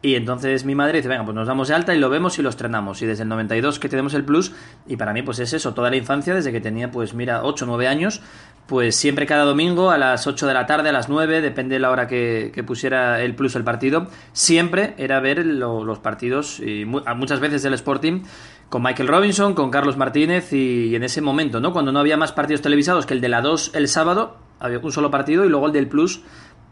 y 0.00 0.14
entonces 0.14 0.64
mi 0.64 0.74
madre 0.76 0.98
dice, 0.98 1.08
venga, 1.08 1.24
pues 1.24 1.34
nos 1.34 1.46
damos 1.48 1.68
de 1.68 1.74
alta 1.74 1.94
y 1.94 1.98
lo 1.98 2.08
vemos 2.08 2.38
y 2.38 2.42
lo 2.42 2.48
estrenamos. 2.50 3.02
Y 3.02 3.06
desde 3.06 3.24
el 3.24 3.28
92 3.28 3.78
que 3.80 3.88
tenemos 3.88 4.14
el 4.14 4.24
Plus, 4.24 4.52
y 4.86 4.96
para 4.96 5.12
mí 5.12 5.22
pues 5.22 5.38
es 5.40 5.52
eso, 5.52 5.74
toda 5.74 5.90
la 5.90 5.96
infancia, 5.96 6.34
desde 6.34 6.52
que 6.52 6.60
tenía 6.60 6.90
pues 6.90 7.14
mira, 7.14 7.42
8 7.42 7.64
o 7.64 7.68
9 7.68 7.88
años, 7.88 8.20
pues 8.66 8.94
siempre 8.96 9.26
cada 9.26 9.44
domingo 9.44 9.90
a 9.90 9.98
las 9.98 10.26
8 10.26 10.46
de 10.46 10.54
la 10.54 10.66
tarde, 10.66 10.90
a 10.90 10.92
las 10.92 11.08
9, 11.08 11.40
depende 11.40 11.74
de 11.76 11.80
la 11.80 11.90
hora 11.90 12.06
que, 12.06 12.52
pusiera 12.66 13.20
el 13.22 13.34
Plus 13.34 13.56
el 13.56 13.64
partido, 13.64 14.06
siempre 14.32 14.94
era 14.98 15.18
ver 15.20 15.44
lo- 15.44 15.84
los 15.84 15.98
partidos, 15.98 16.60
y 16.60 16.84
mu- 16.84 17.00
muchas 17.16 17.40
veces 17.40 17.62
del 17.62 17.74
Sporting, 17.74 18.22
con 18.68 18.82
Michael 18.82 19.08
Robinson, 19.08 19.54
con 19.54 19.70
Carlos 19.70 19.96
Martínez, 19.96 20.52
y, 20.52 20.88
y 20.88 20.94
en 20.94 21.02
ese 21.02 21.22
momento, 21.22 21.60
¿no? 21.60 21.72
Cuando 21.72 21.90
no 21.92 21.98
había 22.00 22.18
más 22.18 22.32
partidos 22.32 22.60
televisados 22.60 23.06
que 23.06 23.14
el 23.14 23.20
de 23.22 23.30
la 23.30 23.40
2 23.40 23.70
el 23.74 23.88
sábado, 23.88 24.36
había 24.60 24.78
un 24.80 24.92
solo 24.92 25.10
partido, 25.10 25.44
y 25.46 25.48
luego 25.48 25.66
el 25.68 25.72
del 25.72 25.88
Plus 25.88 26.20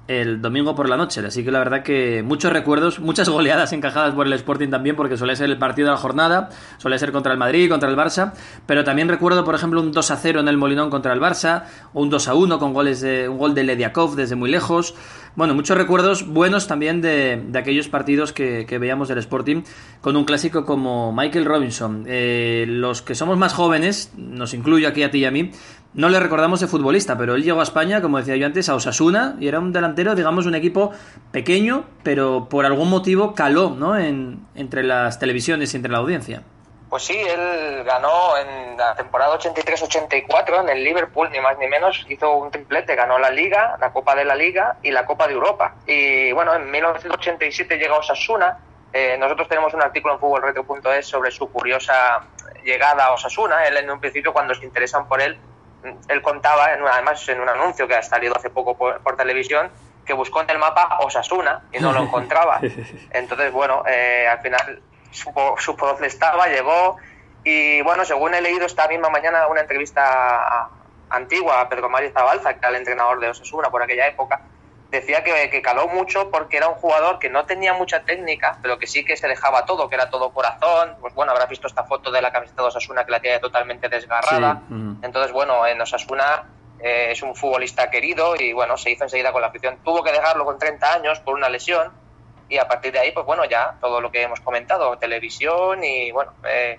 el 0.08 0.40
domingo 0.40 0.74
por 0.74 0.88
la 0.88 0.96
noche. 0.96 1.20
Así 1.26 1.44
que 1.44 1.50
la 1.50 1.58
verdad 1.58 1.82
que 1.82 2.22
muchos 2.22 2.52
recuerdos, 2.52 3.00
muchas 3.00 3.28
goleadas 3.28 3.72
encajadas 3.72 4.14
por 4.14 4.26
el 4.26 4.32
Sporting 4.34 4.68
también, 4.68 4.96
porque 4.96 5.16
suele 5.16 5.36
ser 5.36 5.50
el 5.50 5.58
partido 5.58 5.88
de 5.88 5.92
la 5.92 5.98
jornada, 5.98 6.50
suele 6.78 6.98
ser 6.98 7.12
contra 7.12 7.32
el 7.32 7.38
Madrid, 7.38 7.68
contra 7.68 7.88
el 7.88 7.96
Barça, 7.96 8.32
pero 8.66 8.84
también 8.84 9.08
recuerdo, 9.08 9.44
por 9.44 9.54
ejemplo, 9.54 9.80
un 9.80 9.92
2 9.92 10.10
a 10.10 10.16
0 10.16 10.40
en 10.40 10.48
el 10.48 10.56
Molinón 10.56 10.90
contra 10.90 11.12
el 11.12 11.20
Barça, 11.20 11.64
o 11.92 12.02
un 12.02 12.10
2 12.10 12.28
a 12.28 12.34
1 12.34 12.58
con 12.58 12.72
goles 12.72 13.00
de, 13.00 13.28
un 13.28 13.38
gol 13.38 13.54
de 13.54 13.64
Lediakov 13.64 14.14
desde 14.14 14.36
muy 14.36 14.50
lejos. 14.50 14.94
Bueno, 15.34 15.54
muchos 15.54 15.76
recuerdos 15.76 16.26
buenos 16.26 16.66
también 16.66 17.02
de, 17.02 17.42
de 17.46 17.58
aquellos 17.58 17.88
partidos 17.88 18.32
que, 18.32 18.64
veíamos 18.78 19.08
del 19.08 19.18
Sporting 19.18 19.62
con 20.00 20.16
un 20.16 20.24
clásico 20.24 20.64
como 20.64 21.12
Michael 21.12 21.44
Robinson. 21.44 22.04
Eh, 22.06 22.64
los 22.68 23.02
que 23.02 23.14
somos 23.14 23.36
más 23.36 23.52
jóvenes, 23.52 24.12
nos 24.16 24.54
incluyo 24.54 24.88
aquí 24.88 25.02
a 25.02 25.10
ti 25.10 25.18
y 25.18 25.24
a 25.26 25.30
mí, 25.30 25.50
no 25.96 26.10
le 26.10 26.20
recordamos 26.20 26.60
de 26.60 26.66
futbolista, 26.66 27.16
pero 27.16 27.34
él 27.34 27.42
llegó 27.42 27.60
a 27.60 27.62
España, 27.62 28.02
como 28.02 28.18
decía 28.18 28.36
yo 28.36 28.44
antes, 28.44 28.68
a 28.68 28.74
Osasuna 28.74 29.34
y 29.40 29.48
era 29.48 29.58
un 29.58 29.72
delantero, 29.72 30.14
digamos, 30.14 30.44
un 30.44 30.54
equipo 30.54 30.92
pequeño, 31.32 31.84
pero 32.02 32.48
por 32.50 32.66
algún 32.66 32.90
motivo 32.90 33.34
caló 33.34 33.70
¿no? 33.70 33.98
en, 33.98 34.46
entre 34.54 34.82
las 34.84 35.18
televisiones 35.18 35.72
y 35.72 35.76
entre 35.78 35.90
la 35.90 35.98
audiencia. 35.98 36.42
Pues 36.90 37.02
sí, 37.02 37.18
él 37.18 37.82
ganó 37.84 38.36
en 38.36 38.76
la 38.76 38.94
temporada 38.94 39.38
83-84 39.38 40.60
en 40.60 40.68
el 40.68 40.84
Liverpool, 40.84 41.30
ni 41.32 41.40
más 41.40 41.58
ni 41.58 41.66
menos, 41.66 42.04
hizo 42.10 42.30
un 42.36 42.50
triplete, 42.50 42.94
ganó 42.94 43.18
la 43.18 43.30
Liga, 43.30 43.76
la 43.80 43.90
Copa 43.90 44.14
de 44.14 44.26
la 44.26 44.36
Liga 44.36 44.76
y 44.82 44.90
la 44.90 45.06
Copa 45.06 45.26
de 45.26 45.32
Europa. 45.32 45.76
Y 45.86 46.30
bueno, 46.32 46.54
en 46.54 46.70
1987 46.70 47.78
llega 47.78 47.96
Osasuna. 47.96 48.58
Eh, 48.92 49.16
nosotros 49.18 49.48
tenemos 49.48 49.72
un 49.74 49.82
artículo 49.82 50.14
en 50.14 50.20
futbolretro.es 50.20 51.06
sobre 51.06 51.30
su 51.30 51.50
curiosa 51.50 52.20
llegada 52.64 53.06
a 53.06 53.12
Osasuna. 53.14 53.64
Él 53.64 53.78
en 53.78 53.90
un 53.90 53.98
principio 53.98 54.32
cuando 54.32 54.54
se 54.54 54.64
interesan 54.64 55.08
por 55.08 55.20
él, 55.20 55.38
él 56.08 56.22
contaba, 56.22 56.72
en 56.74 56.86
además 56.86 57.28
en 57.28 57.40
un 57.40 57.48
anuncio 57.48 57.86
que 57.86 57.94
ha 57.94 58.02
salido 58.02 58.34
hace 58.36 58.50
poco 58.50 58.76
por, 58.76 59.00
por 59.02 59.16
televisión, 59.16 59.70
que 60.04 60.12
buscó 60.12 60.40
en 60.42 60.50
el 60.50 60.58
mapa 60.58 60.98
Osasuna 61.00 61.62
y 61.72 61.78
no 61.80 61.92
lo 61.92 62.02
encontraba. 62.04 62.60
Entonces, 63.10 63.52
bueno, 63.52 63.82
eh, 63.86 64.26
al 64.30 64.40
final 64.40 64.82
supo, 65.10 65.56
supo 65.58 65.86
dónde 65.86 66.06
estaba, 66.08 66.46
llegó 66.48 66.96
y 67.44 67.80
bueno, 67.82 68.04
según 68.04 68.34
he 68.34 68.40
leído 68.40 68.66
esta 68.66 68.88
misma 68.88 69.08
mañana 69.08 69.46
una 69.46 69.60
entrevista 69.60 70.02
a- 70.04 70.70
antigua 71.10 71.60
a 71.60 71.68
Pedro 71.68 71.88
Mario 71.88 72.10
Zabalza, 72.12 72.52
que 72.52 72.58
era 72.58 72.70
el 72.70 72.76
entrenador 72.76 73.20
de 73.20 73.28
Osasuna 73.28 73.70
por 73.70 73.82
aquella 73.82 74.08
época, 74.08 74.40
decía 75.00 75.22
que, 75.24 75.50
que, 75.50 75.62
caló 75.62 75.88
mucho 75.88 76.30
porque 76.30 76.56
era 76.56 76.68
un 76.68 76.74
jugador 76.74 77.18
que 77.18 77.28
no 77.28 77.46
tenía 77.46 77.72
mucha 77.74 78.02
técnica, 78.02 78.58
pero 78.62 78.78
que 78.78 78.86
sí 78.86 79.04
que 79.04 79.16
se 79.16 79.28
dejaba 79.28 79.64
todo, 79.64 79.88
que 79.88 79.94
era 79.94 80.10
todo 80.10 80.30
corazón. 80.30 80.96
Pues 81.00 81.14
bueno, 81.14 81.32
habrás 81.32 81.48
visto 81.48 81.66
esta 81.66 81.84
foto 81.84 82.10
de 82.10 82.22
la 82.22 82.32
camiseta 82.32 82.62
de 82.62 82.68
Osasuna 82.68 83.04
que 83.04 83.12
la 83.12 83.20
tiene 83.20 83.38
totalmente 83.38 83.88
desgarrada. 83.88 84.62
Entonces, 85.02 85.32
bueno, 85.32 85.66
en 85.66 85.80
Osasuna 85.80 86.44
eh, 86.78 87.08
es 87.10 87.22
un 87.22 87.34
futbolista 87.34 87.90
querido 87.90 88.34
y 88.36 88.52
bueno, 88.52 88.76
se 88.76 88.90
hizo 88.90 89.04
enseguida 89.04 89.32
con 89.32 89.40
la 89.40 89.48
afición. 89.48 89.78
Tuvo 89.84 90.02
que 90.02 90.12
dejarlo 90.12 90.44
con 90.44 90.58
30 90.58 90.94
años 90.94 91.20
por 91.20 91.34
una 91.34 91.48
lesión 91.48 91.92
y 92.48 92.58
a 92.58 92.68
partir 92.68 92.92
de 92.92 93.00
ahí, 93.00 93.12
pues 93.12 93.26
bueno, 93.26 93.44
ya 93.44 93.76
todo 93.80 94.00
lo 94.00 94.10
que 94.10 94.22
hemos 94.22 94.40
comentado, 94.40 94.96
televisión 94.98 95.82
y 95.82 96.10
bueno, 96.12 96.32
eh, 96.48 96.78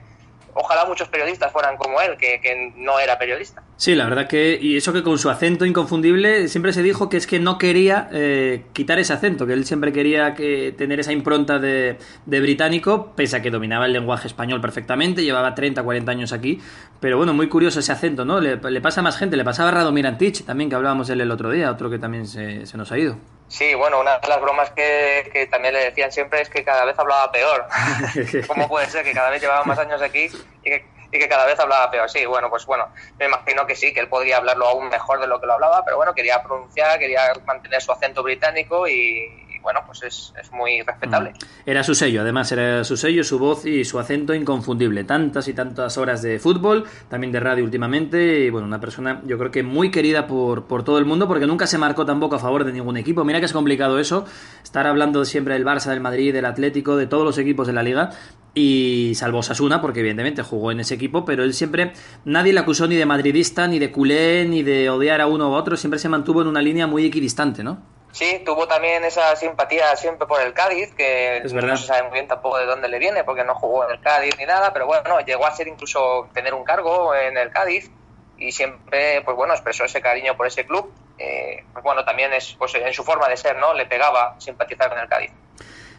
ojalá 0.57 0.85
muchos 0.85 1.07
periodistas 1.07 1.51
fueran 1.51 1.77
como 1.77 2.01
él, 2.01 2.17
que, 2.17 2.41
que, 2.41 2.73
no 2.75 2.99
era 2.99 3.17
periodista. 3.17 3.63
Sí, 3.75 3.93
la 3.95 4.05
verdad 4.05 4.27
que, 4.27 4.57
y 4.59 4.75
eso 4.75 4.91
que 4.91 5.03
con 5.03 5.19
su 5.19 5.29
acento 5.29 5.65
inconfundible, 5.65 6.47
siempre 6.47 6.73
se 6.73 6.81
dijo 6.81 7.09
que 7.09 7.17
es 7.17 7.27
que 7.27 7.39
no 7.39 7.57
quería 7.57 8.09
eh, 8.11 8.65
quitar 8.73 8.99
ese 8.99 9.13
acento, 9.13 9.45
que 9.45 9.53
él 9.53 9.65
siempre 9.65 9.93
quería 9.93 10.33
que 10.33 10.73
tener 10.77 10.99
esa 10.99 11.11
impronta 11.11 11.59
de, 11.59 11.97
de, 12.25 12.41
británico, 12.41 13.13
pese 13.15 13.37
a 13.37 13.41
que 13.41 13.51
dominaba 13.51 13.85
el 13.85 13.93
lenguaje 13.93 14.27
español 14.27 14.59
perfectamente, 14.59 15.23
llevaba 15.23 15.53
30, 15.53 15.83
40 15.83 16.11
años 16.11 16.33
aquí, 16.33 16.59
pero 16.99 17.17
bueno, 17.17 17.33
muy 17.33 17.47
curioso 17.47 17.79
ese 17.79 17.91
acento, 17.91 18.25
¿no? 18.25 18.41
Le, 18.41 18.57
pasa 18.81 19.01
a 19.01 19.03
más 19.03 19.17
gente, 19.17 19.37
le 19.37 19.43
pasaba 19.43 19.69
a 19.69 19.71
Radomir 19.73 20.07
Antich, 20.07 20.43
también 20.43 20.69
que 20.69 20.75
hablábamos 20.75 21.09
él 21.09 21.21
el 21.21 21.31
otro 21.31 21.51
día, 21.51 21.71
otro 21.71 21.89
que 21.89 21.99
también 21.99 22.25
se 22.25 22.77
nos 22.77 22.91
ha 22.91 22.97
ido. 22.97 23.17
Sí, 23.47 23.73
bueno, 23.75 24.01
una 24.01 24.19
de 24.19 24.27
las 24.27 24.41
bromas 24.41 24.71
que, 24.71 25.29
que, 25.31 25.47
también 25.47 25.73
le 25.73 25.85
decían 25.85 26.11
siempre 26.11 26.41
es 26.41 26.49
que 26.49 26.63
cada 26.63 26.83
vez 26.83 26.99
hablaba 26.99 27.31
peor. 27.31 27.65
¿Cómo 28.47 28.67
puede 28.67 28.87
ser 28.87 29.05
que 29.05 29.13
cada 29.13 29.29
vez 29.29 29.41
llevaba 29.41 29.63
más 29.63 29.79
años 29.79 30.01
aquí 30.01 30.29
y 30.63 30.69
que, 30.69 30.85
y 31.11 31.19
que, 31.19 31.29
cada 31.29 31.45
vez 31.45 31.57
hablaba 31.57 31.89
peor? 31.89 32.09
Sí, 32.09 32.25
bueno, 32.25 32.49
pues 32.49 32.65
bueno, 32.65 32.89
me 33.17 33.25
imagino 33.25 33.65
que 33.65 33.75
sí, 33.75 33.93
que 33.93 34.01
él 34.01 34.09
podría 34.09 34.37
hablarlo 34.37 34.67
aún 34.67 34.89
mejor 34.89 35.21
de 35.21 35.27
lo 35.27 35.39
que 35.39 35.47
lo 35.47 35.53
hablaba, 35.53 35.85
pero 35.85 35.95
bueno, 35.95 36.13
quería 36.13 36.43
pronunciar, 36.43 36.99
quería 36.99 37.33
mantener 37.45 37.81
su 37.81 37.91
acento 37.93 38.21
británico 38.21 38.85
y, 38.85 39.45
y 39.46 39.46
bueno, 39.67 39.81
pues 39.85 40.01
es, 40.03 40.33
es, 40.41 40.49
muy 40.53 40.81
respetable. 40.81 41.33
Era 41.65 41.83
su 41.83 41.93
sello, 41.93 42.21
además, 42.21 42.49
era 42.53 42.85
su 42.85 42.95
sello, 42.95 43.21
su 43.25 43.37
voz 43.37 43.65
y 43.65 43.83
su 43.83 43.99
acento 43.99 44.33
inconfundible. 44.33 45.03
Tantas 45.03 45.49
y 45.49 45.53
tantas 45.53 45.97
horas 45.97 46.21
de 46.21 46.39
fútbol, 46.39 46.85
también 47.09 47.33
de 47.33 47.41
radio 47.41 47.65
últimamente, 47.65 48.45
y 48.45 48.49
bueno, 48.49 48.65
una 48.65 48.79
persona 48.79 49.21
yo 49.25 49.37
creo 49.37 49.51
que 49.51 49.63
muy 49.63 49.91
querida 49.91 50.25
por, 50.25 50.67
por 50.67 50.85
todo 50.85 50.99
el 50.99 51.03
mundo, 51.05 51.27
porque 51.27 51.45
nunca 51.45 51.67
se 51.67 51.77
marcó 51.77 52.05
tampoco 52.05 52.37
a 52.37 52.39
favor 52.39 52.63
de 52.63 52.71
ningún 52.71 52.95
equipo. 52.95 53.25
Mira 53.25 53.39
que 53.39 53.45
es 53.45 53.51
complicado 53.51 53.99
eso, 53.99 54.23
estar 54.63 54.87
hablando 54.87 55.25
siempre 55.25 55.55
del 55.55 55.65
Barça, 55.65 55.89
del 55.89 55.99
Madrid, 55.99 56.31
del 56.31 56.45
Atlético, 56.45 56.95
de 56.95 57.07
todos 57.07 57.25
los 57.25 57.37
equipos 57.37 57.67
de 57.67 57.73
la 57.73 57.83
liga, 57.83 58.11
y 58.53 59.11
salvo 59.15 59.43
Sasuna, 59.43 59.81
porque 59.81 59.99
evidentemente 59.99 60.43
jugó 60.43 60.71
en 60.71 60.79
ese 60.79 60.95
equipo, 60.95 61.25
pero 61.25 61.43
él 61.43 61.53
siempre, 61.53 61.91
nadie 62.23 62.53
le 62.53 62.61
acusó 62.61 62.87
ni 62.87 62.95
de 62.95 63.05
madridista, 63.05 63.67
ni 63.67 63.79
de 63.79 63.91
culé, 63.91 64.45
ni 64.45 64.63
de 64.63 64.89
odiar 64.89 65.19
a 65.19 65.27
uno 65.27 65.49
u 65.49 65.53
otro, 65.55 65.75
siempre 65.75 65.99
se 65.99 66.07
mantuvo 66.07 66.41
en 66.41 66.47
una 66.47 66.61
línea 66.61 66.87
muy 66.87 67.05
equidistante, 67.05 67.65
¿no? 67.65 67.96
Sí, 68.17 68.41
tuvo 68.43 68.67
también 68.67 69.05
esa 69.05 69.35
simpatía 69.35 69.95
siempre 69.95 70.25
por 70.25 70.41
el 70.41 70.51
Cádiz, 70.51 70.91
que 70.95 71.37
es 71.37 71.53
no 71.53 71.77
se 71.77 71.85
sabe 71.85 72.01
muy 72.01 72.13
bien 72.13 72.27
tampoco 72.27 72.57
de 72.57 72.65
dónde 72.65 72.87
le 72.87 72.97
viene, 72.97 73.23
porque 73.23 73.43
no 73.43 73.53
jugó 73.53 73.85
en 73.85 73.91
el 73.91 74.01
Cádiz 74.01 74.35
ni 74.39 74.45
nada, 74.47 74.73
pero 74.73 74.87
bueno, 74.87 75.19
llegó 75.19 75.45
a 75.45 75.55
ser 75.55 75.67
incluso 75.67 76.27
tener 76.33 76.55
un 76.55 76.63
cargo 76.63 77.13
en 77.13 77.37
el 77.37 77.51
Cádiz 77.51 77.91
y 78.39 78.51
siempre, 78.51 79.21
pues 79.21 79.37
bueno, 79.37 79.53
expresó 79.53 79.83
ese 79.85 80.01
cariño 80.01 80.35
por 80.35 80.47
ese 80.47 80.65
club. 80.65 80.91
Eh, 81.19 81.63
pues 81.71 81.83
bueno, 81.83 82.03
también 82.03 82.33
es 82.33 82.55
pues, 82.57 82.73
en 82.73 82.91
su 82.91 83.03
forma 83.03 83.29
de 83.29 83.37
ser, 83.37 83.55
¿no? 83.59 83.75
Le 83.75 83.85
pegaba 83.85 84.35
simpatizar 84.39 84.89
con 84.89 84.97
el 84.97 85.07
Cádiz. 85.07 85.29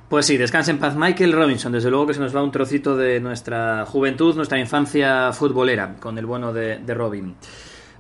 Pues 0.08 0.26
sí, 0.26 0.36
descansa 0.36 0.72
en 0.72 0.80
paz 0.80 0.96
Michael 0.96 1.32
Robinson. 1.32 1.70
Desde 1.70 1.88
luego 1.88 2.08
que 2.08 2.14
se 2.14 2.20
nos 2.20 2.34
va 2.34 2.42
un 2.42 2.50
trocito 2.50 2.96
de 2.96 3.20
nuestra 3.20 3.86
juventud, 3.86 4.34
nuestra 4.34 4.58
infancia 4.58 5.32
futbolera, 5.32 5.94
con 6.00 6.18
el 6.18 6.26
bueno 6.26 6.52
de, 6.52 6.78
de 6.78 6.94
Robin. 6.94 7.36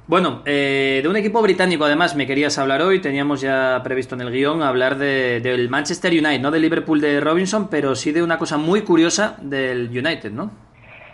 Bueno, 0.08 0.42
eh, 0.46 1.00
de 1.02 1.08
un 1.10 1.16
equipo 1.16 1.42
británico 1.42 1.84
además 1.84 2.16
me 2.16 2.26
querías 2.26 2.56
hablar 2.56 2.80
hoy, 2.80 2.98
teníamos 2.98 3.42
ya 3.42 3.78
previsto 3.84 4.14
en 4.14 4.22
el 4.22 4.30
guion 4.30 4.62
hablar 4.62 4.96
de, 4.96 5.40
del 5.40 5.68
Manchester 5.68 6.10
United, 6.12 6.40
no 6.40 6.50
del 6.50 6.62
Liverpool 6.62 6.98
de 6.98 7.20
Robinson, 7.20 7.68
pero 7.68 7.94
sí 7.94 8.10
de 8.12 8.22
una 8.22 8.38
cosa 8.38 8.56
muy 8.56 8.80
curiosa 8.80 9.36
del 9.42 9.90
United, 9.90 10.30
¿no? 10.30 10.50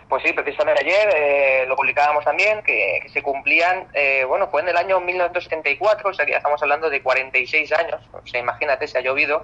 Pues 0.07 0.23
sí, 0.23 0.31
precisamente 0.31 0.81
ayer 0.85 1.09
eh, 1.13 1.65
lo 1.67 1.75
publicábamos 1.75 2.23
también, 2.23 2.63
que, 2.63 3.01
se 3.11 3.21
cumplían, 3.21 3.85
eh, 3.93 4.23
bueno, 4.23 4.47
fue 4.47 4.61
en 4.61 4.69
el 4.69 4.77
año 4.77 5.01
1974, 5.01 6.11
o 6.11 6.13
sea 6.13 6.25
que 6.25 6.31
ya 6.31 6.37
estamos 6.37 6.63
hablando 6.63 6.89
de 6.89 7.01
46 7.01 7.73
años, 7.73 7.99
o 8.13 8.25
sea, 8.25 8.39
imagínate, 8.39 8.87
se 8.87 8.97
ha 8.97 9.01
llovido. 9.01 9.43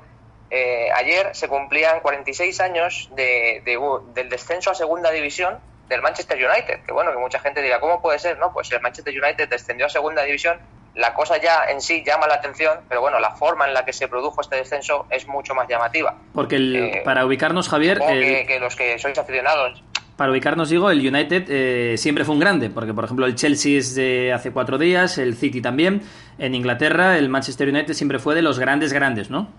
Eh, 0.50 0.88
ayer 0.96 1.36
se 1.36 1.50
cumplían 1.50 2.00
46 2.00 2.62
años 2.62 3.10
de, 3.18 3.62
de, 3.66 3.78
del 4.14 4.30
descenso 4.30 4.72
a 4.72 4.76
segunda 4.76 5.12
división 5.12 5.60
del 5.92 6.02
Manchester 6.02 6.38
United, 6.38 6.80
que 6.86 6.92
bueno, 6.92 7.12
que 7.12 7.18
mucha 7.18 7.40
gente 7.40 7.62
diga, 7.62 7.80
¿cómo 7.80 8.02
puede 8.02 8.18
ser? 8.18 8.40
No, 8.40 8.52
pues 8.52 8.72
el 8.72 8.82
Manchester 8.82 9.14
United 9.14 9.50
descendió 9.50 9.86
a 9.86 9.90
segunda 9.90 10.24
división, 10.24 10.58
la 10.96 11.14
cosa 11.14 11.40
ya 11.40 11.66
en 11.70 11.82
sí 11.82 12.04
llama 12.06 12.28
la 12.28 12.36
atención, 12.36 12.80
pero 12.90 13.02
bueno, 13.02 13.20
la 13.20 13.32
forma 13.32 13.68
en 13.68 13.74
la 13.74 13.86
que 13.86 13.94
se 13.94 14.08
produjo 14.08 14.42
este 14.42 14.56
descenso 14.56 15.06
es 15.10 15.28
mucho 15.28 15.54
más 15.54 15.68
llamativa. 15.68 16.16
Porque 16.34 16.56
el, 16.56 16.76
eh, 16.76 17.02
para 17.06 17.26
ubicarnos, 17.26 17.70
Javier... 17.70 18.00
El, 18.10 18.22
que, 18.22 18.46
que, 18.48 18.60
los 18.60 18.76
que 18.76 18.98
sois 18.98 19.18
aficionados... 19.18 19.84
Para 20.16 20.32
ubicarnos, 20.32 20.70
digo, 20.70 20.92
el 20.92 21.00
United 21.00 21.46
eh, 21.50 21.98
siempre 21.98 22.26
fue 22.26 22.36
un 22.36 22.40
grande, 22.40 22.70
porque 22.70 22.94
por 22.94 23.06
ejemplo 23.06 23.26
el 23.26 23.36
Chelsea 23.36 23.78
es 23.78 23.96
de 23.96 24.32
hace 24.32 24.52
cuatro 24.52 24.78
días, 24.78 25.18
el 25.18 25.36
City 25.36 25.62
también, 25.62 26.04
en 26.38 26.54
Inglaterra 26.54 27.18
el 27.18 27.28
Manchester 27.28 27.70
United 27.70 27.94
siempre 27.94 28.20
fue 28.20 28.36
de 28.36 28.42
los 28.42 28.60
grandes 28.60 28.94
grandes, 28.94 29.30
¿no? 29.32 29.52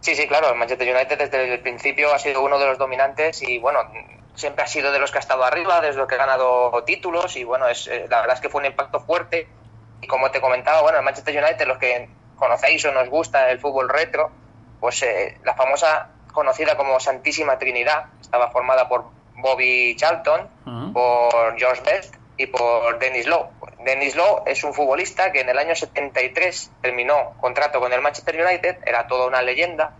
Sí, 0.00 0.14
sí, 0.14 0.26
claro, 0.26 0.50
el 0.52 0.58
Manchester 0.58 0.94
United 0.94 1.18
desde 1.18 1.54
el 1.54 1.60
principio 1.60 2.14
ha 2.14 2.18
sido 2.18 2.42
uno 2.42 2.58
de 2.58 2.66
los 2.66 2.78
dominantes 2.78 3.42
y 3.42 3.58
bueno, 3.58 3.80
siempre 4.40 4.64
ha 4.64 4.66
sido 4.66 4.90
de 4.90 4.98
los 4.98 5.10
que 5.12 5.18
ha 5.18 5.20
estado 5.20 5.44
arriba, 5.44 5.80
desde 5.80 5.98
los 5.98 6.08
que 6.08 6.14
ha 6.14 6.18
ganado 6.18 6.82
títulos 6.84 7.36
y 7.36 7.44
bueno, 7.44 7.68
es, 7.68 7.86
eh, 7.86 8.06
la 8.08 8.20
verdad 8.20 8.36
es 8.36 8.40
que 8.40 8.48
fue 8.48 8.60
un 8.60 8.66
impacto 8.66 9.00
fuerte. 9.00 9.48
Y 10.00 10.06
como 10.06 10.30
te 10.30 10.40
comentaba, 10.40 10.80
bueno, 10.82 10.98
el 10.98 11.04
Manchester 11.04 11.44
United, 11.44 11.66
los 11.66 11.78
que 11.78 12.08
conocéis 12.36 12.84
o 12.86 12.92
nos 12.92 13.08
gusta 13.08 13.50
el 13.50 13.60
fútbol 13.60 13.88
retro, 13.88 14.30
pues 14.80 15.02
eh, 15.02 15.38
la 15.44 15.54
famosa 15.54 16.08
conocida 16.32 16.76
como 16.76 16.98
Santísima 16.98 17.58
Trinidad 17.58 18.06
estaba 18.20 18.50
formada 18.50 18.88
por 18.88 19.04
Bobby 19.36 19.94
Charlton, 19.96 20.48
uh 20.66 20.70
-huh. 20.70 20.92
por 20.92 21.58
George 21.58 21.82
Best 21.82 22.14
y 22.36 22.46
por 22.46 22.98
Dennis 22.98 23.26
Lowe. 23.26 23.50
Dennis 23.84 24.16
Lowe 24.16 24.42
es 24.46 24.64
un 24.64 24.72
futbolista 24.72 25.32
que 25.32 25.40
en 25.40 25.48
el 25.48 25.58
año 25.58 25.74
73 25.74 26.70
terminó 26.80 27.34
contrato 27.40 27.80
con 27.80 27.92
el 27.92 28.00
Manchester 28.00 28.42
United, 28.44 28.78
era 28.86 29.06
toda 29.06 29.26
una 29.26 29.42
leyenda, 29.42 29.92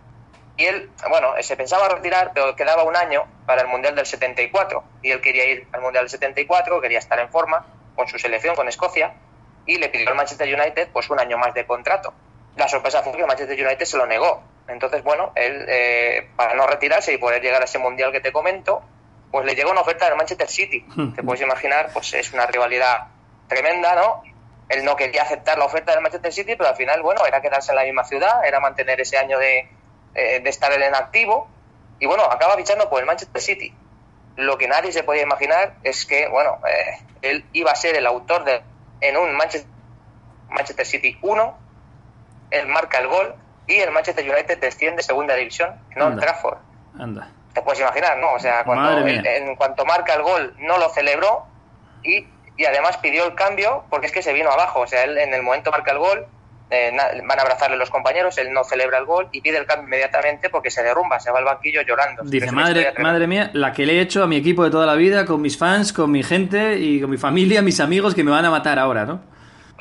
y 0.61 0.65
él, 0.65 0.91
bueno, 1.09 1.33
se 1.41 1.57
pensaba 1.57 1.89
retirar, 1.89 2.31
pero 2.35 2.55
quedaba 2.55 2.83
un 2.83 2.95
año 2.95 3.23
para 3.47 3.63
el 3.63 3.67
Mundial 3.67 3.95
del 3.95 4.05
74. 4.05 4.83
Y 5.01 5.09
él 5.09 5.19
quería 5.19 5.45
ir 5.45 5.67
al 5.71 5.81
Mundial 5.81 6.03
del 6.03 6.11
74, 6.11 6.79
quería 6.79 6.99
estar 6.99 7.19
en 7.19 7.29
forma 7.29 7.65
con 7.95 8.07
su 8.07 8.19
selección, 8.19 8.55
con 8.55 8.67
Escocia, 8.67 9.13
y 9.65 9.77
le 9.77 9.89
pidió 9.89 10.09
al 10.09 10.15
Manchester 10.15 10.47
United 10.47 10.89
pues 10.93 11.09
un 11.09 11.19
año 11.19 11.39
más 11.39 11.55
de 11.55 11.65
contrato. 11.65 12.13
La 12.57 12.67
sorpresa 12.67 13.01
fue 13.01 13.13
que 13.13 13.21
el 13.21 13.27
Manchester 13.27 13.59
United 13.59 13.85
se 13.85 13.97
lo 13.97 14.05
negó. 14.05 14.43
Entonces, 14.67 15.03
bueno, 15.03 15.31
él, 15.33 15.65
eh, 15.67 16.29
para 16.35 16.53
no 16.53 16.67
retirarse 16.67 17.11
y 17.11 17.17
poder 17.17 17.41
llegar 17.41 17.63
a 17.63 17.65
ese 17.65 17.79
Mundial 17.79 18.11
que 18.11 18.21
te 18.21 18.31
comento, 18.31 18.83
pues 19.31 19.43
le 19.43 19.55
llegó 19.55 19.71
una 19.71 19.81
oferta 19.81 20.05
del 20.05 20.15
Manchester 20.15 20.47
City. 20.47 20.85
Te 21.15 21.23
puedes 21.23 21.41
imaginar, 21.41 21.89
pues 21.91 22.13
es 22.13 22.33
una 22.33 22.45
rivalidad 22.45 23.07
tremenda, 23.47 23.95
¿no? 23.95 24.21
Él 24.69 24.85
no 24.85 24.95
quería 24.95 25.23
aceptar 25.23 25.57
la 25.57 25.65
oferta 25.65 25.93
del 25.93 26.01
Manchester 26.01 26.31
City, 26.31 26.55
pero 26.55 26.69
al 26.69 26.75
final, 26.75 27.01
bueno, 27.01 27.25
era 27.25 27.41
quedarse 27.41 27.71
en 27.71 27.77
la 27.77 27.83
misma 27.83 28.03
ciudad, 28.03 28.45
era 28.45 28.59
mantener 28.59 29.01
ese 29.01 29.17
año 29.17 29.39
de, 29.39 29.67
eh, 30.15 30.39
de 30.41 30.49
estar 30.49 30.71
en 30.73 30.95
activo 30.95 31.47
y 31.99 32.07
bueno, 32.07 32.23
acaba 32.23 32.55
fichando 32.55 32.89
por 32.89 32.99
el 32.99 33.05
Manchester 33.05 33.41
City. 33.41 33.73
Lo 34.35 34.57
que 34.57 34.67
nadie 34.67 34.91
se 34.91 35.03
podía 35.03 35.21
imaginar 35.21 35.75
es 35.83 36.05
que, 36.05 36.27
bueno, 36.27 36.57
eh, 36.67 36.97
él 37.21 37.45
iba 37.53 37.71
a 37.71 37.75
ser 37.75 37.95
el 37.95 38.07
autor 38.07 38.43
de 38.43 38.61
en 39.01 39.17
un 39.17 39.35
Manchester, 39.35 39.69
Manchester 40.49 40.85
City 40.85 41.17
1, 41.21 41.57
él 42.51 42.67
marca 42.67 42.97
el 42.99 43.07
gol 43.07 43.35
y 43.67 43.75
el 43.75 43.91
Manchester 43.91 44.29
United 44.29 44.59
desciende 44.59 45.03
segunda 45.03 45.35
división 45.35 45.75
en 45.95 46.01
Old 46.01 46.19
Trafford. 46.19 46.57
Anda. 46.99 47.29
Te 47.53 47.61
puedes 47.61 47.79
imaginar, 47.79 48.17
¿no? 48.17 48.33
O 48.33 48.39
sea, 48.39 48.63
cuando 48.63 48.97
él, 48.97 49.25
en 49.25 49.55
cuanto 49.55 49.85
marca 49.85 50.13
el 50.13 50.23
gol 50.23 50.55
no 50.59 50.77
lo 50.77 50.89
celebró 50.89 51.45
y, 52.03 52.27
y 52.57 52.65
además 52.65 52.97
pidió 52.97 53.25
el 53.25 53.35
cambio 53.35 53.85
porque 53.89 54.07
es 54.07 54.11
que 54.11 54.21
se 54.21 54.33
vino 54.33 54.49
abajo. 54.49 54.81
O 54.81 54.87
sea, 54.87 55.03
él 55.03 55.17
en 55.17 55.33
el 55.33 55.43
momento 55.43 55.71
marca 55.71 55.91
el 55.91 55.99
gol, 55.99 56.27
eh, 56.71 56.91
van 56.95 57.37
a 57.37 57.41
abrazarle 57.41 57.75
los 57.75 57.89
compañeros, 57.89 58.37
él 58.37 58.51
no 58.53 58.63
celebra 58.63 58.97
el 58.97 59.05
gol 59.05 59.27
y 59.31 59.41
pide 59.41 59.57
el 59.57 59.65
cambio 59.65 59.87
inmediatamente 59.87 60.49
porque 60.49 60.71
se 60.71 60.81
derrumba, 60.81 61.19
se 61.19 61.29
va 61.29 61.39
al 61.39 61.45
banquillo 61.45 61.81
llorando. 61.81 62.23
Dice, 62.23 62.51
madre, 62.51 62.93
madre 62.97 63.27
mía, 63.27 63.51
la 63.53 63.73
que 63.73 63.85
le 63.85 63.97
he 63.97 64.01
hecho 64.01 64.23
a 64.23 64.27
mi 64.27 64.37
equipo 64.37 64.63
de 64.63 64.71
toda 64.71 64.85
la 64.85 64.95
vida, 64.95 65.25
con 65.25 65.41
mis 65.41 65.57
fans, 65.57 65.91
con 65.91 66.09
mi 66.09 66.23
gente 66.23 66.79
y 66.79 67.01
con 67.01 67.09
mi 67.09 67.17
familia, 67.17 67.61
mis 67.61 67.79
amigos 67.81 68.15
que 68.15 68.23
me 68.23 68.31
van 68.31 68.45
a 68.45 68.49
matar 68.49 68.79
ahora, 68.79 69.05
¿no? 69.05 69.21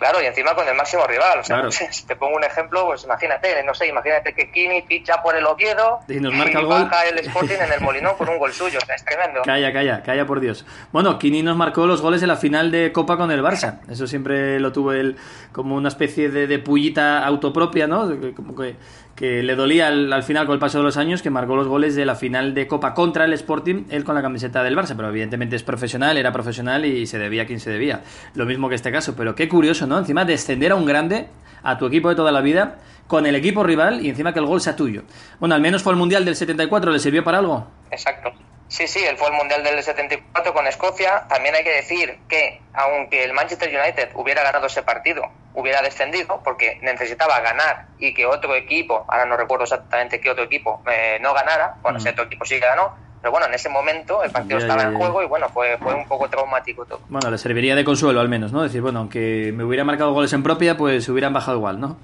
Claro, 0.01 0.22
y 0.22 0.24
encima 0.24 0.55
con 0.55 0.66
el 0.66 0.74
máximo 0.74 1.07
rival. 1.07 1.40
O 1.40 1.44
sea, 1.44 1.57
claro. 1.57 1.70
si 1.90 2.07
te 2.07 2.16
pongo 2.16 2.34
un 2.34 2.42
ejemplo, 2.42 2.86
pues 2.86 3.05
imagínate, 3.05 3.62
no 3.64 3.74
sé, 3.74 3.86
imagínate 3.86 4.32
que 4.32 4.51
Kini 4.51 4.80
ficha 4.82 5.22
por 5.22 5.36
el 5.36 5.44
Oviedo 5.44 6.01
y 6.09 6.14
nos 6.14 6.32
marca 6.32 6.59
y 6.59 6.62
el 6.62 6.66
gol. 6.66 6.84
baja 6.84 7.07
el 7.07 7.18
Sporting 7.18 7.57
en 7.61 7.72
el 7.72 7.80
Molinón 7.82 8.16
con 8.16 8.30
un 8.30 8.38
gol 8.38 8.51
suyo. 8.53 8.78
O 8.82 8.86
sea, 8.86 8.94
es 8.94 9.05
tremendo. 9.05 9.42
Calla, 9.42 9.72
calla, 9.74 10.03
calla 10.03 10.26
por 10.26 10.40
Dios. 10.40 10.64
Bueno, 10.90 11.18
Kini 11.18 11.42
nos 11.42 11.55
marcó 11.57 11.86
los 11.86 12.01
goles 12.01 12.22
en 12.22 12.28
la 12.28 12.36
final 12.36 12.70
de 12.70 12.92
Copa 12.92 13.18
con 13.18 13.30
el 13.30 13.42
Barça. 13.42 13.80
Eso 13.90 14.07
siempre 14.07 14.59
lo 14.59 14.72
tuvo 14.72 14.94
él 14.94 15.16
como 15.53 15.76
una 15.76 15.88
especie 15.88 16.30
de, 16.30 16.46
de 16.46 16.59
pullita 16.59 17.24
autopropia, 17.26 17.86
¿no? 17.86 18.11
Como 18.34 18.57
que, 18.57 18.76
que 19.20 19.42
le 19.42 19.54
dolía 19.54 19.88
al, 19.88 20.10
al, 20.10 20.22
final 20.22 20.46
con 20.46 20.54
el 20.54 20.58
paso 20.58 20.78
de 20.78 20.84
los 20.84 20.96
años 20.96 21.20
que 21.20 21.28
marcó 21.28 21.54
los 21.54 21.68
goles 21.68 21.94
de 21.94 22.06
la 22.06 22.14
final 22.14 22.54
de 22.54 22.66
Copa 22.66 22.94
contra 22.94 23.26
el 23.26 23.34
Sporting, 23.34 23.84
él 23.90 24.02
con 24.02 24.14
la 24.14 24.22
camiseta 24.22 24.62
del 24.62 24.74
Barça, 24.74 24.96
pero 24.96 25.10
evidentemente 25.10 25.56
es 25.56 25.62
profesional, 25.62 26.16
era 26.16 26.32
profesional 26.32 26.86
y 26.86 27.06
se 27.06 27.18
debía 27.18 27.42
a 27.42 27.44
quien 27.44 27.60
se 27.60 27.68
debía. 27.68 28.00
Lo 28.34 28.46
mismo 28.46 28.70
que 28.70 28.76
este 28.76 28.90
caso, 28.90 29.14
pero 29.14 29.34
qué 29.34 29.46
curioso, 29.46 29.86
¿no? 29.86 29.98
Encima 29.98 30.24
descender 30.24 30.72
a 30.72 30.74
un 30.74 30.86
grande 30.86 31.26
a 31.62 31.76
tu 31.76 31.84
equipo 31.84 32.08
de 32.08 32.14
toda 32.14 32.32
la 32.32 32.40
vida 32.40 32.78
con 33.08 33.26
el 33.26 33.34
equipo 33.34 33.62
rival 33.62 34.02
y 34.02 34.08
encima 34.08 34.32
que 34.32 34.38
el 34.38 34.46
gol 34.46 34.62
sea 34.62 34.74
tuyo. 34.74 35.02
Bueno, 35.38 35.54
al 35.54 35.60
menos 35.60 35.82
fue 35.82 35.92
el 35.92 35.98
Mundial 35.98 36.24
del 36.24 36.34
74, 36.34 36.90
¿le 36.90 36.98
sirvió 36.98 37.22
para 37.22 37.40
algo? 37.40 37.66
Exacto. 37.90 38.32
Sí, 38.70 38.86
sí, 38.86 39.00
él 39.04 39.16
fue 39.16 39.26
el 39.28 39.34
Mundial 39.34 39.64
del 39.64 39.82
74 39.82 40.54
con 40.54 40.64
Escocia. 40.68 41.24
También 41.28 41.56
hay 41.56 41.64
que 41.64 41.72
decir 41.72 42.20
que, 42.28 42.62
aunque 42.72 43.24
el 43.24 43.32
Manchester 43.32 43.68
United 43.68 44.10
hubiera 44.14 44.44
ganado 44.44 44.66
ese 44.68 44.82
partido, 44.84 45.24
hubiera 45.54 45.82
descendido, 45.82 46.40
porque 46.44 46.78
necesitaba 46.80 47.40
ganar 47.40 47.86
y 47.98 48.14
que 48.14 48.26
otro 48.26 48.54
equipo, 48.54 49.04
ahora 49.08 49.26
no 49.26 49.36
recuerdo 49.36 49.64
exactamente 49.64 50.20
qué 50.20 50.30
otro 50.30 50.44
equipo, 50.44 50.80
eh, 50.88 51.18
no 51.20 51.34
ganara, 51.34 51.74
bueno, 51.82 51.98
ese 51.98 52.10
otro 52.10 52.24
equipo 52.24 52.44
sí 52.44 52.60
que 52.60 52.66
ganó, 52.66 52.94
pero 53.20 53.32
bueno, 53.32 53.48
en 53.48 53.54
ese 53.54 53.68
momento 53.68 54.22
el 54.22 54.30
partido 54.30 54.60
Ya, 54.60 54.64
estaba 54.66 54.82
ya, 54.82 54.86
en 54.88 54.92
ya. 54.94 54.98
juego 54.98 55.22
y 55.24 55.26
bueno, 55.26 55.48
fue, 55.48 55.76
fue 55.78 55.92
un 55.92 56.06
poco 56.06 56.30
traumático 56.30 56.84
todo. 56.86 57.00
Bueno, 57.08 57.28
le 57.28 57.38
serviría 57.38 57.74
de 57.74 57.84
consuelo 57.84 58.20
al 58.20 58.28
menos, 58.28 58.52
¿no? 58.52 58.62
Decir, 58.62 58.80
bueno, 58.82 59.00
aunque 59.00 59.50
me 59.52 59.64
hubiera 59.64 59.82
marcado 59.82 60.12
goles 60.12 60.32
en 60.32 60.44
propia, 60.44 60.76
pues 60.76 61.08
hubieran 61.08 61.32
bajado 61.32 61.56
igual, 61.56 61.80
¿no? 61.80 61.98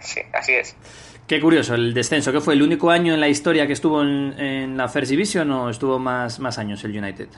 Sí, 0.00 0.20
así 0.34 0.52
es. 0.54 0.76
Qué 1.30 1.40
curioso, 1.40 1.76
el 1.76 1.94
descenso, 1.94 2.32
¿qué 2.32 2.40
fue? 2.40 2.54
¿El 2.54 2.62
único 2.62 2.90
año 2.90 3.14
en 3.14 3.20
la 3.20 3.28
historia 3.28 3.64
que 3.64 3.72
estuvo 3.72 4.02
en, 4.02 4.34
en 4.36 4.76
la 4.76 4.88
First 4.88 5.10
Division 5.10 5.48
o 5.52 5.70
estuvo 5.70 5.96
más, 5.96 6.40
más 6.40 6.58
años 6.58 6.82
el 6.82 6.98
United? 6.98 7.28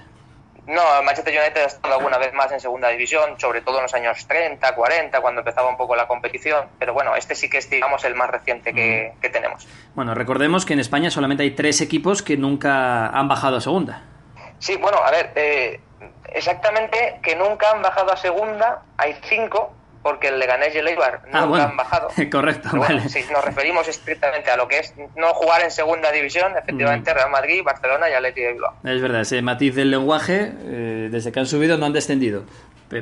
No, 0.66 0.80
el 0.98 1.04
Manchester 1.04 1.38
United 1.38 1.60
ha 1.60 1.66
estado 1.66 1.94
alguna 1.96 2.16
vez 2.16 2.32
más 2.32 2.50
en 2.52 2.58
segunda 2.58 2.88
división, 2.88 3.38
sobre 3.38 3.60
todo 3.60 3.76
en 3.76 3.82
los 3.82 3.92
años 3.92 4.26
30, 4.26 4.74
40, 4.74 5.20
cuando 5.20 5.42
empezaba 5.42 5.68
un 5.68 5.76
poco 5.76 5.94
la 5.94 6.08
competición. 6.08 6.68
Pero 6.78 6.94
bueno, 6.94 7.14
este 7.14 7.34
sí 7.34 7.50
que 7.50 7.58
es, 7.58 7.68
digamos, 7.68 8.02
el 8.06 8.14
más 8.14 8.30
reciente 8.30 8.72
que, 8.72 9.12
que 9.20 9.28
tenemos. 9.28 9.68
Bueno, 9.94 10.14
recordemos 10.14 10.64
que 10.64 10.72
en 10.72 10.80
España 10.80 11.10
solamente 11.10 11.42
hay 11.42 11.50
tres 11.50 11.82
equipos 11.82 12.22
que 12.22 12.38
nunca 12.38 13.08
han 13.08 13.28
bajado 13.28 13.58
a 13.58 13.60
segunda. 13.60 14.04
Sí, 14.58 14.74
bueno, 14.76 14.96
a 15.04 15.10
ver, 15.10 15.32
eh, 15.34 15.82
exactamente 16.32 17.20
que 17.22 17.36
nunca 17.36 17.70
han 17.70 17.82
bajado 17.82 18.10
a 18.10 18.16
segunda, 18.16 18.84
hay 18.96 19.14
cinco, 19.24 19.74
porque 20.02 20.28
el 20.28 20.38
Leganés 20.38 20.74
y 20.74 20.78
el 20.78 20.88
Eibar 20.88 21.22
nunca 21.26 21.38
Ah, 21.38 21.44
bueno. 21.46 21.64
han 21.64 21.76
bajado. 21.76 22.08
Correcto, 22.30 22.68
bueno, 22.76 22.96
vale. 22.96 23.08
si 23.08 23.20
nos 23.32 23.44
referimos 23.44 23.86
estrictamente 23.88 24.50
a 24.50 24.56
lo 24.56 24.66
que 24.68 24.78
es 24.80 24.94
no 25.16 25.32
jugar 25.34 25.62
en 25.62 25.70
segunda 25.70 26.10
división, 26.10 26.52
efectivamente 26.56 27.12
Real 27.14 27.30
Madrid, 27.30 27.62
Barcelona 27.64 28.10
y 28.10 28.14
Atleti 28.14 28.40
de 28.42 28.52
Bilbao. 28.52 28.74
Es 28.84 29.00
verdad, 29.00 29.20
ese 29.22 29.40
matiz 29.42 29.74
del 29.74 29.90
lenguaje, 29.90 30.52
eh, 30.64 31.08
desde 31.10 31.30
que 31.32 31.40
han 31.40 31.46
subido 31.46 31.78
no 31.78 31.86
han 31.86 31.92
descendido. 31.92 32.44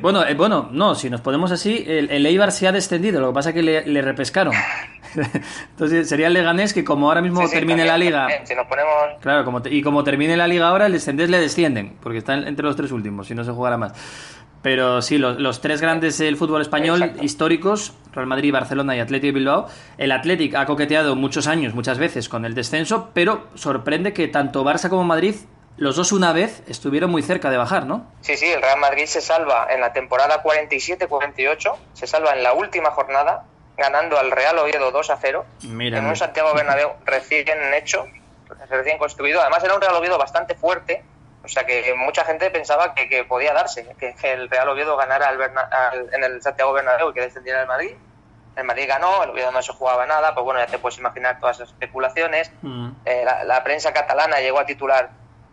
Bueno, 0.02 0.24
eh, 0.24 0.34
bueno, 0.34 0.68
no, 0.70 0.94
si 0.94 1.10
nos 1.10 1.20
ponemos 1.20 1.50
así, 1.50 1.84
el, 1.88 2.10
el 2.12 2.24
Eibar 2.24 2.52
sí 2.52 2.64
ha 2.64 2.70
descendido, 2.70 3.20
lo 3.20 3.30
que 3.30 3.34
pasa 3.34 3.48
es 3.48 3.56
que 3.56 3.62
le, 3.62 3.84
le 3.86 4.02
repescaron. 4.02 4.54
Entonces 5.70 6.08
sería 6.08 6.28
el 6.28 6.32
Leganés 6.32 6.72
que 6.72 6.84
como 6.84 7.08
ahora 7.08 7.20
mismo 7.20 7.40
Sí, 7.42 7.48
sí, 7.48 7.54
termine 7.54 7.82
también, 7.84 7.88
la 7.88 7.98
liga... 7.98 8.18
también, 8.20 8.46
Si 8.46 8.54
nos 8.54 8.66
ponemos 8.68 8.92
Claro, 9.20 9.44
como 9.44 9.62
te- 9.62 9.70
y 9.74 9.82
como 9.82 10.04
termine 10.04 10.36
la 10.36 10.46
liga 10.46 10.68
ahora, 10.68 10.86
el 10.86 10.92
descendés 10.92 11.28
le 11.30 11.40
descienden, 11.40 11.96
porque 12.02 12.18
están 12.18 12.46
entre 12.46 12.64
los 12.64 12.76
tres 12.76 12.92
últimos, 12.92 13.26
si 13.26 13.34
no 13.34 13.42
se 13.44 13.50
jugará 13.50 13.76
más. 13.76 13.92
Pero 14.62 15.00
sí, 15.00 15.16
los, 15.16 15.38
los 15.38 15.60
tres 15.60 15.80
grandes 15.80 16.18
del 16.18 16.36
fútbol 16.36 16.60
español 16.60 17.14
históricos, 17.22 17.94
Real 18.12 18.26
Madrid, 18.26 18.52
Barcelona 18.52 18.94
y 18.94 19.00
Athletic 19.00 19.32
de 19.32 19.38
Bilbao, 19.38 19.68
el 19.96 20.12
Athletic 20.12 20.54
ha 20.54 20.66
coqueteado 20.66 21.16
muchos 21.16 21.46
años, 21.46 21.74
muchas 21.74 21.98
veces 21.98 22.28
con 22.28 22.44
el 22.44 22.54
descenso, 22.54 23.10
pero 23.14 23.46
sorprende 23.54 24.12
que 24.12 24.28
tanto 24.28 24.62
Barça 24.62 24.90
como 24.90 25.04
Madrid, 25.04 25.34
los 25.78 25.96
dos 25.96 26.12
una 26.12 26.34
vez, 26.34 26.62
estuvieron 26.68 27.10
muy 27.10 27.22
cerca 27.22 27.50
de 27.50 27.56
bajar, 27.56 27.86
¿no? 27.86 28.06
Sí, 28.20 28.36
sí, 28.36 28.46
el 28.46 28.60
Real 28.60 28.78
Madrid 28.78 29.06
se 29.06 29.22
salva 29.22 29.66
en 29.70 29.80
la 29.80 29.94
temporada 29.94 30.42
47-48, 30.42 31.74
se 31.94 32.06
salva 32.06 32.34
en 32.34 32.42
la 32.42 32.52
última 32.52 32.90
jornada, 32.90 33.44
ganando 33.78 34.18
al 34.18 34.30
Real 34.30 34.58
Oviedo 34.58 34.90
2 34.90 35.10
a 35.10 35.16
0, 35.16 35.46
Mira, 35.62 35.98
en 35.98 36.04
un. 36.04 36.16
Santiago 36.16 36.52
Bernabéu 36.54 36.90
recién 37.06 37.46
hecho, 37.72 38.04
recién 38.68 38.98
construido. 38.98 39.40
Además 39.40 39.64
era 39.64 39.74
un 39.74 39.80
Real 39.80 39.94
Oviedo 39.94 40.18
bastante 40.18 40.54
fuerte, 40.54 41.02
sea 41.52 41.64
que 41.64 41.92
mucha 41.94 42.24
gente 42.24 42.50
pensaba 42.50 42.94
que, 42.94 43.08
que 43.08 43.24
podía 43.24 43.52
darse, 43.52 43.86
que, 43.98 44.14
que 44.14 44.32
el 44.32 44.48
Real 44.48 44.68
Oviedo 44.68 44.96
ganara 44.96 45.28
al 45.28 45.36
Berna- 45.38 45.68
al- 45.70 46.08
en 46.14 46.24
el 46.24 46.42
Santiago 46.42 46.72
Bernabéu 46.72 47.10
y 47.10 47.14
que 47.14 47.20
descendiera 47.22 47.60
el 47.62 47.66
Madrid. 47.66 47.94
El 48.56 48.64
Madrid 48.64 48.86
ganó, 48.88 49.22
el 49.22 49.30
Oviedo 49.30 49.50
no 49.52 49.62
se 49.62 49.72
jugaba 49.72 50.06
nada, 50.06 50.34
pues 50.34 50.44
bueno, 50.44 50.60
ya 50.60 50.66
te 50.66 50.78
puedes 50.78 50.98
imaginar 50.98 51.38
todas 51.40 51.56
esas 51.56 51.70
especulaciones. 51.70 52.50
Eh, 53.04 53.22
la, 53.24 53.44
la 53.44 53.62
prensa 53.64 53.92
catalana 53.92 54.40
llegó 54.40 54.58
a 54.60 54.66
titular 54.66 55.10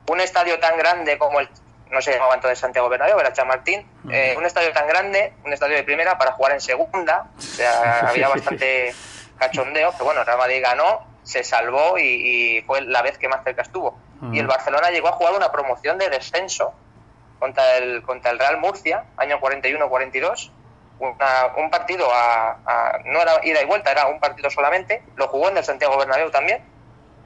un 0.10 0.20
estadio 0.20 0.60
tan 0.60 0.78
grande 0.78 1.18
como 1.18 1.40
el 1.40 1.50
no 1.90 2.02
se 2.02 2.12
llamaba 2.12 2.36
entonces 2.36 2.60
Santiago 2.60 2.90
Bernabéu, 2.90 3.18
era 3.18 3.32
Chamartín, 3.32 3.90
eh, 4.12 4.36
un 4.38 4.46
estadio 4.46 4.74
tan 4.74 4.88
grande, 4.88 5.34
un 5.46 5.54
estadio 5.54 5.78
de 5.78 5.84
primera 5.84 6.18
para 6.18 6.34
jugar 6.34 6.52
en 6.52 6.60
segunda, 6.60 7.28
o 7.38 7.42
sea, 7.42 8.00
había 8.10 8.28
bastante 8.28 8.94
cachondeo, 9.38 9.92
pero 9.94 10.06
bueno, 10.06 10.20
el 10.22 10.26
Real 10.26 10.38
Madrid 10.38 10.62
ganó, 10.62 11.06
se 11.24 11.44
salvó 11.46 11.98
y, 11.98 12.58
y 12.58 12.62
fue 12.64 12.82
la 12.82 13.02
vez 13.04 13.18
que 13.18 13.30
más 13.30 13.42
cerca 13.44 13.62
estuvo. 13.62 13.98
Y 14.34 14.40
el 14.40 14.48
Barcelona 14.48 14.90
llegó 14.90 15.10
a 15.10 15.12
jugar 15.14 15.34
una 15.36 15.52
promoción 15.52 15.98
de 15.98 16.10
descenso 16.10 16.74
contra 17.40 17.78
el, 17.78 18.02
contra 18.02 18.32
el 18.32 18.40
Real 18.40 18.58
Murcia, 18.60 19.04
año 19.18 19.40
41-42, 19.40 20.52
una- 21.00 21.54
un 21.58 21.70
partido 21.70 22.08
a, 22.12 22.52
a- 22.66 23.00
no 23.06 23.22
era 23.22 23.34
ida 23.46 23.62
y 23.62 23.66
vuelta, 23.66 23.92
era 23.92 24.08
un 24.08 24.20
partido 24.20 24.50
solamente, 24.50 25.04
lo 25.16 25.28
jugó 25.28 25.50
en 25.50 25.58
el 25.58 25.64
Santiago 25.64 25.98
Bernabéu 25.98 26.32
también, 26.32 26.62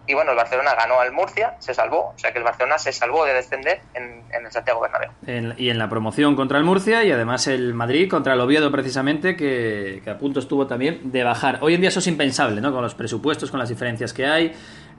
y 0.08 0.14
bueno, 0.16 0.32
el 0.32 0.38
Barcelona 0.38 0.74
ganó 0.76 1.00
al 1.00 1.12
Murcia, 1.14 1.56
se 1.60 1.74
salvó, 1.74 2.12
o 2.14 2.18
sea 2.18 2.32
que 2.34 2.40
el 2.40 2.44
Barcelona 2.44 2.78
se 2.80 2.92
salvó 2.92 3.24
de 3.24 3.34
descender 3.36 3.82
en, 3.94 4.24
en 4.34 4.46
el 4.46 4.52
Santiago 4.52 4.82
Bernabéu. 4.82 5.12
En- 5.28 5.54
y 5.58 5.70
en 5.70 5.78
la 5.78 5.88
promoción 5.90 6.36
contra 6.36 6.58
el 6.58 6.66
Murcia 6.66 7.04
y 7.04 7.12
además 7.12 7.48
el 7.48 7.74
Madrid 7.76 8.10
contra 8.10 8.34
el 8.34 8.42
Oviedo 8.42 8.72
precisamente 8.72 9.38
que, 9.38 10.02
que 10.04 10.10
a 10.10 10.18
punto 10.18 10.40
estuvo 10.42 10.68
también 10.68 11.12
de 11.12 11.24
bajar. 11.24 11.60
Hoy 11.62 11.76
en 11.76 11.82
día 11.82 11.90
eso 11.90 12.00
es 12.00 12.08
impensable, 12.08 12.60
¿no? 12.60 12.74
Con 12.74 12.82
los 12.82 12.96
presupuestos, 12.96 13.52
con 13.52 13.60
las 13.60 13.70
diferencias 13.70 14.12
que 14.12 14.26
hay. 14.26 14.54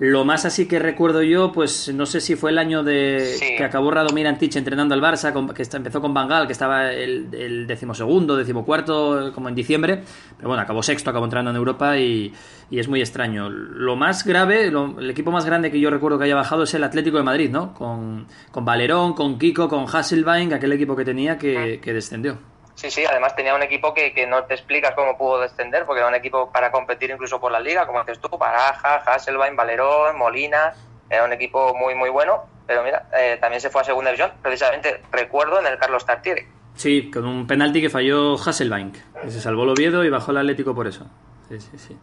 Lo 0.05 0.25
más 0.25 0.45
así 0.45 0.67
que 0.67 0.81
recuerdo 0.81 1.23
yo, 1.23 1.53
pues 1.53 1.89
no 1.95 2.07
sé 2.07 2.21
si 2.21 2.35
fue 2.35 2.51
el 2.51 2.59
año 2.59 2.83
de 2.83 3.37
que 3.57 3.63
acabó 3.63 3.89
Radomir 3.93 4.27
Antich 4.27 4.57
entrenando 4.57 4.95
al 4.97 5.01
Barça, 5.01 5.33
con- 5.33 5.49
que 5.55 5.63
está- 5.63 5.77
empezó 5.77 6.01
con 6.01 6.13
Bangal, 6.13 6.49
que 6.49 6.53
estaba 6.53 6.91
el, 6.93 7.29
el 7.33 7.69
decimosegundo, 7.69 8.37
decimocuarto, 8.37 9.31
como 9.33 9.49
en 9.49 9.55
diciembre, 9.55 10.03
pero 10.37 10.49
bueno, 10.49 10.61
acabó 10.61 10.83
sexto, 10.83 11.11
acabó 11.11 11.27
entrando 11.27 11.53
en 11.53 11.57
Europa 11.57 11.97
y, 11.99 12.33
y 12.69 12.81
es 12.81 12.89
muy 12.89 13.01
extraño. 13.01 13.49
Lo 13.49 13.95
más 13.95 14.25
grave, 14.25 14.73
lo- 14.73 14.99
el 14.99 15.09
equipo 15.09 15.31
más 15.31 15.45
grande 15.47 15.71
que 15.71 15.79
yo 15.79 15.89
recuerdo 15.89 16.19
que 16.19 16.25
haya 16.25 16.35
bajado 16.35 16.65
es 16.65 16.75
el 16.75 16.83
Atlético 16.83 17.19
de 17.19 17.23
Madrid, 17.23 17.51
¿no? 17.51 17.73
Con, 17.73 18.27
con 18.51 18.65
Valerón, 18.65 19.13
con 19.13 19.39
Kiko, 19.39 19.69
con 19.69 19.85
Hasselbein, 19.87 20.53
aquel 20.53 20.73
equipo 20.73 20.97
que 20.97 21.05
tenía 21.05 21.39
que, 21.39 21.79
que 21.81 21.93
descendió. 21.93 22.39
Sí, 22.83 22.91
sí, 22.91 23.05
además 23.09 23.37
tenía 23.37 23.55
un 23.55 23.63
equipo 23.63 23.95
que, 23.95 24.13
que 24.13 24.27
no 24.27 24.43
te 24.43 24.55
explicas 24.55 24.91
cómo 24.97 25.17
pudo 25.17 25.41
descender, 25.41 25.87
porque 25.87 26.01
era 26.01 26.09
un 26.09 26.17
equipo 26.17 26.51
para 26.51 26.73
competir 26.73 27.11
incluso 27.11 27.41
por 27.41 27.53
la 27.53 27.61
liga, 27.61 27.87
como 27.87 28.01
dices 28.01 28.19
tú, 28.19 28.37
Baraja, 28.37 28.97
Hasselbein, 28.97 29.55
Valerón, 29.55 30.19
Molina, 30.19 30.75
era 31.09 31.25
un 31.25 31.33
equipo 31.33 31.77
muy, 31.77 31.95
muy 31.95 32.11
bueno, 32.11 32.43
pero 32.67 32.83
mira, 32.83 33.09
eh, 33.17 33.39
también 33.41 33.61
se 33.61 33.71
fue 33.71 33.83
a 33.83 33.85
segunda 33.85 34.11
división, 34.11 34.33
precisamente 34.43 35.01
recuerdo 35.13 35.61
en 35.61 35.67
el 35.69 35.79
Carlos 35.79 36.05
Tartiere. 36.05 36.49
Sí, 36.75 37.09
con 37.09 37.25
un 37.25 37.47
penalti 37.47 37.81
que 37.81 37.89
falló 37.89 38.35
Hasselbein, 38.35 38.91
que 38.91 39.31
se 39.31 39.41
salvó 39.41 39.63
el 39.63 39.69
Oviedo 39.69 40.03
y 40.03 40.11
bajó 40.11 40.33
el 40.33 40.39
Atlético 40.39 40.75
por 40.75 40.89
eso. 40.89 41.07
Sí, 41.49 41.61
sí, 41.61 41.79
sí. 41.79 41.97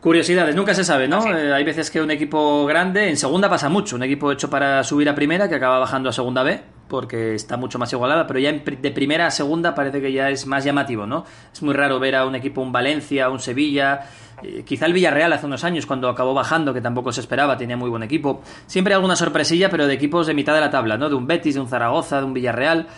Curiosidades, 0.00 0.54
nunca 0.54 0.72
se 0.72 0.84
sabe, 0.84 1.08
¿no? 1.08 1.36
Eh, 1.36 1.52
hay 1.52 1.64
veces 1.64 1.90
que 1.90 2.00
un 2.00 2.12
equipo 2.12 2.64
grande, 2.64 3.08
en 3.08 3.16
segunda 3.16 3.50
pasa 3.50 3.68
mucho, 3.68 3.96
un 3.96 4.04
equipo 4.04 4.30
hecho 4.30 4.48
para 4.48 4.84
subir 4.84 5.08
a 5.08 5.16
primera 5.16 5.48
que 5.48 5.56
acaba 5.56 5.80
bajando 5.80 6.10
a 6.10 6.12
segunda 6.12 6.44
B, 6.44 6.62
porque 6.90 7.36
está 7.36 7.56
mucho 7.56 7.78
más 7.78 7.90
igualada, 7.92 8.26
pero 8.26 8.40
ya 8.40 8.52
de 8.52 8.90
primera 8.90 9.26
a 9.26 9.30
segunda 9.30 9.74
parece 9.74 10.02
que 10.02 10.12
ya 10.12 10.28
es 10.28 10.46
más 10.46 10.64
llamativo, 10.64 11.06
¿no? 11.06 11.24
Es 11.52 11.62
muy 11.62 11.72
raro 11.72 11.98
ver 12.00 12.16
a 12.16 12.26
un 12.26 12.34
equipo, 12.34 12.60
un 12.60 12.72
Valencia, 12.72 13.30
un 13.30 13.38
Sevilla, 13.38 14.02
eh, 14.42 14.64
quizá 14.66 14.86
el 14.86 14.92
Villarreal 14.92 15.32
hace 15.32 15.46
unos 15.46 15.64
años 15.64 15.86
cuando 15.86 16.08
acabó 16.08 16.34
bajando, 16.34 16.74
que 16.74 16.80
tampoco 16.80 17.12
se 17.12 17.20
esperaba, 17.20 17.56
tenía 17.56 17.76
muy 17.76 17.88
buen 17.88 18.02
equipo. 18.02 18.42
Siempre 18.66 18.92
alguna 18.92 19.16
sorpresilla, 19.16 19.70
pero 19.70 19.86
de 19.86 19.94
equipos 19.94 20.26
de 20.26 20.34
mitad 20.34 20.52
de 20.54 20.60
la 20.60 20.70
tabla, 20.70 20.98
¿no? 20.98 21.08
De 21.08 21.14
un 21.14 21.26
Betis, 21.26 21.54
de 21.54 21.60
un 21.60 21.68
Zaragoza, 21.68 22.18
de 22.18 22.24
un 22.24 22.34
Villarreal 22.34 22.88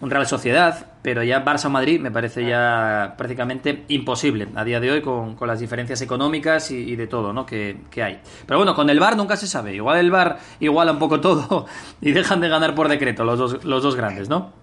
un 0.00 0.10
Real 0.10 0.26
Sociedad, 0.26 0.86
pero 1.02 1.22
ya 1.22 1.44
Barça 1.44 1.66
o 1.66 1.70
Madrid 1.70 2.00
me 2.00 2.10
parece 2.10 2.44
ya 2.46 3.14
prácticamente 3.18 3.84
imposible 3.88 4.48
a 4.54 4.64
día 4.64 4.80
de 4.80 4.90
hoy 4.90 5.02
con, 5.02 5.34
con 5.34 5.48
las 5.48 5.60
diferencias 5.60 6.00
económicas 6.00 6.70
y, 6.70 6.96
de 6.96 7.06
todo 7.06 7.32
¿no? 7.32 7.44
que, 7.44 7.82
que 7.90 8.02
hay. 8.02 8.20
Pero 8.46 8.58
bueno, 8.58 8.74
con 8.74 8.88
el 8.88 8.98
VAR 8.98 9.16
nunca 9.16 9.36
se 9.36 9.46
sabe. 9.46 9.74
Igual 9.74 9.98
el 9.98 10.10
VAR 10.10 10.38
iguala 10.60 10.92
un 10.92 10.98
poco 10.98 11.20
todo 11.20 11.66
y 12.00 12.12
dejan 12.12 12.40
de 12.40 12.48
ganar 12.48 12.74
por 12.74 12.88
decreto 12.88 13.24
los 13.24 13.38
dos, 13.38 13.64
los 13.64 13.82
dos 13.82 13.94
grandes, 13.96 14.28
¿no? 14.28 14.59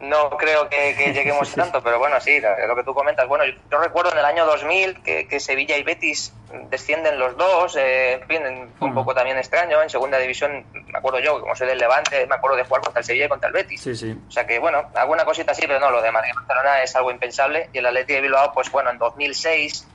No 0.00 0.30
creo 0.30 0.68
que, 0.68 0.96
que 0.96 1.12
lleguemos 1.12 1.52
tanto, 1.54 1.82
pero 1.82 1.98
bueno, 1.98 2.20
sí, 2.20 2.40
lo 2.40 2.74
que 2.74 2.84
tú 2.84 2.94
comentas. 2.94 3.28
Bueno, 3.28 3.44
yo, 3.44 3.52
yo 3.70 3.78
recuerdo 3.78 4.12
en 4.12 4.18
el 4.18 4.24
año 4.24 4.46
2000 4.46 5.02
que, 5.02 5.28
que 5.28 5.40
Sevilla 5.40 5.76
y 5.76 5.82
Betis 5.82 6.32
descienden 6.70 7.18
los 7.18 7.36
dos, 7.36 7.76
eh, 7.76 8.14
en 8.14 8.26
fin, 8.26 8.72
fue 8.78 8.88
un 8.88 8.94
poco 8.94 9.14
también 9.14 9.38
extraño. 9.38 9.80
En 9.82 9.90
segunda 9.90 10.18
división, 10.18 10.64
me 10.72 10.98
acuerdo 10.98 11.20
yo, 11.20 11.40
como 11.40 11.54
soy 11.54 11.68
del 11.68 11.78
Levante, 11.78 12.26
me 12.26 12.34
acuerdo 12.34 12.56
de 12.56 12.64
jugar 12.64 12.82
contra 12.82 13.00
el 13.00 13.04
Sevilla 13.04 13.26
y 13.26 13.28
contra 13.28 13.48
el 13.48 13.54
Betis. 13.54 13.80
Sí, 13.80 13.94
sí. 13.94 14.16
O 14.26 14.30
sea 14.30 14.46
que, 14.46 14.58
bueno, 14.58 14.90
alguna 14.94 15.24
cosita 15.24 15.54
sí, 15.54 15.62
pero 15.66 15.78
no, 15.78 15.90
lo 15.90 16.02
de 16.02 16.10
Madrid 16.10 16.30
y 16.32 16.36
Barcelona 16.36 16.82
es 16.82 16.94
algo 16.96 17.10
impensable. 17.10 17.68
Y 17.72 17.78
el 17.78 17.86
Atleti 17.86 18.14
de 18.14 18.20
Bilbao, 18.20 18.52
pues 18.52 18.70
bueno, 18.70 18.90
en 18.90 18.98
2006, 18.98 19.86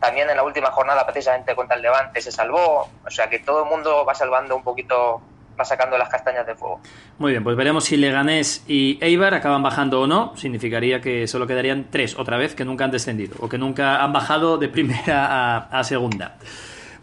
también 0.00 0.30
en 0.30 0.36
la 0.36 0.42
última 0.42 0.70
jornada, 0.70 1.04
precisamente 1.04 1.54
contra 1.54 1.76
el 1.76 1.82
Levante, 1.82 2.20
se 2.20 2.32
salvó. 2.32 2.88
O 3.04 3.10
sea 3.10 3.28
que 3.28 3.40
todo 3.40 3.64
el 3.64 3.70
mundo 3.70 4.04
va 4.04 4.14
salvando 4.14 4.56
un 4.56 4.62
poquito, 4.62 5.20
va 5.58 5.64
sacando 5.64 5.98
las 5.98 6.08
castañas 6.08 6.46
de 6.46 6.54
fuego. 6.54 6.80
Muy 7.18 7.32
bien, 7.32 7.42
pues 7.42 7.56
veremos 7.56 7.84
si 7.84 7.96
Leganés 7.96 8.64
y 8.68 8.98
Eibar 9.00 9.34
acaban 9.34 9.62
bajando 9.62 10.00
o 10.00 10.06
no. 10.06 10.36
Significaría 10.36 11.00
que 11.00 11.26
solo 11.26 11.46
quedarían 11.46 11.86
tres 11.90 12.16
otra 12.18 12.36
vez 12.36 12.54
que 12.54 12.64
nunca 12.64 12.84
han 12.84 12.90
descendido 12.90 13.36
o 13.40 13.48
que 13.48 13.58
nunca 13.58 14.02
han 14.02 14.12
bajado 14.12 14.58
de 14.58 14.68
primera 14.68 15.68
a, 15.70 15.84
segunda. 15.84 16.36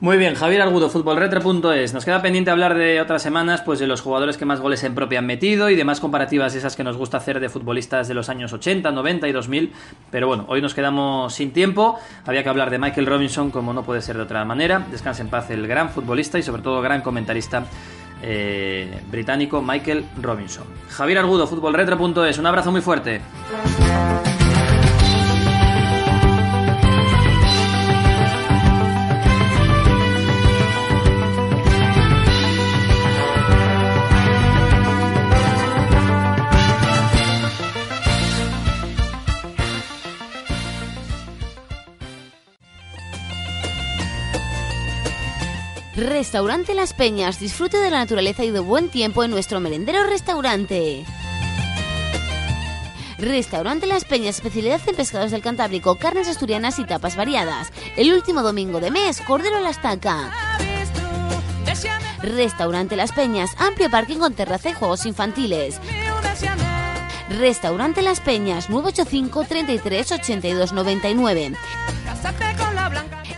Muy 0.02 0.18
bien, 0.18 0.36
Javier 0.36 0.62
Argudo, 0.62 0.90
futbolretro.es. 0.90 1.94
Nos 1.94 2.04
queda 2.04 2.22
pendiente 2.22 2.52
hablar 2.52 2.76
de 2.76 3.00
otras 3.00 3.22
semanas, 3.22 3.62
pues 3.62 3.80
de 3.80 3.88
los 3.88 4.02
jugadores 4.02 4.36
que 4.36 4.44
más 4.44 4.60
goles 4.60 4.84
en 4.84 4.94
propia 4.94 5.20
han 5.20 5.26
metido 5.26 5.70
y 5.70 5.78
demás 5.78 6.02
comparativas 6.02 6.54
esas 6.54 6.76
que 6.76 6.84
nos 6.84 6.98
gusta 6.98 7.18
hacer 7.18 7.40
de 7.40 7.48
futbolistas 7.48 8.10
de 8.10 8.14
los 8.14 8.28
años 8.28 8.52
80, 8.52 8.92
90 8.92 9.28
y 9.30 9.32
2000. 9.32 9.74
Pero 10.12 10.28
bueno, 10.28 10.46
hoy 10.50 10.62
nos 10.62 10.74
quedamos 10.74 11.34
sin 11.34 11.54
tiempo. 11.54 11.98
Había 12.26 12.44
que 12.44 12.50
hablar 12.50 12.72
de 12.72 12.78
Michael 12.78 13.08
Robinson 13.08 13.52
como 13.52 13.72
no 13.72 13.84
puede 13.84 14.02
ser 14.02 14.18
de 14.18 14.24
otra 14.24 14.44
manera. 14.44 14.86
Descanse 14.92 15.22
en 15.22 15.30
paz 15.30 15.50
el 15.50 15.66
gran 15.66 15.90
futbolista 15.90 16.38
y 16.38 16.44
sobre 16.44 16.62
todo 16.62 16.82
gran 16.82 17.02
comentarista 17.02 17.64
eh, 18.22 19.02
británico 19.10 19.62
Michael 19.62 20.06
Robinson. 20.22 20.66
Javier 20.90 21.20
Argudo, 21.20 21.48
futbolretro.es. 21.48 22.38
Un 22.38 22.46
abrazo 22.46 22.72
muy 22.72 22.82
fuerte. 22.82 23.22
Restaurante 46.18 46.74
Las 46.74 46.94
Peñas, 46.94 47.42
disfrute 47.42 47.78
de 47.78 47.92
la 47.92 47.98
naturaleza 47.98 48.46
y 48.46 48.50
de 48.50 48.62
buen 48.62 48.88
tiempo 48.88 49.26
en 49.26 49.32
nuestro 49.32 49.60
merendero 49.60 50.06
restaurante. 50.06 51.04
Restaurante 53.18 53.86
Las 53.86 54.06
Peñas, 54.06 54.38
especialidad 54.38 54.80
en 54.88 54.96
pescados 54.96 55.32
del 55.32 55.42
Cantábrico, 55.42 55.96
carnes 55.96 56.30
asturianas 56.30 56.80
y 56.80 56.86
tapas 56.86 57.18
variadas. 57.18 57.74
El 57.98 58.14
último 58.14 58.44
domingo 58.44 58.80
de 58.80 58.92
mes, 58.92 59.20
cordero 59.20 59.58
a 59.58 59.60
la 59.60 59.72
estaca. 59.72 60.32
Restaurante 62.24 62.96
Las 62.96 63.12
Peñas, 63.12 63.54
amplio 63.58 63.90
parking 63.90 64.20
con 64.20 64.34
terraza 64.34 64.70
y 64.70 64.74
juegos 64.74 65.06
infantiles. 65.06 65.82
Restaurante 67.28 68.02
Las 68.02 68.22
Peñas, 68.22 68.70
985 68.70 69.44
33 69.50 70.12
82 70.14 70.72
99 70.72 71.52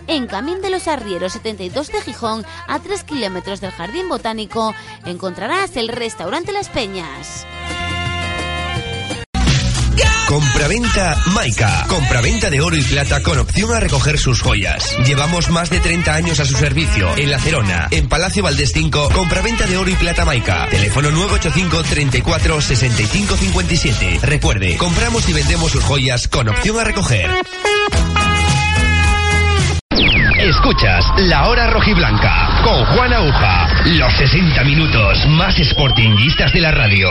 en 0.08 0.28
Camín 0.28 0.62
de 0.62 0.70
los 0.70 0.88
Arrieros 0.88 1.34
72 1.34 1.92
de 1.92 2.02
Gijón, 2.02 2.46
a 2.68 2.80
3 2.80 3.04
kilómetros 3.04 3.62
del 3.62 3.72
Jardín 3.72 4.10
Botánico, 4.10 4.74
encontrarás 5.06 5.76
el 5.78 5.90
restaurante 5.90 6.52
Las 6.52 6.70
Peñas. 6.70 7.46
Compraventa 10.28 11.16
Maica. 11.28 11.86
Compraventa 11.88 12.50
de 12.50 12.60
oro 12.60 12.76
y 12.76 12.84
plata 12.84 13.24
con 13.24 13.40
opción 13.40 13.74
a 13.74 13.80
recoger 13.80 14.20
sus 14.20 14.42
joyas. 14.42 14.98
Llevamos 15.06 15.50
más 15.50 15.70
de 15.70 15.80
30 15.80 16.14
años 16.14 16.40
a 16.42 16.46
su 16.46 16.58
servicio. 16.58 17.16
En 17.16 17.32
La 17.32 17.40
Cerona, 17.40 17.88
en 17.92 18.10
Palacio 18.10 18.44
Valdés 18.44 18.74
5, 18.74 19.10
compraventa 19.14 19.66
de 19.68 19.78
oro 19.78 19.90
y 19.90 19.96
plata 19.96 20.26
Maica. 20.26 20.68
Teléfono 20.70 21.12
985 21.12 21.84
34 21.84 22.62
65 22.62 23.38
57. 23.38 24.20
Recuerde, 24.22 24.76
compramos 24.76 25.30
y 25.30 25.34
vendemos 25.34 25.72
sus 25.72 25.84
joyas 25.86 26.28
con 26.28 26.50
opción 26.50 26.78
a 26.78 26.84
recoger. 26.84 27.32
Escuchas 30.48 31.12
La 31.18 31.50
Hora 31.50 31.68
Rojiblanca 31.68 32.62
con 32.64 32.86
Juan 32.86 33.12
Aguja. 33.12 33.68
Los 33.98 34.14
60 34.14 34.64
minutos 34.64 35.28
más 35.28 35.58
sportinguistas 35.58 36.54
de 36.54 36.62
la 36.62 36.72
radio. 36.72 37.10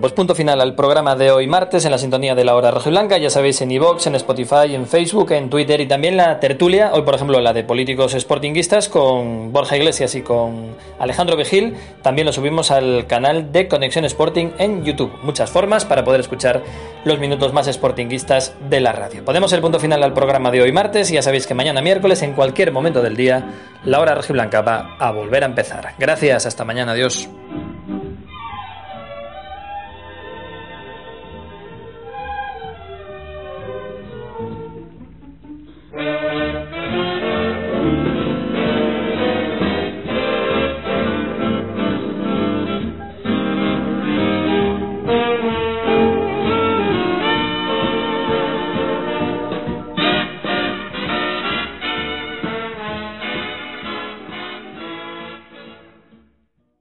Pues 0.00 0.14
punto 0.14 0.34
final 0.34 0.62
al 0.62 0.74
programa 0.74 1.14
de 1.14 1.30
hoy 1.30 1.46
martes 1.46 1.84
en 1.84 1.90
la 1.90 1.98
sintonía 1.98 2.34
de 2.34 2.42
la 2.42 2.54
hora 2.54 2.70
rojiblanca. 2.70 3.18
Ya 3.18 3.28
sabéis, 3.28 3.60
en 3.60 3.70
iVoox, 3.70 4.06
en 4.06 4.14
Spotify, 4.14 4.74
en 4.74 4.86
Facebook, 4.86 5.32
en 5.32 5.50
Twitter 5.50 5.78
y 5.82 5.86
también 5.86 6.16
la 6.16 6.40
tertulia. 6.40 6.92
Hoy, 6.94 7.02
por 7.02 7.14
ejemplo, 7.14 7.38
la 7.40 7.52
de 7.52 7.64
políticos 7.64 8.12
sportinguistas 8.12 8.88
con 8.88 9.52
Borja 9.52 9.76
Iglesias 9.76 10.14
y 10.14 10.22
con 10.22 10.74
Alejandro 10.98 11.36
Vigil. 11.36 11.76
También 12.00 12.24
lo 12.24 12.32
subimos 12.32 12.70
al 12.70 13.06
canal 13.06 13.52
de 13.52 13.68
Conexión 13.68 14.06
Sporting 14.06 14.52
en 14.56 14.84
YouTube. 14.86 15.12
Muchas 15.22 15.50
formas 15.50 15.84
para 15.84 16.02
poder 16.02 16.20
escuchar 16.20 16.62
los 17.04 17.18
minutos 17.18 17.52
más 17.52 17.66
sportinguistas 17.66 18.54
de 18.70 18.80
la 18.80 18.92
radio. 18.92 19.22
Podemos 19.22 19.52
el 19.52 19.60
punto 19.60 19.78
final 19.78 20.02
al 20.02 20.14
programa 20.14 20.50
de 20.50 20.62
hoy 20.62 20.72
martes 20.72 21.10
y 21.10 21.14
ya 21.14 21.22
sabéis 21.22 21.46
que 21.46 21.52
mañana 21.52 21.82
miércoles, 21.82 22.22
en 22.22 22.32
cualquier 22.32 22.72
momento 22.72 23.02
del 23.02 23.16
día, 23.16 23.50
la 23.84 24.00
hora 24.00 24.14
rojiblanca 24.14 24.62
va 24.62 24.96
a 24.98 25.10
volver 25.10 25.42
a 25.42 25.46
empezar. 25.46 25.92
Gracias, 25.98 26.46
hasta 26.46 26.64
mañana, 26.64 26.92
adiós. 26.92 27.28